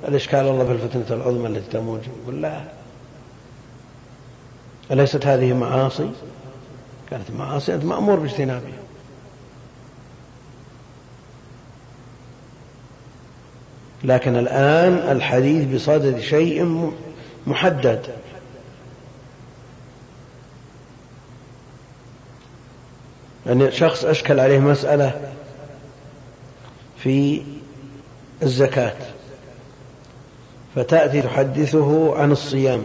الإشكال 0.08 0.40
الله 0.40 0.64
في 0.64 0.72
الفتنة 0.72 1.16
العظمى 1.16 1.46
التي 1.46 1.70
تموج. 1.70 2.00
يقول 2.22 2.42
لا. 2.42 2.60
أليست 4.90 5.26
هذه 5.26 5.52
معاصي؟ 5.52 6.10
كانت 7.10 7.30
معاصي 7.30 7.74
أنت 7.74 7.84
مأمور 7.84 8.18
باجتنابها. 8.18 8.78
لكن 14.04 14.36
الآن 14.36 15.16
الحديث 15.16 15.74
بصدد 15.74 16.20
شيء 16.20 16.92
محدد. 17.46 18.06
أن 23.46 23.60
يعني 23.60 23.72
شخص 23.72 24.04
أشكل 24.04 24.40
عليه 24.40 24.58
مسألة 24.58 25.34
في 27.04 27.42
الزكاة. 28.42 28.96
فتأتي 30.74 31.22
تحدثه 31.22 32.16
عن 32.16 32.32
الصيام. 32.32 32.82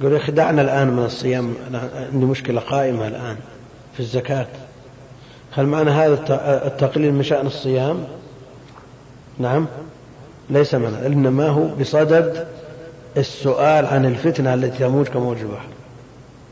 يقول 0.00 0.12
يا 0.12 0.16
أخي 0.16 0.32
دعنا 0.32 0.62
الآن 0.62 0.88
من 0.88 1.04
الصيام. 1.04 1.54
عندي 2.12 2.26
مشكلة 2.26 2.60
قائمة 2.60 3.08
الآن 3.08 3.36
في 3.94 4.00
الزكاة. 4.00 4.46
هل 5.52 5.66
معنى 5.66 5.90
هذا 5.90 6.14
التقليل 6.66 7.12
من 7.12 7.22
شأن 7.22 7.46
الصيام؟ 7.46 8.04
نعم. 9.38 9.66
ليس 10.50 10.74
معنى 10.74 11.06
إنما 11.06 11.48
هو 11.48 11.66
بصدد 11.80 12.46
السؤال 13.16 13.86
عن 13.86 14.06
الفتنة 14.06 14.54
التي 14.54 14.78
تموج 14.78 15.06
كموج 15.06 15.36
البحر 15.38 15.68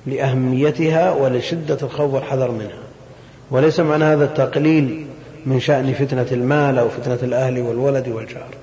لأهميتها 0.07 1.13
ولشدة 1.13 1.79
الخوف 1.83 2.15
والحذر 2.15 2.51
منها. 2.51 2.83
وليس 3.51 3.81
معنى 3.81 4.05
هذا 4.05 4.25
التقليل 4.25 5.07
من 5.47 5.61
شأن 5.61 5.95
فتنة 5.95 6.27
المال 6.33 6.79
أو 6.79 6.89
فتنة 6.89 7.19
الأهل 7.23 7.61
والولد 7.61 8.09
والجار. 8.09 8.55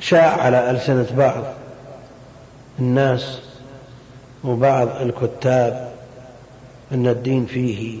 شاع 0.00 0.40
على 0.42 0.70
ألسنة 0.70 1.06
بعض 1.16 1.44
الناس 2.78 3.40
وبعض 4.44 4.88
الكتاب 5.00 5.92
أن 6.92 7.06
الدين 7.06 7.46
فيه 7.46 8.00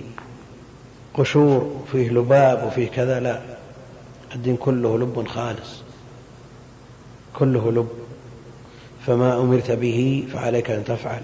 قشور 1.14 1.82
وفيه 1.82 2.10
لباب 2.10 2.66
وفيه 2.66 2.88
كذا 2.88 3.20
لا. 3.20 3.40
الدين 4.34 4.56
كله 4.56 4.98
لب 4.98 5.28
خالص. 5.28 5.82
كله 7.34 7.72
لب. 7.72 7.88
فما 9.06 9.40
أمرت 9.40 9.70
به 9.70 10.28
فعليك 10.32 10.70
أن 10.70 10.84
تفعل. 10.84 11.22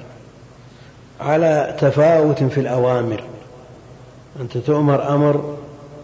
على 1.23 1.77
تفاوت 1.79 2.43
في 2.45 2.61
الأوامر. 2.61 3.23
أنت 4.41 4.59
تؤمر 4.59 5.15
أمر 5.15 5.57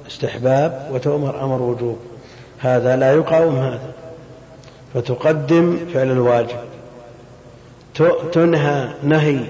استحباب 0.07 0.89
وتؤمر 0.93 1.45
أمر 1.45 1.63
وجوب. 1.63 1.99
هذا 2.59 2.97
لا 2.97 3.13
يقاوم 3.13 3.57
هذا. 3.57 3.93
فتقدم 4.95 5.79
فعل 5.95 6.11
الواجب. 6.11 6.59
تنهى 8.33 8.89
نهي 9.03 9.41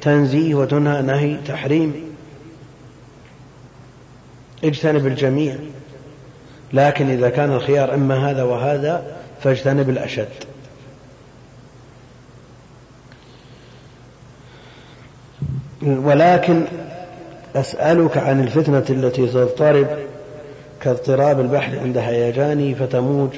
تنزيه 0.00 0.54
وتنهى 0.54 1.02
نهي 1.02 1.36
تحريم. 1.48 2.14
اجتنب 4.64 5.06
الجميع. 5.06 5.56
لكن 6.72 7.10
إذا 7.10 7.28
كان 7.28 7.52
الخيار 7.52 7.94
إما 7.94 8.30
هذا 8.30 8.42
وهذا 8.42 9.16
فاجتنب 9.42 9.90
الأشد. 9.90 10.28
ولكن 15.82 16.64
أسألك 17.56 18.16
عن 18.16 18.40
الفتنة 18.40 18.84
التي 18.90 19.26
تضطرب 19.26 19.86
كاضطراب 20.80 21.40
البحر 21.40 21.78
عند 21.78 21.98
هيجانه 21.98 22.74
فتموج 22.74 23.30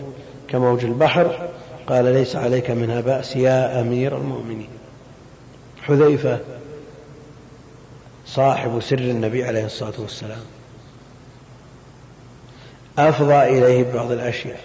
كموج 0.48 0.84
البحر. 0.84 1.48
قال 1.86 2.04
ليس 2.04 2.36
عليك 2.36 2.70
منها 2.70 3.00
بأس 3.00 3.36
يا 3.36 3.80
أمير 3.80 4.16
المؤمنين. 4.16 4.68
حذيفة 5.82 6.38
صاحب 8.26 8.80
سر 8.80 8.98
النبي 8.98 9.44
عليه 9.44 9.64
الصلاة 9.64 9.92
والسلام 9.98 10.40
أفضى 12.98 13.34
إليه 13.34 13.82
ببعض 13.82 14.10
الأشياء 14.10 14.60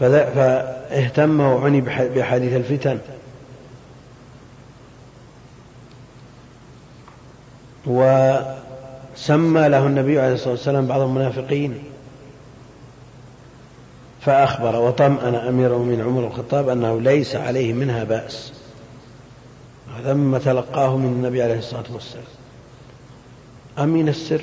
فاهتم 0.00 1.40
وعني 1.40 1.80
بحديث 1.80 2.52
الفتن. 2.56 2.98
وسمى 7.86 9.68
له 9.68 9.86
النبي 9.86 10.20
عليه 10.20 10.34
الصلاة 10.34 10.50
والسلام 10.50 10.86
بعض 10.86 11.00
المنافقين. 11.00 11.82
فأخبر 14.20 14.76
وطمأن 14.76 15.34
أمير 15.34 15.74
المؤمنين 15.74 16.00
عمر 16.00 16.26
الخطاب 16.26 16.68
أنه 16.68 17.00
ليس 17.00 17.36
عليه 17.36 17.72
منها 17.72 18.04
بأس. 18.04 18.52
مما 20.06 20.38
تلقاه 20.38 20.96
من 20.96 21.06
النبي 21.06 21.42
عليه 21.42 21.58
الصلاة 21.58 21.84
والسلام. 21.92 22.24
أمين 23.78 24.08
السر. 24.08 24.42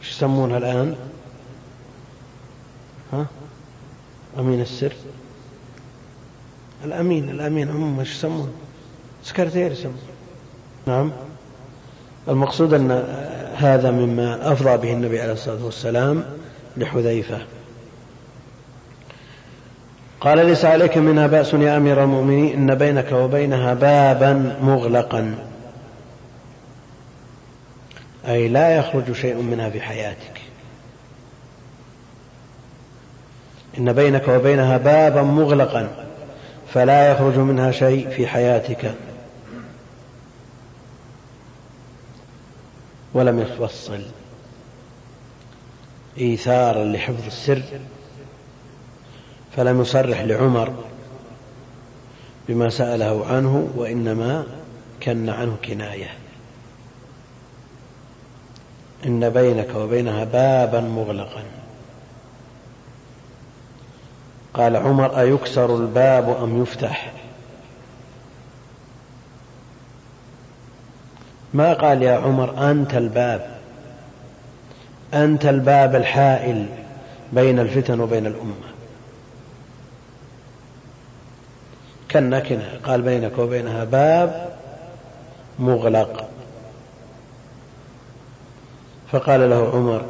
إيش 0.00 0.10
يسمونها 0.10 0.58
الآن؟ 0.58 0.96
ها؟ 3.12 3.26
أمين 4.38 4.60
السر. 4.60 4.92
الأمين 6.84 7.30
الأمين 7.30 7.68
عموما 7.68 8.00
إيش 8.00 8.10
يسمونه؟ 8.10 8.52
سكرتير 9.24 9.72
يسمونه. 9.72 9.96
نعم. 10.86 11.12
المقصود 12.28 12.74
أن 12.74 13.04
هذا 13.56 13.90
مما 13.90 14.52
أفضى 14.52 14.76
به 14.76 14.92
النبي 14.92 15.20
عليه 15.20 15.32
الصلاة 15.32 15.64
والسلام 15.64 16.24
لحذيفة. 16.76 17.38
قال 20.20 20.46
ليس 20.46 20.64
عليك 20.64 20.98
منها 20.98 21.26
بأس 21.26 21.54
يا 21.54 21.76
أمير 21.76 22.02
المؤمنين 22.04 22.70
إن 22.70 22.74
بينك 22.74 23.12
وبينها 23.12 23.74
بابا 23.74 24.56
مغلقا. 24.62 25.34
أي 28.28 28.48
لا 28.48 28.76
يخرج 28.76 29.12
شيء 29.12 29.36
منها 29.36 29.70
في 29.70 29.80
حياتك. 29.80 30.40
إن 33.78 33.92
بينك 33.92 34.28
وبينها 34.28 34.76
بابا 34.76 35.22
مغلقا 35.22 35.88
فلا 36.74 37.10
يخرج 37.10 37.38
منها 37.38 37.70
شيء 37.70 38.08
في 38.08 38.26
حياتك. 38.26 38.94
ولم 43.14 43.40
يفصل 43.40 44.02
إيثارا 46.18 46.84
لحفظ 46.84 47.26
السر 47.26 47.62
فلم 49.56 49.80
يصرح 49.80 50.20
لعمر 50.20 50.72
بما 52.48 52.70
سأله 52.70 53.26
عنه 53.26 53.70
وإنما 53.76 54.46
كن 55.02 55.28
عنه 55.28 55.56
كناية. 55.64 56.10
إن 59.06 59.30
بينك 59.30 59.74
وبينها 59.74 60.24
بابا 60.24 60.80
مغلقا. 60.80 61.42
قال 64.54 64.76
عمر 64.76 65.20
أيكسر 65.20 65.76
الباب 65.76 66.42
أم 66.42 66.62
يفتح؟ 66.62 67.12
ما 71.54 71.72
قال 71.72 72.02
يا 72.02 72.16
عمر 72.16 72.70
أنت 72.70 72.94
الباب 72.94 73.58
أنت 75.14 75.46
الباب 75.46 75.94
الحائل 75.94 76.66
بين 77.32 77.58
الفتن 77.58 78.00
وبين 78.00 78.26
الأمة. 78.26 78.54
كالنكنة 82.08 82.80
قال 82.84 83.02
بينك 83.02 83.38
وبينها 83.38 83.84
باب 83.84 84.56
مغلق. 85.58 86.28
فقال 89.12 89.50
له 89.50 89.70
عمر 89.74 90.04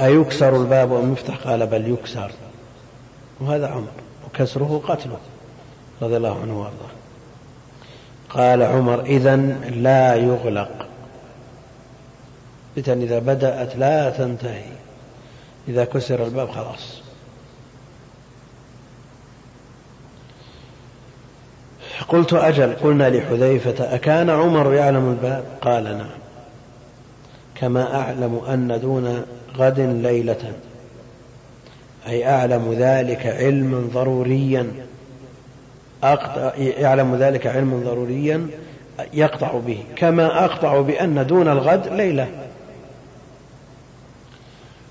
أيكسر 0.00 0.56
الباب 0.56 0.92
أم 0.92 1.12
يفتح؟ 1.12 1.36
قال 1.36 1.66
بل 1.66 1.92
يكسر. 1.92 2.30
وهذا 3.40 3.68
عمر 3.68 3.92
وكسره 4.26 4.82
قتله 4.88 5.18
رضي 6.02 6.16
الله 6.16 6.40
عنه 6.40 6.60
وأرضاه. 6.60 6.97
قال 8.30 8.62
عمر 8.62 9.00
إذا 9.00 9.36
لا 9.70 10.14
يغلق. 10.14 10.86
فتن 12.76 13.02
إذا 13.02 13.18
بدأت 13.18 13.76
لا 13.76 14.10
تنتهي. 14.10 14.72
إذا 15.68 15.84
كسر 15.84 16.24
الباب 16.24 16.50
خلاص. 16.50 17.00
قلت 22.08 22.32
أجل 22.32 22.74
قلنا 22.74 23.10
لحذيفة 23.10 23.94
أكان 23.94 24.30
عمر 24.30 24.74
يعلم 24.74 25.10
الباب؟ 25.10 25.44
قال 25.60 25.84
نعم. 25.84 26.18
كما 27.54 28.00
أعلم 28.00 28.40
أن 28.48 28.80
دون 28.80 29.22
غد 29.56 29.80
ليلة. 29.80 30.52
أي 32.06 32.30
أعلم 32.30 32.72
ذلك 32.78 33.26
علما 33.26 33.88
ضروريا. 33.92 34.87
يعلم 36.58 37.16
ذلك 37.16 37.46
علما 37.46 37.84
ضروريا 37.84 38.46
يقطع 39.12 39.52
به. 39.66 39.84
كما 39.96 40.44
أقطع 40.44 40.80
بأن 40.80 41.26
دون 41.26 41.48
الغد 41.48 41.86
ليلة. 41.86 42.28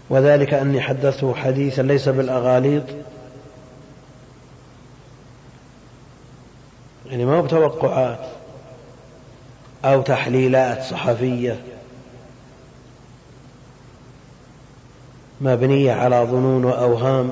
وذلك 0.09 0.53
أني 0.53 0.81
حدثته 0.81 1.33
حديثا 1.33 1.81
ليس 1.81 2.09
بالأغاليط. 2.09 2.83
يعني 7.09 7.25
ما 7.25 7.37
هو 7.37 7.41
بتوقعات 7.41 8.19
أو 9.85 10.01
تحليلات 10.01 10.83
صحفية. 10.83 11.59
مبنية 15.41 15.93
على 15.93 16.27
ظنون 16.31 16.65
وأوهام. 16.65 17.31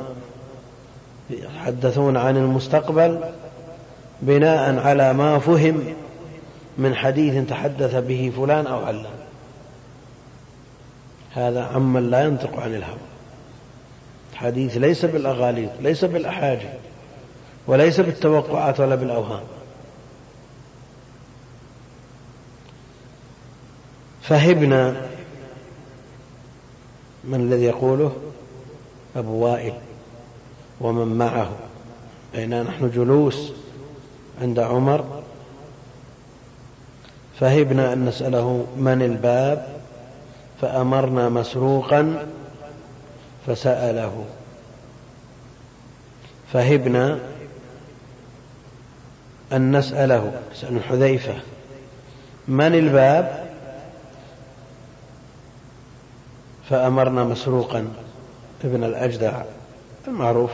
يتحدثون 1.29 2.17
عن 2.17 2.37
المستقبل. 2.37 3.19
بناء 4.21 4.79
على 4.79 5.13
ما 5.13 5.39
فهم 5.39 5.83
من 6.77 6.95
حديث 6.95 7.49
تحدث 7.49 7.95
به 7.95 8.33
فلان 8.37 8.67
أو 8.67 8.85
علان. 8.85 9.05
هذا 11.31 11.63
عمن 11.63 12.09
لا 12.09 12.23
ينطق 12.23 12.59
عن 12.59 12.75
الهوى. 12.75 12.97
الحديث 14.33 14.77
ليس 14.77 15.05
بالأغاليط 15.05 15.69
ليس 15.81 16.05
بالأحاجي 16.05 16.69
وليس 17.67 17.99
بالتوقعات 17.99 18.79
ولا 18.79 18.95
بالأوهام. 18.95 19.43
فهبنا 24.21 25.01
من 27.23 27.39
الذي 27.41 27.63
يقوله 27.63 28.15
أبو 29.15 29.45
وائل 29.45 29.73
ومن 30.81 31.17
معه 31.17 31.49
بيننا 32.33 32.63
نحن 32.63 32.91
جلوس؟ 32.95 33.51
عند 34.41 34.59
عمر 34.59 35.23
فهبنا 37.39 37.93
أن 37.93 38.05
نسأله 38.05 38.65
من 38.77 39.01
الباب 39.01 39.67
فأمرنا 40.61 41.29
مسروقا 41.29 42.27
فسأله. 43.47 44.25
فهبنا 46.53 47.19
أن 49.53 49.77
نسأله 49.77 50.41
نسأل 50.51 50.83
حذيفة 50.83 51.33
من 52.47 52.75
الباب؟ 52.75 53.45
فأمرنا 56.69 57.23
مسروقا 57.23 57.87
ابن 58.63 58.83
الأجدع 58.83 59.41
المعروف 60.07 60.51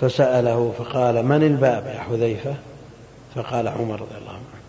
فسأله 0.00 0.74
فقال 0.78 1.26
من 1.26 1.42
الباب 1.42 1.86
يا 1.86 2.00
حذيفة؟ 2.00 2.54
فقال 3.38 3.68
عمر 3.68 4.00
رضي 4.00 4.16
الله 4.18 4.32
عنه 4.32 4.62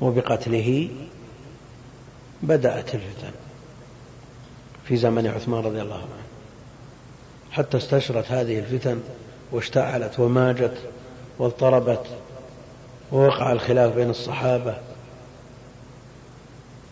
وبقتله 0.00 0.88
بدأت 2.42 2.94
الفتن 2.94 3.32
في 4.84 4.96
زمن 4.96 5.26
عثمان 5.26 5.64
رضي 5.64 5.82
الله 5.82 5.96
عنه. 5.96 6.26
حتى 7.50 7.76
استشرت 7.76 8.32
هذه 8.32 8.58
الفتن 8.58 9.00
واشتعلت 9.52 10.20
وماجت 10.20 10.76
واضطربت 11.38 12.06
ووقع 13.12 13.52
الخلاف 13.52 13.94
بين 13.94 14.10
الصحابة 14.10 14.76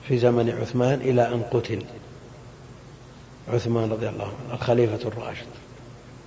في 0.08 0.18
زمن 0.18 0.50
عثمان 0.50 1.00
إلى 1.00 1.28
أن 1.28 1.42
قتل 1.42 1.84
عثمان 3.48 3.90
رضي 3.92 4.08
الله 4.08 4.24
عنه 4.24 4.54
الخليفة 4.54 5.08
الراشد. 5.08 5.63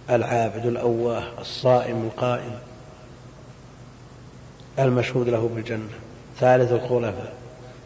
العابد 0.09 0.65
الأواه 0.65 1.23
الصائم 1.41 2.03
القائم 2.03 2.55
المشهود 4.79 5.29
له 5.29 5.49
بالجنة. 5.55 5.89
ثالث 6.39 6.71
الخلفاء 6.71 7.33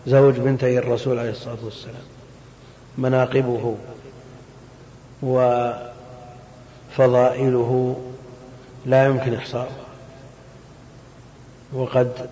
زوج 0.07 0.33
بنتي 0.33 0.77
الرسول 0.77 1.19
عليه 1.19 1.31
الصلاة 1.31 1.57
والسلام 1.63 2.03
مناقبه 2.97 3.75
وفضائله 6.97 8.01
لا 8.85 9.05
يمكن 9.05 9.33
إحصاؤها 9.33 9.85
وقد 11.73 12.29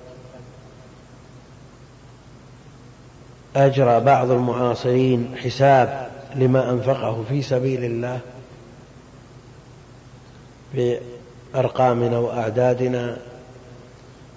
أجرى 3.56 4.00
بعض 4.00 4.32
المعاصرين 4.32 5.36
حساب 5.44 6.10
لما 6.36 6.70
أنفقه 6.72 7.24
في 7.30 7.42
سبيل 7.42 7.84
الله 7.84 8.20
بأرقامنا 10.74 12.18
وأعدادنا 12.18 13.18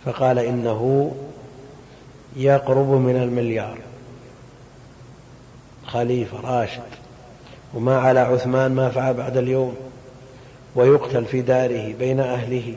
فقال 0.05 0.39
إنه 0.39 1.13
يقرب 2.37 2.89
من 2.91 3.17
المليار. 3.17 3.79
خليفة 5.87 6.41
راشد. 6.41 6.83
وما 7.75 7.99
على 7.99 8.21
عثمان 8.21 8.75
ما 8.75 8.89
فعل 8.89 9.15
بعد 9.15 9.37
اليوم. 9.37 9.77
ويقتل 10.75 11.25
في 11.25 11.43
داره 11.43 11.95
بين 11.95 12.21
أهله. 12.21 12.75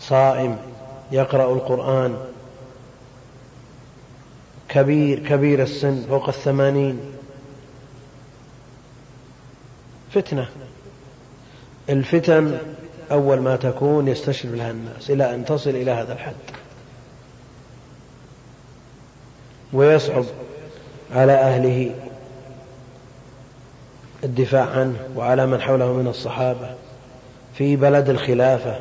صائم 0.00 0.58
يقرأ 1.12 1.52
القرآن. 1.52 2.16
كبير 4.68 5.18
كبير 5.18 5.62
السن 5.62 6.02
فوق 6.08 6.28
الثمانين. 6.28 7.00
فتنة. 10.14 10.48
الفتن 11.90 12.58
أول 13.10 13.40
ما 13.40 13.56
تكون 13.56 14.08
يستشرف 14.08 14.54
لها 14.54 14.70
الناس 14.70 15.10
إلى 15.10 15.34
أن 15.34 15.44
تصل 15.44 15.70
إلى 15.70 15.90
هذا 15.90 16.12
الحد. 16.12 16.34
ويصعب 19.72 20.24
على 21.14 21.32
أهله 21.32 21.94
الدفاع 24.24 24.70
عنه 24.70 25.08
وعلى 25.16 25.46
من 25.46 25.60
حوله 25.60 25.92
من 25.92 26.06
الصحابة 26.06 26.74
في 27.54 27.76
بلد 27.76 28.08
الخلافة 28.08 28.80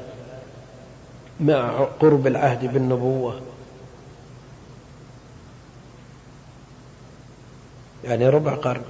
مع 1.39 1.83
قرب 1.99 2.27
العهد 2.27 2.73
بالنبوة. 2.73 3.41
يعني 8.03 8.29
ربع 8.29 8.55
قرن. 8.55 8.81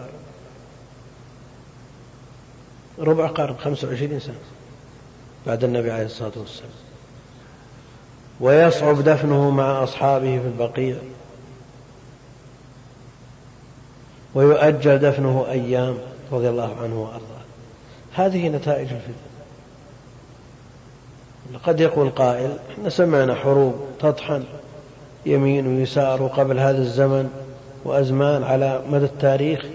ربع 2.99 3.27
قرن 3.27 3.57
خمسة 3.57 3.87
وعشرين 3.87 4.19
سنة 4.19 4.35
بعد 5.47 5.63
النبي 5.63 5.91
عليه 5.91 6.05
الصلاة 6.05 6.31
والسلام. 6.37 6.71
ويصعب 8.39 9.03
دفنه 9.03 9.49
مع 9.49 9.83
أصحابه 9.83 10.39
في 10.39 10.47
البقيع. 10.47 10.95
ويؤجل 14.35 14.97
دفنه 14.97 15.45
أيام 15.49 15.97
رضي 16.31 16.49
الله 16.49 16.75
عنه 16.81 17.01
وأرضاه. 17.01 17.41
هذه 18.13 18.49
نتائج 18.49 18.87
الفتن 18.87 19.13
قد 21.63 21.79
يقول 21.79 22.09
قائل 22.09 22.57
إحنا 22.71 22.89
سمعنا 22.89 23.35
حروب 23.35 23.75
تطحن 23.99 24.43
يمين 25.25 25.67
ويسار 25.67 26.27
قبل 26.27 26.59
هذا 26.59 26.77
الزمن 26.77 27.29
وأزمان 27.83 28.43
على 28.43 28.81
مدى 28.89 29.05
التاريخ. 29.05 29.65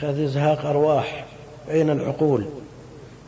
هذا 0.00 0.24
إزهاق 0.24 0.66
أرواح. 0.66 1.27
أين 1.70 1.90
العقول؟ 1.90 2.44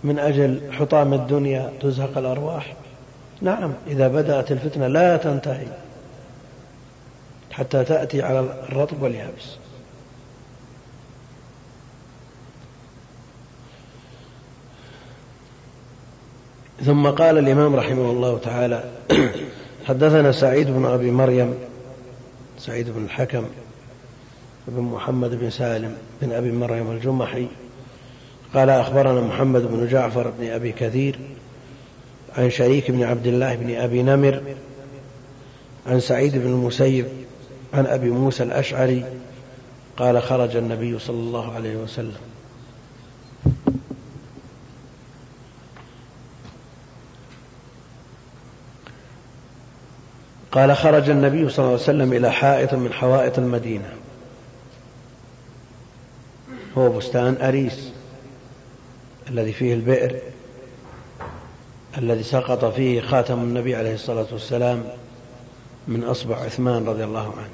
من 0.04 0.18
أجل 0.18 0.60
حطام 0.72 1.14
الدنيا 1.14 1.72
تزهق 1.80 2.18
الأرواح. 2.18 2.74
نعم 3.42 3.72
إذا 3.86 4.08
بدأت 4.08 4.52
الفتنة 4.52 4.86
لا 4.86 5.16
تنتهي 5.16 5.66
حتى 7.50 7.84
تأتي 7.84 8.22
على 8.22 8.40
الرطب 8.40 9.02
واليابس. 9.02 9.56
ثم 16.84 17.06
قال 17.06 17.38
الإمام 17.38 17.76
رحمه 17.76 18.10
الله 18.10 18.38
تعالى 18.38 18.84
حدثنا 19.86 20.32
سعيد 20.32 20.70
بن 20.70 20.86
أبي 20.86 21.10
مريم 21.10 21.54
سعيد 22.58 22.90
بن 22.90 23.04
الحكم 23.04 23.44
بن 24.68 24.82
محمد 24.82 25.34
بن 25.34 25.50
سالم 25.50 25.96
بن 26.22 26.32
أبي 26.32 26.52
مريم 26.52 26.90
الجمحي 26.90 27.46
قال 28.54 28.70
أخبرنا 28.70 29.20
محمد 29.20 29.62
بن 29.62 29.88
جعفر 29.88 30.30
بن 30.38 30.50
أبي 30.50 30.72
كثير 30.72 31.18
عن 32.38 32.50
شريك 32.50 32.90
بن 32.90 33.02
عبد 33.02 33.26
الله 33.26 33.54
بن 33.54 33.74
أبي 33.74 34.02
نمر 34.02 34.42
عن 35.86 36.00
سعيد 36.00 36.32
بن 36.36 36.46
المسيب 36.46 37.06
عن 37.74 37.86
أبي 37.86 38.10
موسى 38.10 38.42
الأشعري 38.42 39.04
قال 39.96 40.22
خرج 40.22 40.56
النبي 40.56 40.98
صلى 40.98 41.16
الله 41.16 41.54
عليه 41.54 41.76
وسلم. 41.76 42.20
قال 50.52 50.76
خرج 50.76 51.10
النبي 51.10 51.48
صلى 51.48 51.58
الله 51.58 51.72
عليه 51.72 51.82
وسلم 51.82 52.12
إلى 52.12 52.32
حائط 52.32 52.74
من 52.74 52.92
حوائط 52.92 53.38
المدينة. 53.38 53.92
هو 56.78 56.92
بستان 56.92 57.36
أريس. 57.42 57.99
الذي 59.30 59.52
فيه 59.52 59.74
البئر 59.74 60.20
الذي 61.98 62.22
سقط 62.22 62.64
فيه 62.64 63.00
خاتم 63.00 63.38
النبي 63.38 63.76
عليه 63.76 63.94
الصلاة 63.94 64.26
والسلام 64.32 64.84
من 65.88 66.04
أصبع 66.04 66.36
عثمان 66.36 66.86
رضي 66.86 67.04
الله 67.04 67.26
عنه. 67.26 67.50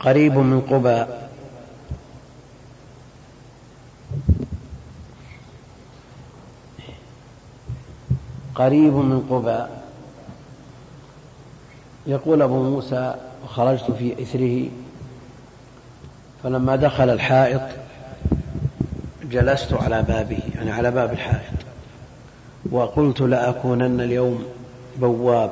قريب 0.00 0.38
من 0.38 0.60
قباء. 0.60 1.30
قريب 8.54 8.92
من 8.92 9.26
قباء. 9.30 9.86
يقول 12.06 12.42
أبو 12.42 12.62
موسى 12.62 13.14
وخرجت 13.44 13.90
في 13.90 14.22
إثره 14.22 14.70
فلما 16.46 16.76
دخل 16.76 17.10
الحائط 17.10 17.60
جلست 19.30 19.72
على 19.72 20.02
بابه 20.02 20.38
يعني 20.54 20.72
على 20.72 20.90
باب 20.90 21.12
الحائط 21.12 21.56
وقلت 22.70 23.20
لأكونن 23.20 24.00
اليوم 24.00 24.44
بواب. 24.96 25.50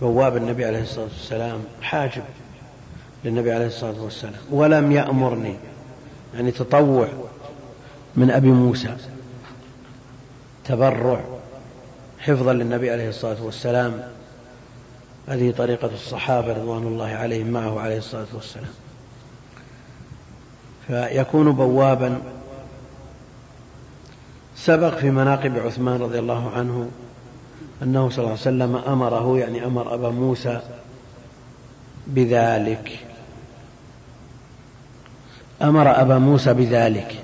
بواب 0.00 0.36
النبي 0.36 0.64
عليه 0.64 0.82
الصلاة 0.82 1.04
والسلام 1.04 1.60
حاجب 1.82 2.22
للنبي 3.24 3.52
عليه 3.52 3.66
الصلاة 3.66 4.02
والسلام 4.02 4.40
ولم 4.50 4.92
يأمرني 4.92 5.54
يعني 6.34 6.50
تطوع 6.50 7.08
من 8.16 8.30
أبي 8.30 8.48
موسى 8.48 8.96
تبرع 10.64 11.20
حفظا 12.18 12.52
للنبي 12.52 12.90
عليه 12.90 13.08
الصلاة 13.08 13.42
والسلام. 13.42 14.17
هذه 15.28 15.50
طريقة 15.50 15.90
الصحابة 15.94 16.52
رضوان 16.52 16.82
الله 16.82 17.06
عليهم 17.06 17.46
معه 17.46 17.80
عليه 17.80 17.98
الصلاة 17.98 18.26
والسلام. 18.34 18.70
فيكون 20.86 21.52
بوابا 21.52 22.20
سبق 24.56 24.94
في 24.98 25.10
مناقب 25.10 25.58
عثمان 25.58 26.00
رضي 26.00 26.18
الله 26.18 26.50
عنه 26.50 26.90
أنه 27.82 28.10
صلى 28.10 28.18
الله 28.18 28.30
عليه 28.30 28.40
وسلم 28.40 28.76
أمره 28.76 29.38
يعني 29.38 29.66
أمر 29.66 29.94
أبا 29.94 30.10
موسى 30.10 30.60
بذلك. 32.06 32.98
أمر 35.62 36.00
أبا 36.00 36.18
موسى 36.18 36.54
بذلك 36.54 37.14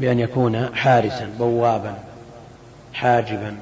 بأن 0.00 0.18
يكون 0.18 0.74
حارسا 0.74 1.30
بوابا 1.38 1.98
حاجبا. 2.92 3.56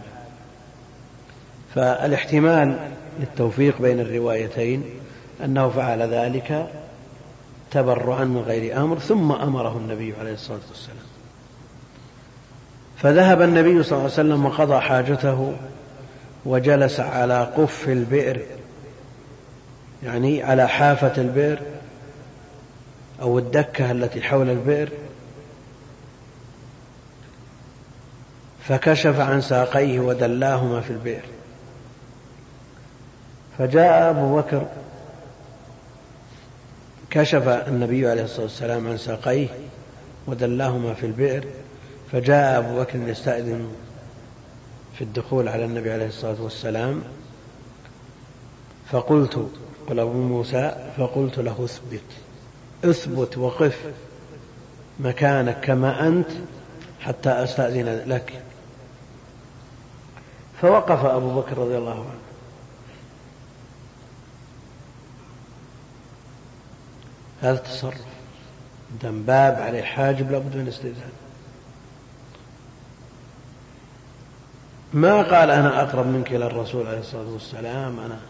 فالاحتمال 1.74 2.78
للتوفيق 3.20 3.82
بين 3.82 4.00
الروايتين 4.00 4.84
أنه 5.44 5.68
فعل 5.68 6.02
ذلك 6.02 6.66
تبرعا 7.70 8.24
من 8.24 8.40
غير 8.40 8.82
أمر 8.82 8.98
ثم 8.98 9.32
أمره 9.32 9.76
النبي 9.76 10.14
عليه 10.20 10.32
الصلاة 10.32 10.60
والسلام. 10.68 10.96
فذهب 12.96 13.42
النبي 13.42 13.82
صلى 13.82 13.92
الله 13.92 14.02
عليه 14.02 14.12
وسلم 14.12 14.46
وقضى 14.46 14.80
حاجته 14.80 15.56
وجلس 16.44 17.00
على 17.00 17.52
قف 17.56 17.88
البئر 17.88 18.40
يعني 20.02 20.42
على 20.42 20.68
حافة 20.68 21.22
البئر 21.22 21.58
أو 23.22 23.38
الدكة 23.38 23.90
التي 23.90 24.22
حول 24.22 24.50
البئر 24.50 24.88
فكشف 28.68 29.20
عن 29.20 29.40
ساقيه 29.40 30.00
ودلاهما 30.00 30.80
في 30.80 30.90
البئر. 30.90 31.22
فجاء 33.58 34.10
أبو 34.10 34.36
بكر 34.36 34.66
كشف 37.10 37.48
النبي 37.48 38.08
عليه 38.08 38.22
الصلاة 38.22 38.42
والسلام 38.42 38.88
عن 38.88 38.96
ساقيه 38.96 39.48
ودلاهما 40.26 40.94
في 40.94 41.06
البئر 41.06 41.44
فجاء 42.12 42.58
أبو 42.58 42.80
بكر 42.80 42.98
يستأذن 43.08 43.68
في 44.94 45.04
الدخول 45.04 45.48
على 45.48 45.64
النبي 45.64 45.92
عليه 45.92 46.06
الصلاة 46.06 46.42
والسلام. 46.42 47.02
فقلت 48.90 49.46
قل 49.88 50.00
أبو 50.00 50.12
موسى 50.12 50.92
فقلت 50.96 51.38
له 51.38 51.64
اثبت 51.64 52.02
اثبت 52.84 53.38
وقف 53.38 53.92
مكانك 55.00 55.60
كما 55.60 56.08
أنت 56.08 56.30
حتى 57.00 57.30
أستأذن 57.30 58.02
لك. 58.06 58.32
فوقف 60.62 61.04
أبو 61.04 61.40
بكر 61.40 61.58
رضي 61.58 61.78
الله 61.78 62.00
عنه. 62.00 62.25
هذا 67.42 67.56
تصرف 67.56 68.04
دم 69.02 69.22
باب 69.22 69.54
عليه 69.54 69.82
حاجب 69.82 70.30
لابد 70.30 70.56
من 70.56 70.68
استئذان. 70.68 71.10
ما 74.92 75.22
قال 75.22 75.50
أنا 75.50 75.82
أقرب 75.82 76.06
منك 76.06 76.32
إلى 76.32 76.46
الرسول 76.46 76.86
عليه 76.86 77.00
الصلاة 77.00 77.28
والسلام؟ 77.32 78.00
أنا 78.00 78.20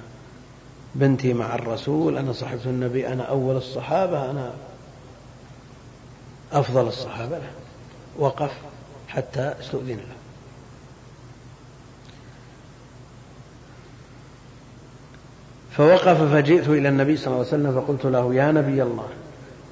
بنتي 0.95 1.33
مع 1.33 1.55
الرسول 1.55 2.19
أنا 2.19 2.33
صحبت 2.33 2.67
النبي 2.67 3.09
أنا 3.09 3.23
أول 3.23 3.57
الصحابة 3.57 4.31
أنا 4.31 4.53
أفضل 6.53 6.89
الصحابة. 6.89 7.39
له 7.39 7.51
وقف 8.19 8.53
حتى 9.09 9.55
استؤذن 9.61 9.97
له. 9.97 10.16
فوقف 15.77 16.23
فجئت 16.33 16.69
إلى 16.69 16.89
النبي 16.89 17.17
صلى 17.17 17.27
الله 17.27 17.39
عليه 17.39 17.49
وسلم 17.49 17.81
فقلت 17.81 18.05
له 18.05 18.35
يا 18.35 18.53
نبي 18.53 18.83
الله 18.83 19.09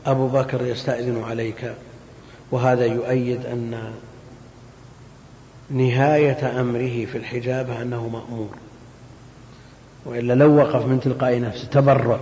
أبو 0.07 0.29
بكر 0.29 0.67
يستأذن 0.67 1.23
عليك 1.23 1.75
وهذا 2.51 2.87
يؤيد 2.87 3.47
أن 3.47 3.93
نهاية 5.71 6.61
أمره 6.61 7.05
في 7.05 7.19
الحجابة 7.19 7.83
أنه 7.83 8.09
مأمور. 8.09 8.49
وإلا 10.07 10.33
لو 10.35 10.57
وقف 10.57 10.87
من 10.87 11.01
تلقاء 11.01 11.41
نفسه 11.41 11.69
تبرع 11.69 12.19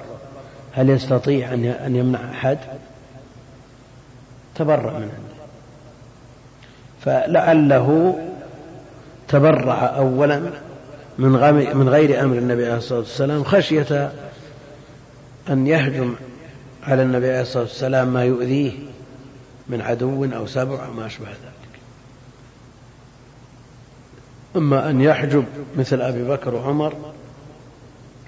هل 0.72 0.90
يستطيع 0.90 1.54
أن 1.54 1.96
يمنع 1.96 2.30
أحد؟ 2.30 2.58
تبرع 4.54 4.92
من 4.92 5.10
عنده. 5.12 5.42
فلعله 7.00 8.18
تبرع 9.28 9.96
أولا 9.96 10.42
من 11.18 11.30
من 11.76 11.88
غير 11.88 12.24
أمر 12.24 12.38
النبي 12.38 12.66
عليه 12.66 12.76
الصلاة 12.76 12.98
والسلام 12.98 13.44
خشية 13.44 14.12
أن 15.48 15.66
يهجم 15.66 16.14
على 16.82 17.02
النبي 17.02 17.30
عليه 17.30 17.40
الصلاة 17.40 17.62
والسلام 17.62 18.12
ما 18.12 18.24
يؤذيه 18.24 18.72
من 19.68 19.80
عدو 19.80 20.24
أو 20.24 20.46
سبع 20.46 20.86
أو 20.86 20.92
ما 20.92 21.06
أشبه 21.06 21.26
ذلك. 21.26 21.80
أما 24.56 24.90
أن 24.90 25.00
يحجب 25.00 25.44
مثل 25.76 26.00
أبي 26.00 26.24
بكر 26.24 26.54
وعمر 26.54 26.94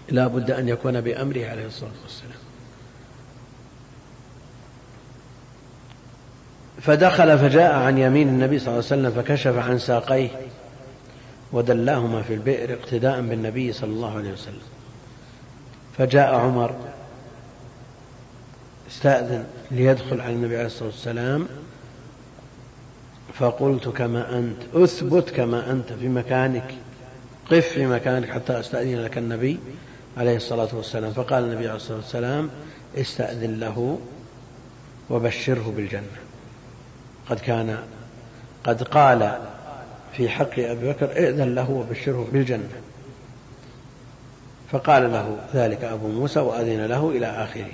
لا 0.08 0.26
بد 0.26 0.50
أن 0.50 0.68
يكون 0.68 1.00
بأمره 1.00 1.46
عليه 1.46 1.66
الصلاة 1.66 1.90
والسلام. 2.02 2.44
فدخل 6.80 7.38
فجاء 7.38 7.72
عن 7.72 7.98
يمين 7.98 8.28
النبي 8.28 8.58
صلى 8.58 8.68
الله 8.68 8.84
عليه 8.90 9.02
وسلم 9.02 9.22
فكشف 9.22 9.56
عن 9.56 9.78
ساقيه. 9.78 10.28
ودلاهما 11.54 12.22
في 12.22 12.34
البئر 12.34 12.74
اقتداء 12.74 13.20
بالنبي 13.20 13.72
صلى 13.72 13.90
الله 13.90 14.16
عليه 14.16 14.32
وسلم. 14.32 14.62
فجاء 15.98 16.34
عمر 16.34 16.74
استأذن 18.90 19.44
ليدخل 19.70 20.20
على 20.20 20.32
النبي 20.32 20.56
عليه 20.56 20.66
الصلاة 20.66 20.88
والسلام 20.88 21.46
فقلت 23.34 23.88
كما 23.88 24.38
أنت 24.38 24.62
أثبت 24.74 25.30
كما 25.30 25.70
أنت 25.70 25.92
في 25.92 26.08
مكانك 26.08 26.74
قف 27.50 27.66
في 27.66 27.86
مكانك 27.86 28.30
حتى 28.30 28.60
أستأذن 28.60 28.98
لك 29.04 29.18
النبي 29.18 29.58
عليه 30.16 30.36
الصلاة 30.36 30.68
والسلام. 30.72 31.12
فقال 31.12 31.44
النبي 31.44 31.68
عليه 31.68 31.76
الصلاة 31.76 31.96
والسلام 31.96 32.50
استأذن 32.96 33.60
له 33.60 33.98
وبشره 35.10 35.72
بالجنة. 35.76 36.02
قد 37.30 37.38
كان 37.38 37.78
قد 38.64 38.82
قال 38.82 39.38
في 40.16 40.28
حق 40.28 40.58
أبي 40.58 40.88
بكر 40.88 41.10
ائذن 41.10 41.54
له 41.54 41.70
وبشره 41.70 42.28
بالجنة. 42.32 42.80
فقال 44.72 45.12
له 45.12 45.38
ذلك 45.54 45.84
أبو 45.84 46.08
موسى 46.08 46.40
وأذن 46.40 46.86
له 46.86 47.10
إلى 47.10 47.26
آخره. 47.26 47.72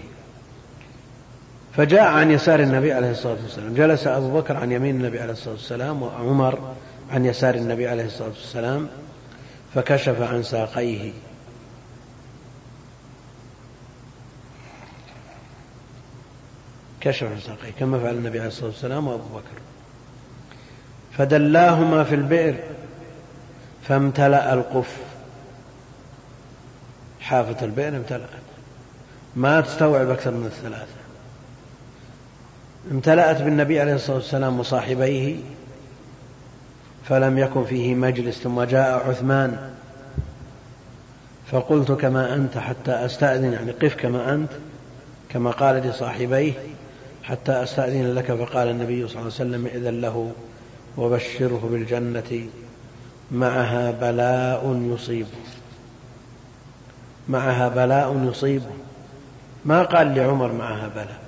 فجاء 1.76 2.02
عن 2.02 2.30
يسار 2.30 2.60
النبي 2.60 2.92
عليه 2.92 3.10
الصلاة 3.10 3.36
والسلام. 3.42 3.74
جلس 3.74 4.06
أبو 4.06 4.40
بكر 4.40 4.56
عن 4.56 4.72
يمين 4.72 4.96
النبي 4.96 5.20
عليه 5.20 5.32
الصلاة 5.32 5.54
والسلام 5.54 6.02
وعمر 6.02 6.74
عن 7.10 7.26
يسار 7.26 7.54
النبي 7.54 7.88
عليه 7.88 8.04
الصلاة 8.04 8.28
والسلام 8.28 8.88
فكشف 9.74 10.22
عن 10.22 10.42
ساقيه. 10.42 11.12
كشف 17.00 17.26
عن 17.26 17.40
ساقيه 17.40 17.70
كما 17.78 17.98
فعل 17.98 18.14
النبي 18.14 18.38
عليه 18.38 18.48
الصلاة 18.48 18.66
والسلام 18.66 19.08
وأبو 19.08 19.24
بكر. 19.24 19.60
فدلاهما 21.18 22.04
في 22.04 22.14
البئر 22.14 22.54
فامتلأ 23.88 24.54
القف. 24.54 24.96
حافة 27.20 27.64
البئر 27.64 27.96
امتلأت. 27.96 28.28
ما 29.36 29.60
تستوعب 29.60 30.10
أكثر 30.10 30.30
من 30.30 30.46
الثلاثة. 30.46 31.00
امتلأت 32.90 33.42
بالنبي 33.42 33.80
عليه 33.80 33.94
الصلاة 33.94 34.16
والسلام 34.16 34.60
وصاحبيه 34.60 35.36
فلم 37.04 37.38
يكن 37.38 37.64
فيه 37.64 37.94
مجلس 37.94 38.38
ثم 38.38 38.62
جاء 38.62 39.08
عثمان. 39.08 39.70
فقلت 41.50 41.92
كما 41.92 42.34
أنت 42.34 42.58
حتى 42.58 42.92
أستأذن 42.92 43.52
يعني 43.52 43.70
قف 43.70 43.94
كما 43.94 44.34
أنت 44.34 44.50
كما 45.28 45.50
قال 45.50 45.76
لصاحبيه 45.76 46.52
حتى 47.22 47.52
أستأذن 47.52 48.14
لك 48.14 48.32
فقال 48.32 48.68
النبي 48.68 49.08
صلى 49.08 49.20
الله 49.20 49.20
عليه 49.20 49.26
وسلم 49.26 49.66
إذن 49.66 50.00
له. 50.00 50.32
وبشره 50.96 51.68
بالجنة 51.72 52.48
معها 53.30 53.90
بلاء 53.90 54.80
يصيبه. 54.94 55.28
معها 57.28 57.68
بلاء 57.68 58.28
يصيبه. 58.30 58.70
ما 59.64 59.82
قال 59.82 60.14
لعمر 60.14 60.52
معها 60.52 60.88
بلاء 60.88 61.20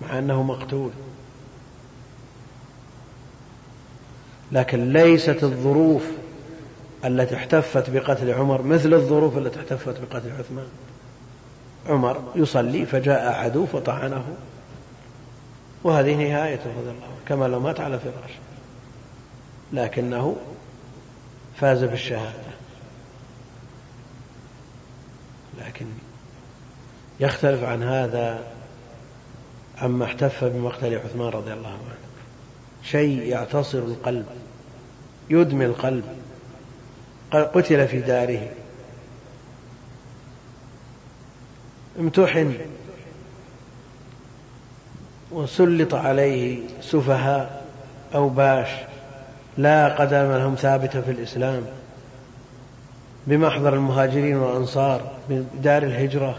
مع 0.00 0.18
أنه 0.18 0.42
مقتول. 0.42 0.90
لكن 4.52 4.92
ليست 4.92 5.44
الظروف 5.44 6.02
التي 7.04 7.34
احتفت 7.34 7.90
بقتل 7.90 8.30
عمر 8.30 8.62
مثل 8.62 8.94
الظروف 8.94 9.38
التي 9.38 9.60
احتفت 9.60 10.00
بقتل 10.00 10.30
عثمان. 10.38 10.68
عمر 11.88 12.22
يصلي 12.34 12.86
فجاء 12.86 13.32
عدو 13.32 13.66
فطعنه. 13.66 14.24
وهذه 15.84 16.14
نهايته 16.14 16.70
رضي 16.70 16.90
الله 16.90 17.08
كما 17.26 17.48
لو 17.48 17.60
مات 17.60 17.80
على 17.80 17.98
فراشه. 17.98 18.51
لكنه 19.72 20.36
فاز 21.56 21.84
بالشهادة. 21.84 22.52
لكن 25.58 25.86
يختلف 27.20 27.64
عن 27.64 27.82
هذا 27.82 28.52
عما 29.78 30.04
احتف 30.04 30.44
بمقتل 30.44 30.98
عثمان 30.98 31.28
رضي 31.28 31.52
الله 31.52 31.68
عنه. 31.68 31.96
شيء 32.82 33.22
يعتصر 33.22 33.78
القلب 33.78 34.26
يدمي 35.30 35.64
القلب. 35.64 36.04
قتل 37.32 37.88
في 37.88 38.00
داره. 38.00 38.48
امتحن. 41.98 42.54
وسلط 45.30 45.94
عليه 45.94 46.60
سفهاء 46.80 47.66
أوباش 48.14 48.68
لا 49.58 49.88
قدم 49.88 50.32
لهم 50.32 50.54
ثابتة 50.54 51.00
في 51.00 51.10
الإسلام 51.10 51.66
بمحضر 53.26 53.74
المهاجرين 53.74 54.36
والأنصار 54.36 55.12
بدار 55.28 55.82
الهجرة 55.82 56.38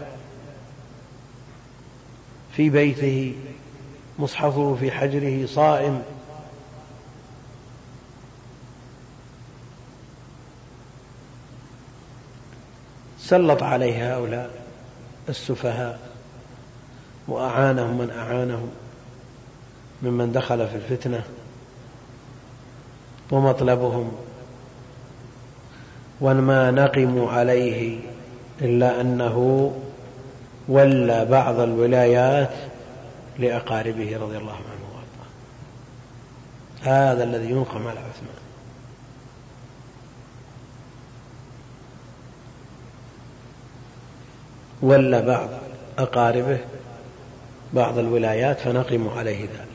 في 2.52 2.70
بيته 2.70 3.34
مصحفه 4.18 4.76
في 4.80 4.90
حجره 4.90 5.46
صائم. 5.46 6.02
سلط 13.18 13.62
عليه 13.62 14.14
هؤلاء 14.14 14.50
السفهاء 15.28 16.00
وأعانهم 17.28 17.98
من 17.98 18.10
أعانهم 18.10 18.70
ممن 20.02 20.32
دخل 20.32 20.68
في 20.68 20.76
الفتنة. 20.76 21.24
ومطلبهم 23.34 24.12
وما 26.20 26.70
نقموا 26.70 27.30
عليه 27.30 27.98
إلا 28.60 29.00
أنه 29.00 29.70
ولى 30.68 31.24
بعض 31.24 31.60
الولايات 31.60 32.50
لأقاربه 33.38 34.16
رضي 34.16 34.36
الله 34.36 34.52
عنه 34.52 34.84
وأرضاه. 34.94 35.30
هذا 36.82 37.24
الذي 37.24 37.50
ينقم 37.50 37.86
على 37.88 38.00
عثمان. 38.00 38.44
ولى 44.82 45.22
بعض 45.22 45.48
أقاربه 45.98 46.58
بعض 47.72 47.98
الولايات 47.98 48.60
فنقموا 48.60 49.12
عليه 49.12 49.40
ذلك. 49.40 49.73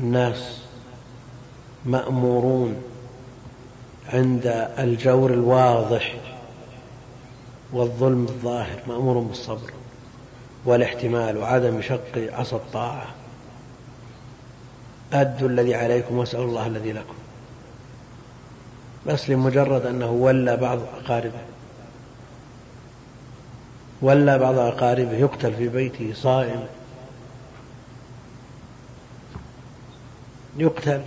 الناس 0.00 0.60
مأمورون 1.84 2.76
عند 4.12 4.46
الجور 4.78 5.30
الواضح 5.30 6.14
والظلم 7.72 8.24
الظاهر 8.24 8.78
مأمور 8.88 9.18
بالصبر 9.18 9.72
والاحتمال 10.64 11.36
وعدم 11.36 11.82
شق 11.82 12.28
عصا 12.32 12.56
الطاعة. 12.56 13.06
أدوا 15.12 15.48
الذي 15.48 15.74
عليكم 15.74 16.18
واسألوا 16.18 16.44
الله 16.44 16.66
الذي 16.66 16.92
لكم. 16.92 17.14
بس 19.06 19.30
لمجرد 19.30 19.86
أنه 19.86 20.10
ولى 20.10 20.56
بعض 20.56 20.78
أقاربه. 21.04 21.40
ولى 24.02 24.38
بعض 24.38 24.58
أقاربه 24.58 25.12
يقتل 25.12 25.54
في 25.54 25.68
بيته 25.68 26.12
صائم. 26.14 26.66
يقتل 30.56 31.02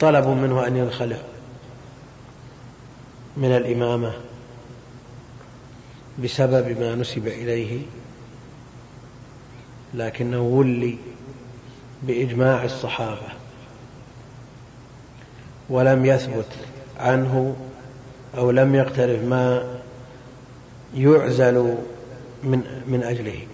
طلبوا 0.00 0.34
منه 0.34 0.66
أن 0.66 0.76
ينخلع 0.76 1.18
من 3.36 3.56
الإمامة 3.56 4.12
بسبب 6.24 6.80
ما 6.80 6.94
نسب 6.94 7.26
إليه 7.26 7.82
لكنه 9.94 10.40
ولي 10.40 10.96
بإجماع 12.02 12.64
الصحابة 12.64 13.28
ولم 15.70 16.06
يثبت 16.06 16.48
عنه 16.98 17.56
أو 18.36 18.50
لم 18.50 18.74
يقترف 18.74 19.24
ما 19.24 19.74
يعزل 20.94 21.76
من 22.42 22.82
من 22.86 23.02
أجله. 23.02 23.46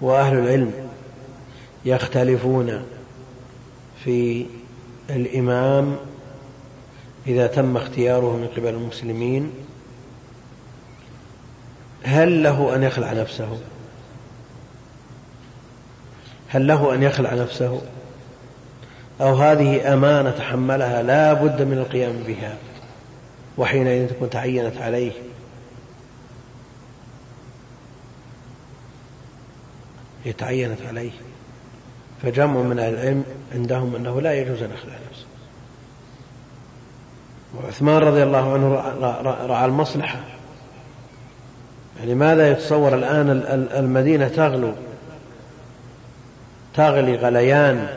وأهل 0.00 0.38
العلم 0.38 0.83
يختلفون 1.84 2.82
في 4.04 4.46
الإمام 5.10 5.96
إذا 7.26 7.46
تم 7.46 7.76
اختياره 7.76 8.36
من 8.36 8.48
قبل 8.56 8.68
المسلمين 8.68 9.50
هل 12.02 12.42
له 12.42 12.74
أن 12.76 12.82
يخلع 12.82 13.12
نفسه؟ 13.12 13.58
هل 16.48 16.66
له 16.66 16.94
أن 16.94 17.02
يخلع 17.02 17.34
نفسه؟ 17.34 17.82
أو 19.20 19.34
هذه 19.34 19.94
أمانة 19.94 20.30
تحملها 20.30 21.02
لا 21.02 21.32
بد 21.32 21.62
من 21.62 21.78
القيام 21.78 22.16
بها 22.26 22.56
وحينئذ 23.58 24.08
تكون 24.08 24.30
تعينت 24.30 24.76
عليه. 24.76 25.12
تعينت 30.38 30.82
عليه. 30.88 31.10
فجمع 32.24 32.60
من 32.60 32.78
أهل 32.78 32.94
العلم 32.94 33.24
عندهم 33.54 33.96
أنه 33.96 34.20
لا 34.20 34.32
يجوز 34.32 34.62
أن 34.62 34.70
يخلع 34.70 34.92
نفسه 35.10 35.26
وعثمان 37.56 37.96
رضي 38.02 38.22
الله 38.22 38.52
عنه 38.52 38.74
رعى 39.46 39.64
المصلحة. 39.64 40.20
يعني 41.98 42.14
ماذا 42.14 42.50
يتصور 42.50 42.94
الآن 42.94 43.44
المدينة 43.74 44.28
تغلو؟ 44.28 44.72
تغلي 46.74 47.16
غليان 47.16 47.88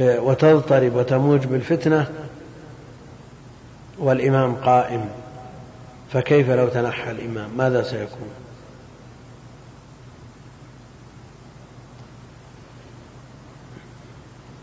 وتضطرب 0.00 0.94
وتموج 0.94 1.46
بالفتنة 1.46 2.06
والإمام 3.98 4.54
قائم. 4.54 5.08
فكيف 6.12 6.50
لو 6.50 6.68
تنحى 6.68 7.10
الإمام؟ 7.10 7.50
ماذا 7.56 7.82
سيكون؟ 7.82 8.43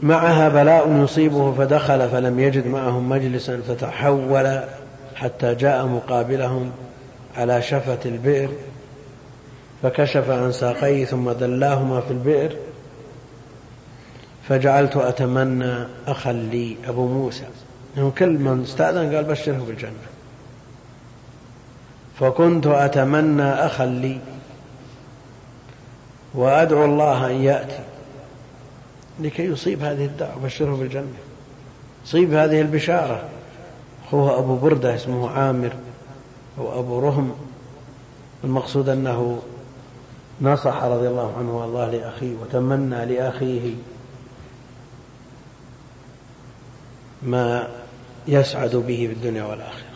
معها 0.01 0.49
بلاء 0.49 1.03
يصيبه 1.03 1.53
فدخل 1.53 2.09
فلم 2.09 2.39
يجد 2.39 2.67
معهم 2.67 3.09
مجلسا 3.09 3.61
فتحول 3.67 4.59
حتى 5.15 5.55
جاء 5.55 5.85
مقابلهم 5.85 6.71
على 7.37 7.61
شفة 7.61 7.99
البئر 8.05 8.49
فكشف 9.83 10.29
عن 10.29 10.51
ساقيه 10.51 11.05
ثم 11.05 11.31
دلاهما 11.31 12.01
في 12.01 12.11
البئر. 12.11 12.55
فجعلت 14.49 14.97
أتمنى 14.97 15.87
أخا 16.07 16.31
لي 16.31 16.77
أبو 16.87 17.07
موسى. 17.07 17.45
يعني 17.97 18.11
كل 18.11 18.29
من 18.29 18.61
استأذن 18.63 19.15
قال 19.15 19.23
بشره 19.23 19.65
بالجنة. 19.67 19.91
فكنت 22.19 22.67
أتمنى 22.67 23.49
أخا 23.49 23.85
لي 23.85 24.19
وأدعو 26.33 26.85
الله 26.85 27.27
أن 27.27 27.43
يأتي. 27.43 27.79
لكي 29.19 29.43
يصيب 29.45 29.83
هذه 29.83 30.05
الدعوة. 30.05 30.43
بشره 30.43 30.75
بالجنة 30.75 31.17
يصيب 32.05 32.33
هذه 32.33 32.61
البشارة. 32.61 33.29
أخوه 34.07 34.39
أبو 34.39 34.55
بردة 34.55 34.95
اسمه 34.95 35.29
عامر 35.29 35.73
أو 36.57 36.79
أبو 36.79 36.99
رهم. 36.99 37.35
المقصود 38.43 38.89
أنه 38.89 39.41
نصح 40.41 40.83
رضي 40.83 41.07
الله 41.07 41.37
عنه 41.37 41.57
والله 41.57 41.89
لأخيه 41.89 42.35
وتمنى 42.41 43.05
لأخيه 43.05 43.73
ما 47.23 47.67
يسعد 48.27 48.75
به 48.75 49.07
في 49.07 49.13
الدنيا 49.13 49.43
والآخرة. 49.43 49.91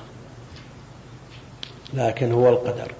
لكن 1.94 2.32
هو 2.32 2.50
القدر. 2.50 2.92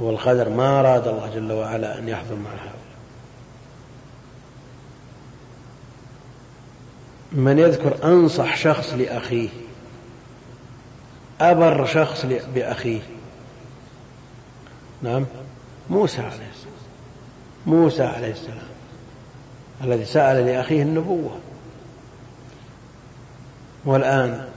هو 0.00 0.10
القدر. 0.10 0.48
ما 0.48 0.80
أراد 0.80 1.08
الله 1.08 1.30
جل 1.34 1.52
وعلا 1.52 1.98
أن 1.98 2.08
يحضر 2.08 2.34
مع 2.34 2.50
هؤلاء 2.50 2.87
من 7.32 7.58
يذكر 7.58 8.04
أنصح 8.04 8.56
شخص 8.56 8.92
لأخيه 8.92 9.48
أبر 11.40 11.86
شخص 11.86 12.26
بأخيه. 12.54 13.00
نعم 15.02 15.26
موسى 15.90 16.20
عليه 16.20 16.32
السلام 16.32 16.74
موسى 17.66 18.02
عليه 18.02 18.32
السلام 18.32 18.68
الذي 19.84 20.04
سأل 20.04 20.46
لأخيه 20.46 20.82
النبوة. 20.82 21.38
والآن 23.84 24.48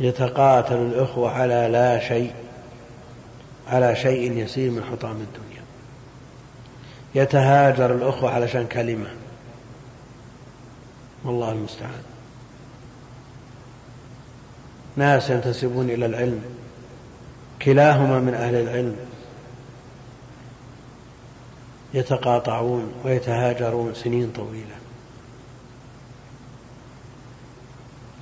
يتقاتل 0.00 0.76
الأخوة 0.76 1.30
على 1.30 1.68
لا 1.72 1.98
شيء 2.08 2.32
على 3.68 3.96
شيء 3.96 4.32
يسير 4.32 4.70
من 4.70 4.84
حطام 4.84 5.16
الدنيا. 5.16 5.62
يتهاجر 7.14 7.94
الأخوة 7.94 8.30
علشان 8.30 8.66
كلمة. 8.66 9.15
والله 11.26 11.52
المستعان. 11.52 12.02
ناس 14.96 15.30
ينتسبون 15.30 15.90
إلى 15.90 16.06
العلم. 16.06 16.40
كلاهما 17.62 18.18
من 18.18 18.34
أهل 18.34 18.54
العلم. 18.54 18.96
يتقاطعون 21.94 22.92
ويتهاجرون 23.04 23.94
سنين 23.94 24.30
طويلة. 24.30 24.76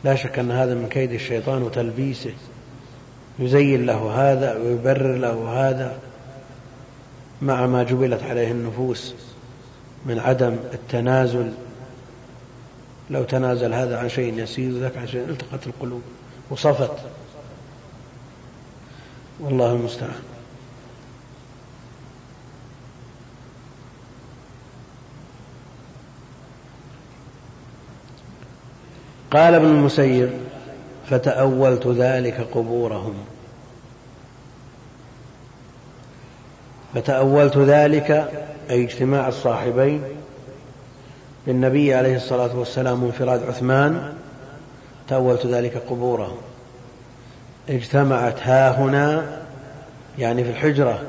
لا 0.04 0.14
شك 0.14 0.38
أن 0.38 0.50
هذا 0.50 0.74
من 0.74 0.88
كيد 0.88 1.12
الشيطان 1.12 1.62
وتلبيسه. 1.62 2.34
يزين 3.38 3.86
له 3.86 4.32
هذا 4.32 4.56
ويبرر 4.56 5.16
له 5.16 5.48
هذا 5.48 5.98
مع 7.42 7.66
ما 7.66 7.82
جبلت 7.82 8.22
عليه 8.22 8.50
النفوس 8.50 9.14
من 10.06 10.18
عدم 10.18 10.56
التنازل 10.72 11.52
لو 13.10 13.24
تنازل 13.24 13.74
هذا 13.74 13.98
عن 13.98 14.08
شيء 14.08 14.38
يسير 14.38 14.74
وذاك 14.74 14.96
عن 14.96 15.06
شيء 15.06 15.24
التقت 15.28 15.66
القلوب 15.66 16.02
وصفت. 16.50 16.90
والله 19.40 19.72
المستعان. 19.72 20.22
قال 29.30 29.54
ابن 29.54 29.66
المسيب 29.66 30.30
فتأولت 31.10 31.86
ذلك 31.86 32.40
قبورهم. 32.40 33.14
فتأولت 36.94 37.56
ذلك 37.58 38.10
أي 38.70 38.84
اجتماع 38.84 39.28
الصاحبين 39.28 40.02
للنبي 41.46 41.94
عليه 41.94 42.16
الصلاة 42.16 42.56
والسلام 42.56 43.02
وانفراد 43.02 43.42
عثمان 43.42 44.14
تأولت 45.08 45.46
ذلك 45.46 45.76
قبورهم 45.76 46.36
اجتمعت 47.68 48.40
ها 48.42 48.70
هنا 48.80 49.38
يعني 50.18 50.44
في 50.44 50.50
الحجرة 50.50 51.02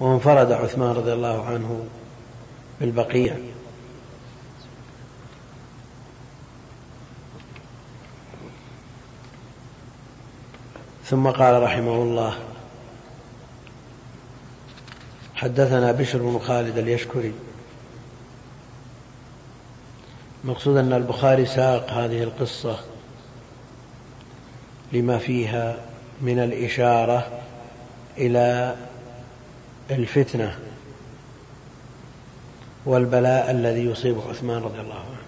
وانفرد 0.00 0.52
عثمان 0.52 0.90
رضي 0.90 1.12
الله 1.12 1.46
عنه 1.46 1.84
بالبقيع. 2.80 3.34
ثم 11.04 11.26
قال 11.26 11.62
رحمه 11.62 12.02
الله 12.02 12.34
حدثنا 15.34 15.92
بشر 15.92 16.18
بن 16.18 16.38
خالد 16.38 16.78
اليشكري 16.78 17.32
مقصود 20.44 20.76
أن 20.76 20.92
البخاري 20.92 21.46
ساق 21.46 21.90
هذه 21.90 22.22
القصة 22.22 22.78
لما 24.92 25.18
فيها 25.18 25.76
من 26.20 26.38
الإشارة 26.38 27.26
إلى 28.18 28.76
الفتنة 29.90 30.58
والبلاء 32.86 33.50
الذي 33.50 33.84
يصيب 33.84 34.20
عثمان 34.28 34.62
رضي 34.62 34.80
الله 34.80 34.94
عنه. 34.94 35.18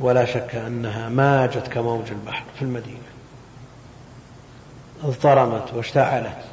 ولا 0.00 0.24
شك 0.24 0.54
أنها 0.54 1.08
ماجت 1.08 1.68
كموج 1.68 2.10
البحر 2.10 2.44
في 2.58 2.62
المدينة. 2.62 2.98
اضطرمت 5.04 5.74
واشتعلت. 5.74 6.44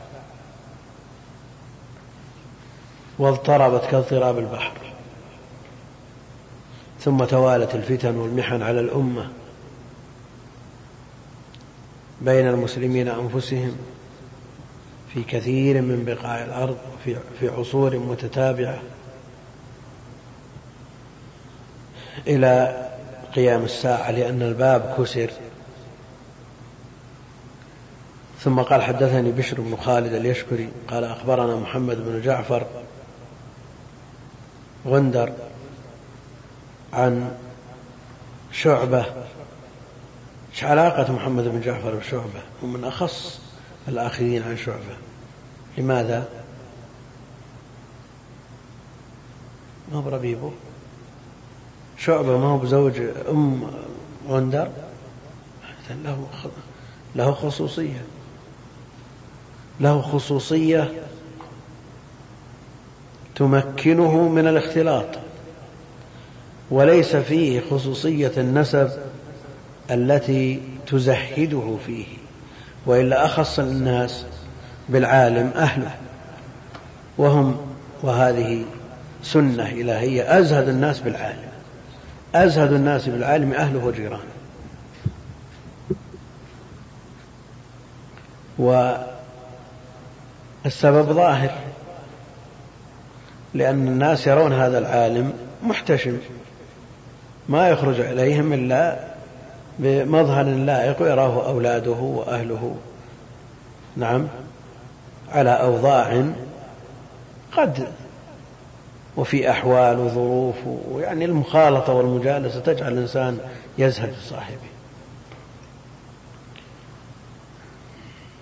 واضطربت 3.19 3.85
كاضطراب 3.85 4.37
البحر. 4.39 4.90
ثم 7.03 7.25
توالت 7.25 7.75
الفتن 7.75 8.15
والمحن 8.15 8.61
على 8.61 8.79
الأمة 8.79 9.29
بين 12.21 12.47
المسلمين 12.47 13.07
أنفسهم 13.07 13.75
في 15.13 15.23
كثير 15.23 15.81
من 15.81 16.05
بقاع 16.05 16.43
الأرض 16.43 16.77
في, 17.39 17.49
عصور 17.49 17.97
متتابعة 17.97 18.81
إلى 22.27 22.87
قيام 23.35 23.63
الساعة 23.63 24.11
لأن 24.11 24.41
الباب 24.41 24.95
كسر. 24.97 25.31
ثم 28.39 28.59
قال 28.59 28.81
حدثني 28.81 29.31
بشر 29.31 29.61
بن 29.61 29.75
خالد 29.75 30.13
اليشكري 30.13 30.69
قال 30.87 31.03
أخبرنا 31.03 31.55
محمد 31.55 31.97
بن 32.05 32.21
جعفر 32.21 32.65
غندر 34.87 35.31
عن 36.93 37.37
شعبة 38.51 39.05
إيش 40.51 40.63
علاقة 40.63 41.13
محمد 41.13 41.43
بن 41.43 41.61
جعفر 41.61 41.95
بشعبة؟ 41.95 42.41
هو 42.63 42.67
من 42.67 42.83
أخص 42.83 43.41
الآخرين 43.87 44.43
عن 44.43 44.57
شعبة. 44.57 44.97
لماذا؟ 45.77 46.29
ما 49.91 49.97
هو 49.97 50.01
بربيبه 50.01 50.51
شعبة 51.97 52.37
ما 52.37 52.45
هو 52.45 52.57
بزوج 52.57 53.01
أم 53.29 53.71
غندر؟ 54.27 54.69
له 56.03 56.27
له 57.15 57.33
خصوصية. 57.33 58.05
له 59.79 60.01
خصوصية 60.01 60.91
تمكنه 63.35 64.27
من 64.27 64.47
الاختلاط. 64.47 65.20
وليس 66.71 67.15
فيه 67.15 67.61
خصوصية 67.71 68.31
النسب 68.37 68.89
التي 69.91 70.61
تزهده 70.87 71.77
فيه 71.85 72.05
وإلا 72.85 73.25
أخص 73.25 73.59
الناس 73.59 74.25
بالعالم 74.89 75.51
أهله. 75.55 75.91
وهم 77.17 77.57
وهذه 78.03 78.65
سنة 79.23 79.69
إلهية 79.69 80.39
أزهد 80.39 80.67
الناس 80.67 80.99
بالعالم. 80.99 81.51
أزهد 82.35 82.73
الناس 82.73 83.09
بالعالم 83.09 83.53
أهله 83.53 83.85
وجيرانه. 83.85 84.21
والسبب 90.65 91.11
ظاهر 91.11 91.51
لأن 93.53 93.87
الناس 93.87 94.27
يرون 94.27 94.53
هذا 94.53 94.77
العالم 94.77 95.33
محتشم. 95.63 96.17
ما 97.49 97.69
يخرج 97.69 97.99
إليهم 97.99 98.53
إلا 98.53 98.99
بمظهر 99.79 100.43
لائق 100.43 101.01
يراه 101.01 101.47
أولاده 101.47 101.91
وأهله. 101.91 102.75
نعم. 103.97 104.27
على 105.31 105.49
أوضاع 105.49 106.23
قد 107.51 107.87
وفي 109.17 109.49
أحوال 109.49 109.99
وظروف 109.99 110.55
ويعني 110.91 111.25
المخالطة 111.25 111.93
والمجالسة 111.93 112.59
تجعل 112.59 112.93
الإنسان 112.93 113.37
يزهد 113.77 114.13
صاحبه. 114.29 114.71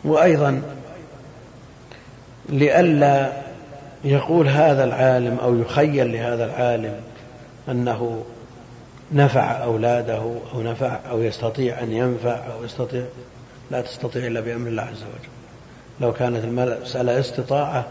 وأيضا 0.03 0.61
لئلا 2.49 3.31
يقول 4.03 4.47
هذا 4.47 4.84
العالم 4.84 5.38
أو 5.39 5.55
يخيل 5.55 6.13
لهذا 6.13 6.45
العالم 6.45 6.93
أنه 7.69 8.23
نفع 9.11 9.64
أولاده 9.64 10.18
أو 10.53 10.61
نفع 10.61 10.99
أو 11.10 11.22
يستطيع 11.22 11.80
أن 11.80 11.91
ينفع 11.91 12.53
أو 12.53 12.64
يستطيع 12.64 13.06
لا 13.72 13.81
تستطيع 13.81 14.27
إلا 14.27 14.40
بأمر 14.40 14.68
الله 14.68 14.84
عز 14.84 15.03
وجل. 15.03 15.30
لو 16.02 16.14
كانت 16.14 16.44
المسألة 16.44 17.19
استطاعة 17.19 17.86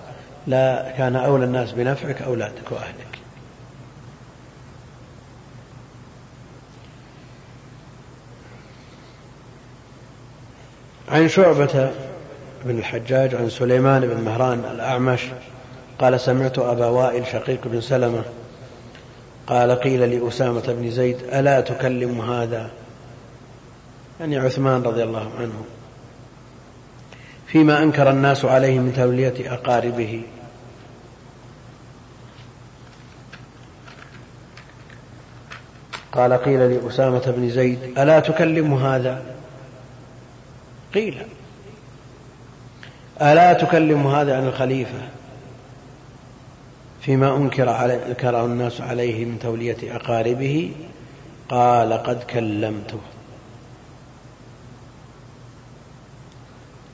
لا 0.47 0.95
كان 0.99 1.17
أولى 1.17 1.45
الناس 1.45 1.73
بنفعك 1.73 2.23
أولادك 2.23 2.73
وأهلك 2.73 3.19
عن 11.09 11.29
شعبة 11.29 11.91
بن 12.65 12.79
الحجاج 12.79 13.35
عن 13.35 13.51
سليمان 13.51 14.01
بن 14.01 14.21
مهران 14.21 14.65
الأعمش 14.75 15.29
قال 15.99 16.21
سمعت 16.21 16.59
أبا 16.59 16.87
وائل 16.87 17.27
شقيق 17.27 17.61
بن 17.65 17.81
سلمة 17.81 18.23
قال 19.49 19.73
قيل 19.73 20.01
لأسامة 20.01 20.63
بن 20.67 20.91
زيد 20.91 21.17
ألا 21.33 21.61
تكلم 21.61 22.21
هذا؟ 22.21 22.71
يعني 24.21 24.39
عثمان 24.39 24.83
رضي 24.83 25.03
الله 25.03 25.31
عنه. 25.39 25.65
فيما 27.47 27.83
أنكر 27.83 28.11
الناس 28.11 28.45
عليه 28.45 28.79
من 28.79 28.93
تولية 28.93 29.55
أقاربه. 29.55 30.23
قال 36.13 36.33
قيل 36.33 36.75
لأسامة 36.75 37.35
بن 37.37 37.51
زيد 37.51 37.99
ألا 37.99 38.21
تكلم 38.21 38.75
هذا؟ 38.75 39.23
قيل. 40.95 41.27
ألا 43.23 43.53
تكلم 43.53 44.07
هذا 44.07 44.37
عن 44.37 44.47
الخليفة؟ 44.47 45.18
فيما 47.01 47.37
أنكر 47.37 47.69
علي 47.69 48.07
أنكره 48.07 48.45
الناس 48.45 48.81
عليه 48.81 49.25
من 49.25 49.39
تولية 49.39 49.97
أقاربه 49.97 50.73
قال 51.49 51.93
قد 51.93 52.23
كلمته. 52.23 52.99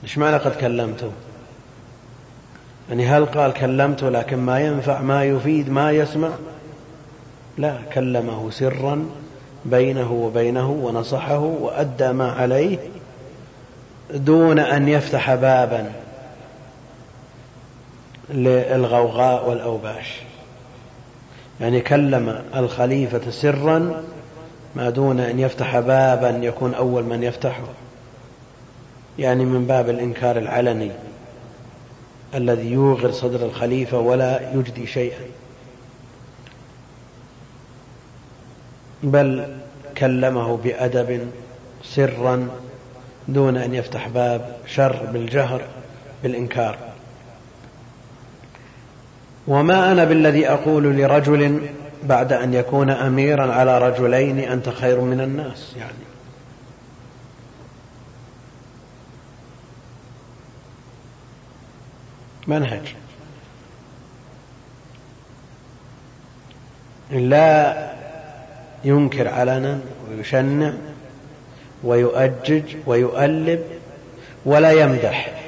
إيش 0.03 0.19
معنى 0.19 0.37
قد 0.37 0.55
كلمته؟ 0.57 1.11
يعني 2.89 3.07
هل 3.07 3.27
قال 3.27 3.53
كلمته 3.53 4.09
لكن 4.09 4.37
ما 4.37 4.61
ينفع 4.61 5.01
ما 5.01 5.25
يفيد 5.25 5.71
ما 5.71 5.93
يسمع؟ 5.93 6.31
لا 7.59 7.79
كلمه 7.95 8.51
سرا 8.51 9.07
بينه 9.65 10.13
وبينه 10.13 10.71
ونصحه 10.71 11.39
وأدى 11.39 12.13
ما 12.13 12.33
عليه 12.33 12.79
دون 14.11 14.59
أن 14.59 14.89
يفتح 14.89 15.35
بابا. 15.35 16.04
للغوغاء 18.31 19.49
والأوباش. 19.49 20.21
يعني 21.61 21.81
كلم 21.81 22.45
الخليفة 22.57 23.31
سرا 23.31 24.05
ما 24.77 24.91
دون 24.91 25.21
أن 25.21 25.41
يفتح 25.41 25.79
بابا 25.79 26.29
يكون 26.29 26.75
أول 26.75 27.05
من 27.05 27.23
يفتحه. 27.23 27.65
يعني 29.19 29.45
من 29.45 29.67
باب 29.67 29.89
الإنكار 29.89 30.39
العلني 30.39 30.91
الذي 32.35 32.73
يوغر 32.73 33.13
صدر 33.13 33.47
الخليفة 33.47 33.99
ولا 33.99 34.55
يجدي 34.55 34.87
شيئا. 34.87 35.25
بل 39.03 39.57
كلمه 39.99 40.57
بأدب 40.57 41.29
سرا 41.85 42.49
دون 43.29 43.57
أن 43.57 43.75
يفتح 43.75 44.09
باب 44.09 44.57
شر 44.67 45.07
بالجهر 45.13 45.63
بالإنكار. 46.23 46.94
وما 49.47 49.93
أنا 49.93 50.05
بالذي 50.05 50.49
أقول 50.49 50.85
لرجل 50.85 51.61
بعد 52.03 52.33
أن 52.33 52.55
يكون 52.55 52.91
أميرا 52.91 53.53
على 53.53 53.79
رجلين 53.79 54.39
أنت 54.39 54.69
خير 54.69 55.01
من 55.01 55.21
الناس 55.21 55.75
يعني. 55.79 56.05
منهج. 62.47 62.95
لا 67.11 67.77
ينكر 68.85 69.29
علنا 69.29 69.81
ويشنع 70.11 70.73
ويؤجج 71.85 72.77
ويؤلب 72.87 73.65
ولا 74.45 74.73
يمدح. 74.73 75.44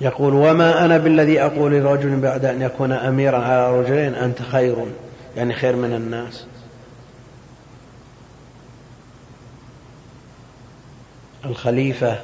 يقول 0.00 0.34
وما 0.34 0.84
أنا 0.84 0.98
بالذي 0.98 1.42
أقول 1.42 1.72
لرجل 1.72 2.20
بعد 2.20 2.44
أن 2.44 2.62
يكون 2.62 2.92
أميرا 2.92 3.38
على 3.38 3.80
رجلين 3.80 4.14
أنت 4.14 4.42
خير 4.42 4.76
يعني 5.36 5.54
خير 5.54 5.76
من 5.76 5.94
الناس. 5.94 6.46
الخليفة 11.44 12.18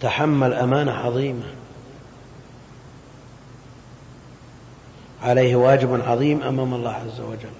تحمل 0.00 0.52
أمانة 0.52 0.92
عظيمة. 0.92 1.46
عليه 5.22 5.56
واجب 5.56 6.00
عظيم 6.06 6.42
أمام 6.42 6.74
الله 6.74 6.92
عز 6.92 7.20
وجل. 7.20 7.50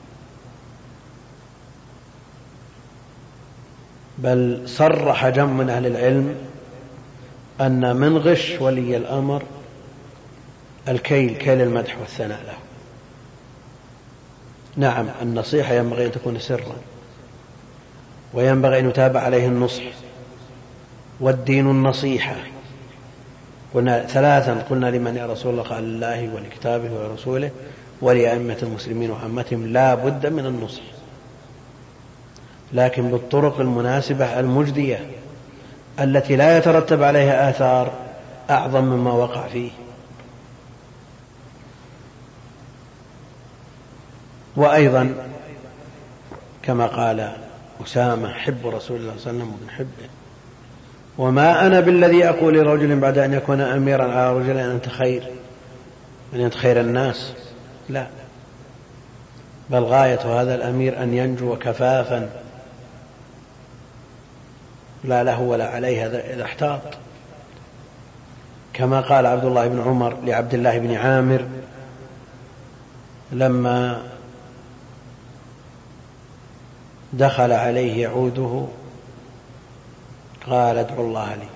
بل 4.18 4.62
صرح 4.66 5.28
جم 5.28 5.56
من 5.56 5.70
أهل 5.70 5.86
العلم 5.86 6.47
أن 7.60 7.96
من 7.96 8.18
غش 8.18 8.56
ولي 8.60 8.96
الأمر 8.96 9.42
الكيل 10.88 11.34
كيل 11.34 11.60
المدح 11.60 11.98
والثناء 11.98 12.40
له. 12.46 12.58
نعم 14.76 15.06
النصيحة 15.22 15.74
ينبغي 15.74 16.06
أن 16.06 16.12
تكون 16.12 16.38
سرا 16.38 16.76
وينبغي 18.34 18.78
أن 18.78 18.88
يتابع 18.88 19.20
عليه 19.20 19.46
النصح 19.46 19.82
والدين 21.20 21.70
النصيحة. 21.70 22.36
قلنا 23.74 24.06
ثلاثا 24.06 24.54
قلنا 24.70 24.86
لمن 24.90 25.16
يا 25.16 25.26
رسول 25.26 25.52
الله 25.52 25.62
قال 25.62 25.84
الله 25.84 26.34
ولكتابه 26.34 26.92
ولرسوله 26.92 27.50
ولأئمة 28.02 28.56
المسلمين 28.62 29.10
وعامتهم 29.10 29.66
لا 29.66 29.94
بد 29.94 30.26
من 30.26 30.46
النصح 30.46 30.82
لكن 32.72 33.10
بالطرق 33.10 33.60
المناسبة 33.60 34.40
المجدية. 34.40 35.06
التي 36.00 36.36
لا 36.36 36.58
يترتب 36.58 37.02
عليها 37.02 37.50
آثار 37.50 37.92
أعظم 38.50 38.84
مما 38.84 39.12
وقع 39.12 39.48
فيه. 39.48 39.70
وأيضا 44.56 45.14
كما 46.62 46.86
قال 46.86 47.32
أسامة 47.84 48.32
حب 48.32 48.66
رسول 48.66 48.96
الله 48.96 49.14
صلى 49.18 49.30
الله 49.30 49.42
عليه 49.42 49.52
وسلم 49.52 49.54
وبنحبه 49.54 50.08
وما 51.18 51.66
أنا 51.66 51.80
بالذي 51.80 52.28
أقول 52.28 52.54
لرجل 52.54 53.00
بعد 53.00 53.18
أن 53.18 53.32
يكون 53.32 53.60
أميرا 53.60 54.04
على 54.04 54.38
رجل 54.38 54.58
أن 54.58 54.70
أنت 54.70 54.88
خير 54.88 55.22
أن 56.34 56.40
أنت 56.40 56.54
خير 56.54 56.80
الناس. 56.80 57.32
لا. 57.88 58.06
بل 59.70 59.82
غاية 59.82 60.40
هذا 60.40 60.54
الأمير 60.54 61.02
أن 61.02 61.14
ينجو 61.14 61.56
كفافا 61.56 62.30
لا 65.04 65.24
له 65.24 65.40
ولا 65.40 65.68
عليه 65.68 66.06
إذا 66.06 66.44
احتاط. 66.44 66.80
كما 68.72 69.00
قال 69.00 69.26
عبد 69.26 69.44
الله 69.44 69.68
بن 69.68 69.82
عمر 69.82 70.16
لعبد 70.24 70.54
الله 70.54 70.78
بن 70.78 70.94
عامر 70.94 71.46
لما 73.32 74.02
دخل 77.12 77.52
عليه 77.52 78.02
يعوده 78.02 78.64
قال 80.46 80.78
ادعو 80.78 81.00
الله 81.00 81.34
لي. 81.34 81.48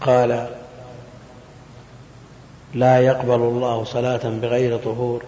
قال 0.00 0.48
لا 2.74 2.98
يقبل 2.98 3.34
الله 3.34 3.84
صلاة 3.84 4.20
بغير 4.24 4.78
طهور. 4.78 5.24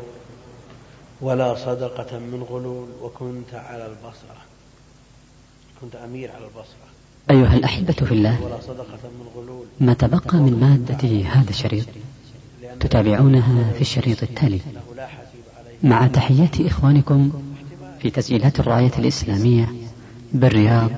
ولا 1.21 1.55
صدقة 1.55 2.19
من 2.19 2.43
غلول 2.51 2.89
وكنت 3.03 3.55
على 3.55 3.87
البصرة. 3.87 4.37
كنت 5.81 5.97
أمير 5.97 6.31
على 6.31 6.45
البصرة. 6.45 6.85
أيها 7.31 7.57
الأحبة 7.57 7.93
في 7.93 8.13
الله 8.13 8.43
ولا 8.43 8.61
صدقة 8.61 8.99
من 9.21 9.27
غلول. 9.37 9.67
ما 9.81 9.95
تبقى 9.95 10.39
من 10.39 10.61
مادة 10.61 11.29
هذا 11.29 11.51
الشريط؟ 11.51 11.87
تتابعونها 12.81 13.73
في 13.73 13.81
الشريط 13.81 14.23
التالي. 14.23 14.61
مع 15.83 16.07
تحيات 16.07 16.61
إخوانكم 16.61 17.33
في 18.01 18.11
تسجيلات 18.11 18.61
الراية 18.61 18.93
الإسلامية 18.99 19.73
بالرياض. 20.33 20.91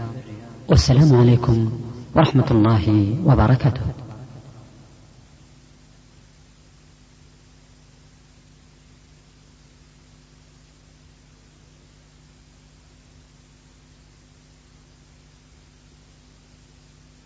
والسلام 0.68 1.16
عليكم 1.16 1.72
ورحمة 2.14 2.46
الله 2.50 3.16
وبركاته. 3.24 4.05